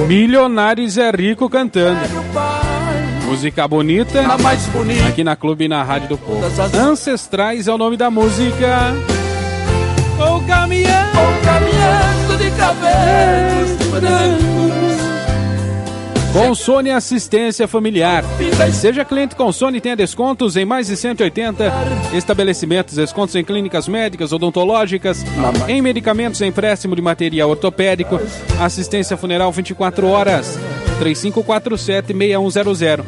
Milionários 0.07 0.97
é 0.97 1.09
rico 1.09 1.49
cantando. 1.49 1.99
Música 3.25 3.67
bonita. 3.67 4.21
Aqui 5.09 5.23
na 5.23 5.35
Clube 5.35 5.65
e 5.65 5.67
na 5.67 5.83
Rádio 5.83 6.09
do 6.09 6.17
Povo. 6.17 6.41
Ancestrais 6.77 7.67
é 7.67 7.73
o 7.73 7.77
nome 7.77 7.97
da 7.97 8.11
música. 8.11 8.93
Ou 10.19 10.41
caminhando, 10.43 11.19
ou 11.19 11.41
caminhando 11.43 12.37
de 12.37 12.49
brancos. 13.99 14.86
Consone 16.33 16.91
Assistência 16.91 17.67
Familiar. 17.67 18.23
Seja 18.73 19.05
cliente 19.05 19.35
Consone 19.35 19.77
e 19.77 19.81
tenha 19.81 19.95
descontos 19.95 20.55
em 20.55 20.65
mais 20.65 20.87
de 20.87 20.95
180 20.95 21.71
estabelecimentos, 22.13 22.95
descontos 22.95 23.35
em 23.35 23.43
clínicas 23.43 23.87
médicas, 23.87 24.31
odontológicas, 24.31 25.23
em 25.67 25.81
medicamentos, 25.81 26.41
empréstimo 26.41 26.95
de 26.95 27.01
material 27.01 27.49
ortopédico, 27.49 28.19
assistência 28.59 29.17
funeral 29.17 29.51
24 29.51 30.07
horas. 30.07 30.59
3547-6100. 30.99 33.03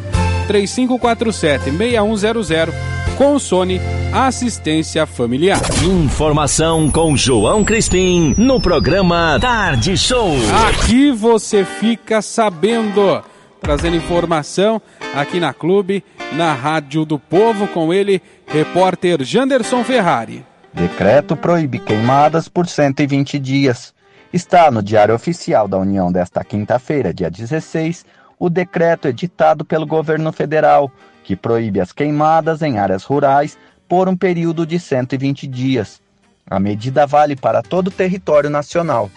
3547-6100. 0.47 2.98
Consone 3.19 3.81
Assistência 4.13 5.05
Familiar. 5.05 5.59
Informação 5.83 6.89
com 6.89 7.17
João 7.17 7.65
Crispim 7.65 8.33
no 8.37 8.61
programa 8.61 9.37
Tarde 9.41 9.97
Show. 9.97 10.31
Aqui 10.69 11.11
você 11.11 11.65
fica 11.65 12.21
sabendo, 12.21 13.21
trazendo 13.59 13.97
informação 13.97 14.81
aqui 15.13 15.37
na 15.37 15.53
Clube, 15.53 16.01
na 16.31 16.53
Rádio 16.53 17.03
do 17.03 17.19
Povo, 17.19 17.67
com 17.67 17.93
ele, 17.93 18.21
repórter 18.47 19.21
Janderson 19.21 19.83
Ferrari. 19.83 20.45
Decreto 20.73 21.35
proíbe 21.35 21.77
queimadas 21.77 22.47
por 22.47 22.67
120 22.67 23.37
dias. 23.37 23.93
Está 24.31 24.71
no 24.71 24.81
Diário 24.81 25.13
Oficial 25.13 25.67
da 25.67 25.77
União 25.77 26.09
desta 26.09 26.41
quinta-feira, 26.41 27.13
dia 27.13 27.29
16, 27.29 28.05
o 28.39 28.49
decreto 28.49 29.09
editado 29.09 29.65
pelo 29.65 29.85
governo 29.85 30.31
federal, 30.31 30.89
que 31.29 31.35
proíbe 31.35 31.79
as 31.79 31.91
queimadas 31.91 32.63
em 32.63 32.79
áreas 32.79 33.03
rurais 33.03 33.55
por 33.87 34.09
um 34.09 34.17
período 34.17 34.65
de 34.65 34.79
120 34.79 35.45
dias. 35.45 36.01
A 36.49 36.59
medida 36.59 37.05
vale 37.05 37.35
para 37.35 37.61
todo 37.61 37.89
o 37.89 37.91
território 37.91 38.49
nacional. 38.49 39.11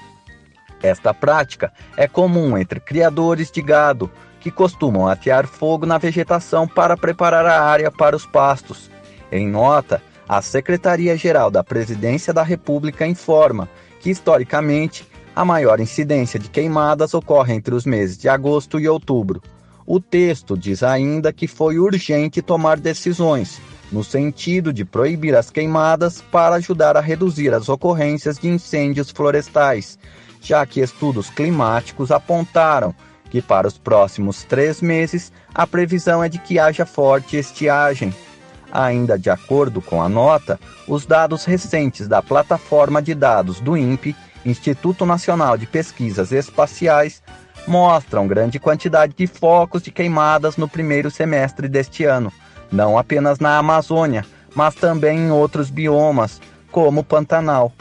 Esta 0.82 1.14
prática 1.14 1.72
é 1.96 2.06
comum 2.06 2.58
entre 2.58 2.80
criadores 2.80 3.50
de 3.50 3.62
gado, 3.62 4.10
que 4.40 4.50
costumam 4.50 5.08
atear 5.08 5.46
fogo 5.46 5.86
na 5.86 5.96
vegetação 5.96 6.68
para 6.68 6.98
preparar 6.98 7.46
a 7.46 7.62
área 7.62 7.90
para 7.90 8.14
os 8.14 8.26
pastos. 8.26 8.90
Em 9.30 9.48
nota, 9.48 10.02
a 10.28 10.42
Secretaria-Geral 10.42 11.50
da 11.50 11.64
Presidência 11.64 12.30
da 12.30 12.42
República 12.42 13.06
informa 13.06 13.70
que, 14.00 14.10
historicamente, 14.10 15.08
a 15.34 15.46
maior 15.46 15.80
incidência 15.80 16.38
de 16.38 16.50
queimadas 16.50 17.14
ocorre 17.14 17.54
entre 17.54 17.74
os 17.74 17.86
meses 17.86 18.18
de 18.18 18.28
agosto 18.28 18.78
e 18.78 18.86
outubro. 18.86 19.40
O 19.86 20.00
texto 20.00 20.56
diz 20.56 20.82
ainda 20.82 21.32
que 21.32 21.46
foi 21.46 21.78
urgente 21.78 22.40
tomar 22.40 22.78
decisões, 22.78 23.60
no 23.90 24.04
sentido 24.04 24.72
de 24.72 24.84
proibir 24.84 25.34
as 25.34 25.50
queimadas 25.50 26.22
para 26.30 26.56
ajudar 26.56 26.96
a 26.96 27.00
reduzir 27.00 27.52
as 27.52 27.68
ocorrências 27.68 28.38
de 28.38 28.48
incêndios 28.48 29.10
florestais, 29.10 29.98
já 30.40 30.64
que 30.64 30.80
estudos 30.80 31.30
climáticos 31.30 32.10
apontaram 32.10 32.94
que 33.28 33.40
para 33.40 33.66
os 33.66 33.78
próximos 33.78 34.44
três 34.44 34.82
meses 34.82 35.32
a 35.54 35.66
previsão 35.66 36.22
é 36.22 36.28
de 36.28 36.38
que 36.38 36.58
haja 36.58 36.84
forte 36.84 37.36
estiagem. 37.36 38.14
Ainda 38.70 39.18
de 39.18 39.30
acordo 39.30 39.80
com 39.80 40.02
a 40.02 40.08
nota, 40.08 40.60
os 40.86 41.06
dados 41.06 41.44
recentes 41.44 42.06
da 42.06 42.22
plataforma 42.22 43.02
de 43.02 43.14
dados 43.14 43.60
do 43.60 43.76
INPE, 43.76 44.14
Instituto 44.44 45.06
Nacional 45.06 45.56
de 45.56 45.66
Pesquisas 45.66 46.30
Espaciais, 46.32 47.22
mostram 47.66 48.26
grande 48.26 48.58
quantidade 48.58 49.14
de 49.16 49.26
focos 49.26 49.82
de 49.82 49.90
queimadas 49.90 50.56
no 50.56 50.68
primeiro 50.68 51.10
semestre 51.10 51.68
deste 51.68 52.04
ano, 52.04 52.32
não 52.70 52.98
apenas 52.98 53.38
na 53.38 53.58
Amazônia, 53.58 54.24
mas 54.54 54.74
também 54.74 55.18
em 55.18 55.30
outros 55.30 55.70
biomas, 55.70 56.40
como 56.70 57.00
o 57.00 57.04
Pantanal. 57.04 57.72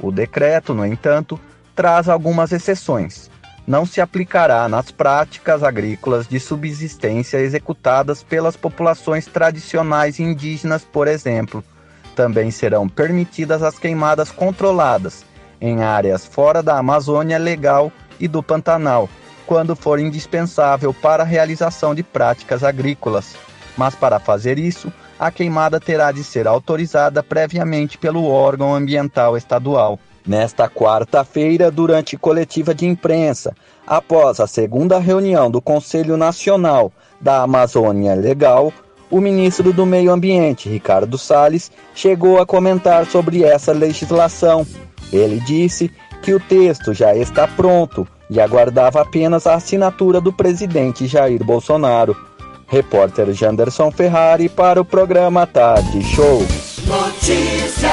O 0.00 0.10
decreto, 0.10 0.74
no 0.74 0.84
entanto, 0.84 1.40
traz 1.74 2.08
algumas 2.08 2.52
exceções 2.52 3.30
não 3.66 3.84
se 3.84 4.00
aplicará 4.00 4.68
nas 4.68 4.90
práticas 4.90 5.62
agrícolas 5.62 6.28
de 6.28 6.38
subsistência 6.38 7.38
executadas 7.38 8.22
pelas 8.22 8.56
populações 8.56 9.26
tradicionais 9.26 10.20
indígenas, 10.20 10.84
por 10.84 11.08
exemplo. 11.08 11.64
Também 12.14 12.50
serão 12.50 12.88
permitidas 12.88 13.62
as 13.62 13.78
queimadas 13.78 14.30
controladas 14.30 15.24
em 15.60 15.82
áreas 15.82 16.24
fora 16.24 16.62
da 16.62 16.78
Amazônia 16.78 17.38
Legal 17.38 17.90
e 18.20 18.28
do 18.28 18.42
Pantanal, 18.42 19.08
quando 19.46 19.76
for 19.76 19.98
indispensável 19.98 20.92
para 20.92 21.22
a 21.22 21.26
realização 21.26 21.94
de 21.94 22.02
práticas 22.02 22.64
agrícolas. 22.64 23.36
Mas 23.76 23.94
para 23.94 24.18
fazer 24.18 24.58
isso, 24.58 24.92
a 25.18 25.30
queimada 25.30 25.78
terá 25.78 26.12
de 26.12 26.24
ser 26.24 26.46
autorizada 26.46 27.22
previamente 27.22 27.96
pelo 27.96 28.26
órgão 28.26 28.74
ambiental 28.74 29.36
estadual. 29.36 29.98
Nesta 30.26 30.68
quarta-feira, 30.68 31.70
durante 31.70 32.16
coletiva 32.16 32.74
de 32.74 32.84
imprensa, 32.84 33.54
após 33.86 34.40
a 34.40 34.46
segunda 34.46 34.98
reunião 34.98 35.50
do 35.50 35.62
Conselho 35.62 36.16
Nacional 36.16 36.92
da 37.20 37.42
Amazônia 37.42 38.14
Legal, 38.14 38.72
o 39.08 39.20
ministro 39.20 39.72
do 39.72 39.86
Meio 39.86 40.10
Ambiente, 40.10 40.68
Ricardo 40.68 41.16
Salles, 41.16 41.70
chegou 41.94 42.40
a 42.40 42.46
comentar 42.46 43.06
sobre 43.06 43.44
essa 43.44 43.72
legislação. 43.72 44.66
Ele 45.12 45.38
disse 45.38 45.92
que 46.22 46.34
o 46.34 46.40
texto 46.40 46.92
já 46.92 47.14
está 47.14 47.46
pronto 47.46 48.06
e 48.30 48.40
aguardava 48.40 49.00
apenas 49.00 49.46
a 49.46 49.54
assinatura 49.54 50.20
do 50.20 50.32
presidente 50.32 51.06
Jair 51.06 51.44
Bolsonaro. 51.44 52.16
Repórter 52.68 53.32
Janderson 53.32 53.90
Ferrari 53.92 54.48
para 54.48 54.80
o 54.80 54.84
programa 54.84 55.46
Tarde 55.46 56.02
Show. 56.02 56.44
Notícia, 56.86 57.90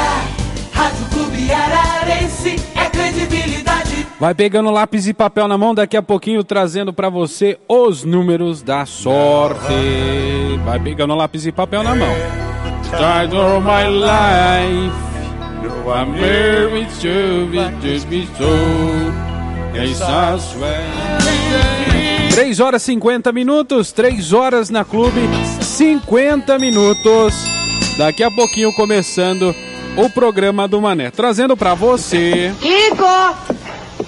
Rádio 0.71 1.05
Clube 1.11 1.51
Ararense 1.51 2.55
é 2.75 2.89
credibilidade. 2.89 4.07
Vai 4.19 4.33
pegando 4.33 4.71
lápis 4.71 5.07
e 5.07 5.13
papel 5.13 5.47
na 5.47 5.57
mão, 5.57 5.75
daqui 5.75 5.95
a 5.95 6.01
pouquinho 6.01 6.43
trazendo 6.43 6.91
pra 6.91 7.09
você 7.09 7.59
os 7.67 8.03
números 8.03 8.63
da 8.63 8.85
sorte. 8.85 9.73
Vai 10.65 10.79
pegando 10.79 11.13
lápis 11.13 11.45
e 11.45 11.51
papel 11.51 11.83
na 11.83 11.93
mão. 11.93 12.13
Start 12.85 13.33
of 13.33 13.63
my 13.63 13.87
life. 13.87 15.13
I'm 15.85 16.13
with 16.13 17.03
you, 17.03 17.51
it 17.59 17.81
just 17.81 18.09
be 18.09 18.25
so. 18.37 19.32
Yes, 19.73 20.01
I 20.01 20.39
swear. 20.39 20.83
3 22.31 22.59
horas 22.59 22.81
50 22.83 23.31
minutos, 23.31 23.91
3 23.91 24.33
horas 24.33 24.69
na 24.69 24.83
clube, 24.85 25.21
50 25.61 26.57
minutos. 26.59 27.33
Daqui 27.97 28.23
a 28.23 28.31
pouquinho 28.31 28.73
começando 28.73 29.53
o 29.95 30.09
programa 30.09 30.67
do 30.67 30.81
Mané. 30.81 31.11
Trazendo 31.11 31.55
pra 31.55 31.73
você. 31.75 32.53
Kiko, 32.59 33.35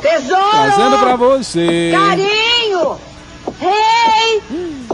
tesouro, 0.01 0.49
Trazendo 0.51 0.97
pra 0.99 1.15
você. 1.15 1.91
carinho, 1.93 2.97
rei, 3.59 4.41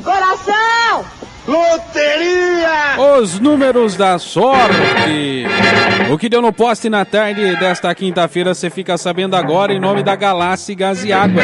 coração, 0.03 1.05
loteria. 1.47 2.99
Os 3.17 3.39
números 3.39 3.95
da 3.95 4.19
sorte. 4.19 5.45
O 6.11 6.17
que 6.17 6.29
deu 6.29 6.41
no 6.41 6.51
poste 6.51 6.89
na 6.89 7.05
tarde 7.05 7.55
desta 7.55 7.93
quinta-feira 7.95 8.53
você 8.53 8.69
fica 8.69 8.97
sabendo 8.97 9.35
agora 9.35 9.73
em 9.73 9.79
nome 9.79 10.03
da 10.03 10.15
Galáxia 10.15 10.75
Gás 10.75 11.03
e 11.03 11.11
Água. 11.11 11.43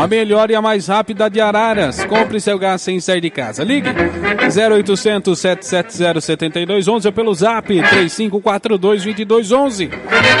A 0.00 0.06
melhor 0.06 0.50
e 0.50 0.54
a 0.54 0.62
mais 0.62 0.88
rápida 0.88 1.28
de 1.28 1.40
Araras. 1.40 2.04
Compre 2.04 2.40
seu 2.40 2.58
gás 2.58 2.82
sem 2.82 3.00
sair 3.00 3.20
de 3.20 3.30
casa. 3.30 3.64
Ligue 3.64 3.88
0800 3.88 5.38
770 5.38 6.20
7211 6.20 7.08
ou 7.08 7.12
pelo 7.12 7.34
zap 7.34 7.66
3542 7.66 9.04
2211. 9.04 9.90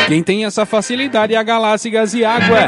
Quem 0.06 0.22
tem 0.22 0.44
essa 0.44 0.64
facilidade 0.64 1.34
é 1.34 1.36
a 1.36 1.42
Galáxia 1.42 1.90
Gás 1.90 2.14
e 2.14 2.24
Água. 2.24 2.58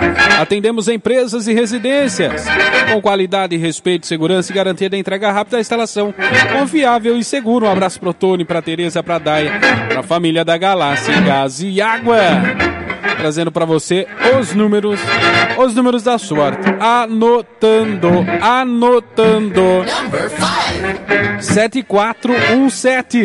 Atendemos 0.41 0.89
empresas 0.89 1.47
e 1.47 1.53
residências 1.53 2.45
com 2.93 3.01
qualidade, 3.01 3.57
respeito, 3.57 4.07
segurança 4.07 4.51
e 4.51 4.55
garantia 4.55 4.89
da 4.89 4.97
entrega 4.97 5.31
rápida 5.31 5.57
da 5.57 5.61
instalação. 5.61 6.15
Confiável 6.53 7.16
e 7.16 7.24
seguro. 7.24 7.66
Um 7.66 7.70
abraço 7.70 8.01
pro 8.01 8.12
Tony, 8.12 8.45
pra 8.45 8.61
Tereza, 8.62 9.03
pra 9.03 9.19
Daia, 9.19 9.53
pra 9.89 10.03
família 10.03 10.45
da 10.45 10.57
Galáxia 10.57 11.20
Gás 11.20 11.61
e 11.61 11.81
Água. 11.81 12.16
Trazendo 13.19 13.51
pra 13.51 13.65
você 13.65 14.07
os 14.39 14.55
números, 14.55 15.01
os 15.59 15.74
números 15.74 16.05
da 16.05 16.19
sorte. 16.19 16.69
Anotando, 16.81 18.24
anotando. 18.40 19.85
7417. 21.40 23.24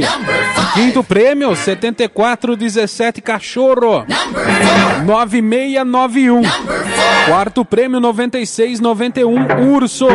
Quinto 0.74 1.04
prêmio, 1.04 1.56
7417 1.56 3.22
Cachorro. 3.22 4.04
9691. 5.06 6.42
Quarto 7.28 7.64
prêmio, 7.64 8.00
9691 8.00 9.76
Urso. 9.76 10.08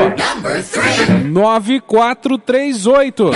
9438. 1.24 3.30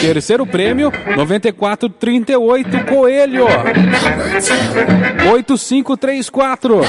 Terceiro 0.00 0.46
prêmio, 0.46 0.92
9438 1.16 2.84
Coelho. 2.84 3.46
8534. 5.56 6.80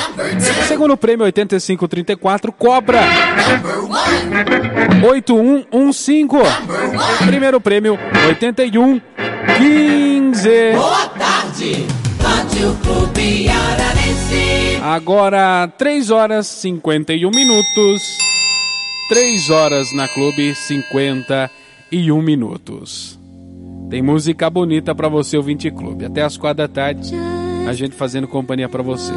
Segundo 0.68 0.98
prêmio, 0.98 1.26
8534 1.26 2.52
Cobra. 2.52 3.02
8115. 5.04 6.28
Primeiro 7.26 7.62
prêmio, 7.62 7.98
8115. 8.28 9.02
Boa 10.74 11.08
tarde, 11.10 11.88
Rádio 12.22 12.78
Clube 12.84 13.50
Ararense. 13.50 14.80
Agora, 14.84 15.68
3 15.78 16.12
horas 16.12 16.48
51 16.48 17.32
minutos. 17.32 18.02
3 19.10 19.50
horas 19.50 19.94
na 19.94 20.08
clube, 20.08 20.54
51 20.54 22.22
minutos. 22.22 23.18
Tem 23.90 24.02
música 24.02 24.50
bonita 24.50 24.94
pra 24.94 25.08
você, 25.08 25.38
o 25.38 25.42
20 25.42 25.72
Clube. 25.72 26.04
Até 26.04 26.22
as 26.22 26.36
4 26.36 26.58
da 26.58 26.68
tarde, 26.68 27.14
a 27.68 27.74
gente 27.74 27.96
fazendo 27.96 28.28
companhia 28.28 28.70
pra 28.70 28.82
você. 28.82 29.12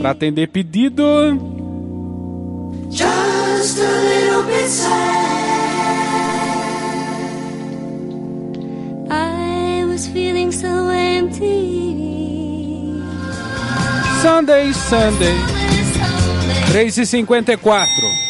Pra 0.00 0.10
atender 0.10 0.48
pedido. 0.48 1.04
Just 2.90 3.78
a 3.78 3.82
little 3.82 4.42
bit 4.44 4.68
sad. 4.68 5.26
I 9.10 9.84
was 9.84 10.06
feeling 10.06 10.50
so 10.50 10.90
empty. 10.90 11.76
Sunday, 14.22 14.72
Sunday. 14.72 15.34
3 16.72 16.98
e 16.98 17.06
54 17.06 18.25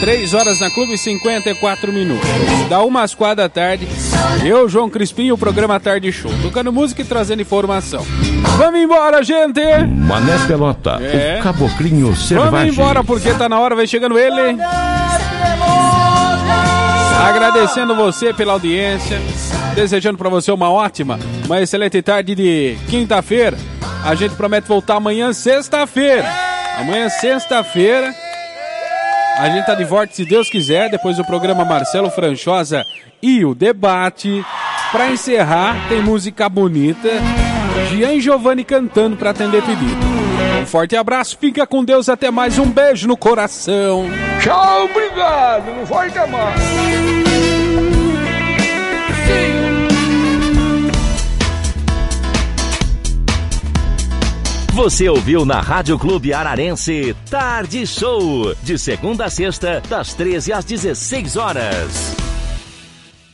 3 0.00 0.34
horas 0.34 0.60
na 0.60 0.70
clube, 0.70 0.96
54 0.96 1.92
minutos. 1.92 2.28
Da 2.68 2.82
uma 2.82 3.02
às 3.02 3.14
quatro 3.14 3.36
da 3.36 3.48
tarde, 3.48 3.88
eu, 4.44 4.68
João 4.68 4.90
Crispim, 4.90 5.30
o 5.30 5.38
programa 5.38 5.80
Tarde 5.80 6.12
Show. 6.12 6.30
Tocando 6.42 6.72
música 6.72 7.02
e 7.02 7.04
trazendo 7.04 7.42
informação. 7.42 8.04
Vamos 8.58 8.80
embora, 8.80 9.22
gente! 9.22 9.60
Mané 9.88 10.38
Pelota, 10.46 10.98
É. 11.00 11.38
o 11.40 11.42
caboclinho 11.42 12.14
selvagem. 12.14 12.50
Vamos 12.52 12.72
embora 12.74 13.02
porque 13.04 13.32
tá 13.34 13.48
na 13.48 13.58
hora, 13.58 13.74
vai 13.74 13.86
chegando 13.86 14.18
ele. 14.18 14.58
Agradecendo 17.28 17.94
você 17.96 18.32
pela 18.32 18.52
audiência, 18.52 19.18
desejando 19.74 20.18
pra 20.18 20.28
você 20.28 20.52
uma 20.52 20.70
ótima, 20.70 21.18
uma 21.46 21.60
excelente 21.60 22.00
tarde 22.02 22.34
de 22.34 22.76
quinta-feira. 22.88 23.56
A 24.04 24.14
gente 24.14 24.34
promete 24.34 24.68
voltar 24.68 24.96
amanhã, 24.96 25.32
sexta-feira. 25.32 26.24
Amanhã, 26.78 27.08
sexta-feira, 27.08 28.14
A 29.38 29.50
gente 29.50 29.66
tá 29.66 29.74
de 29.74 29.84
volta, 29.84 30.14
se 30.14 30.24
Deus 30.24 30.48
quiser, 30.48 30.88
depois 30.90 31.18
do 31.18 31.24
programa 31.24 31.64
Marcelo 31.64 32.10
Franchosa 32.10 32.82
e 33.22 33.44
o 33.44 33.54
debate. 33.54 34.44
Pra 34.90 35.10
encerrar, 35.10 35.88
tem 35.88 36.00
música 36.00 36.48
bonita. 36.48 37.08
Gian 37.90 38.14
e 38.14 38.20
Giovanni 38.20 38.64
cantando 38.64 39.16
pra 39.16 39.30
atender 39.30 39.62
pedido. 39.62 40.06
Um 40.62 40.66
forte 40.66 40.96
abraço, 40.96 41.36
fica 41.38 41.66
com 41.66 41.84
Deus, 41.84 42.08
até 42.08 42.30
mais. 42.30 42.58
Um 42.58 42.70
beijo 42.70 43.06
no 43.06 43.16
coração. 43.16 44.06
Tchau, 44.40 44.84
obrigado. 44.84 45.66
Não 45.76 45.84
vai 45.84 46.10
mais. 46.26 46.60
Você 54.76 55.08
ouviu 55.08 55.46
na 55.46 55.58
Rádio 55.58 55.98
Clube 55.98 56.34
Ararense 56.34 57.16
Tarde 57.30 57.86
Show, 57.86 58.54
de 58.62 58.76
segunda 58.76 59.24
a 59.24 59.30
sexta, 59.30 59.82
das 59.88 60.12
13 60.12 60.52
às 60.52 60.66
16 60.66 61.36
horas. 61.36 62.25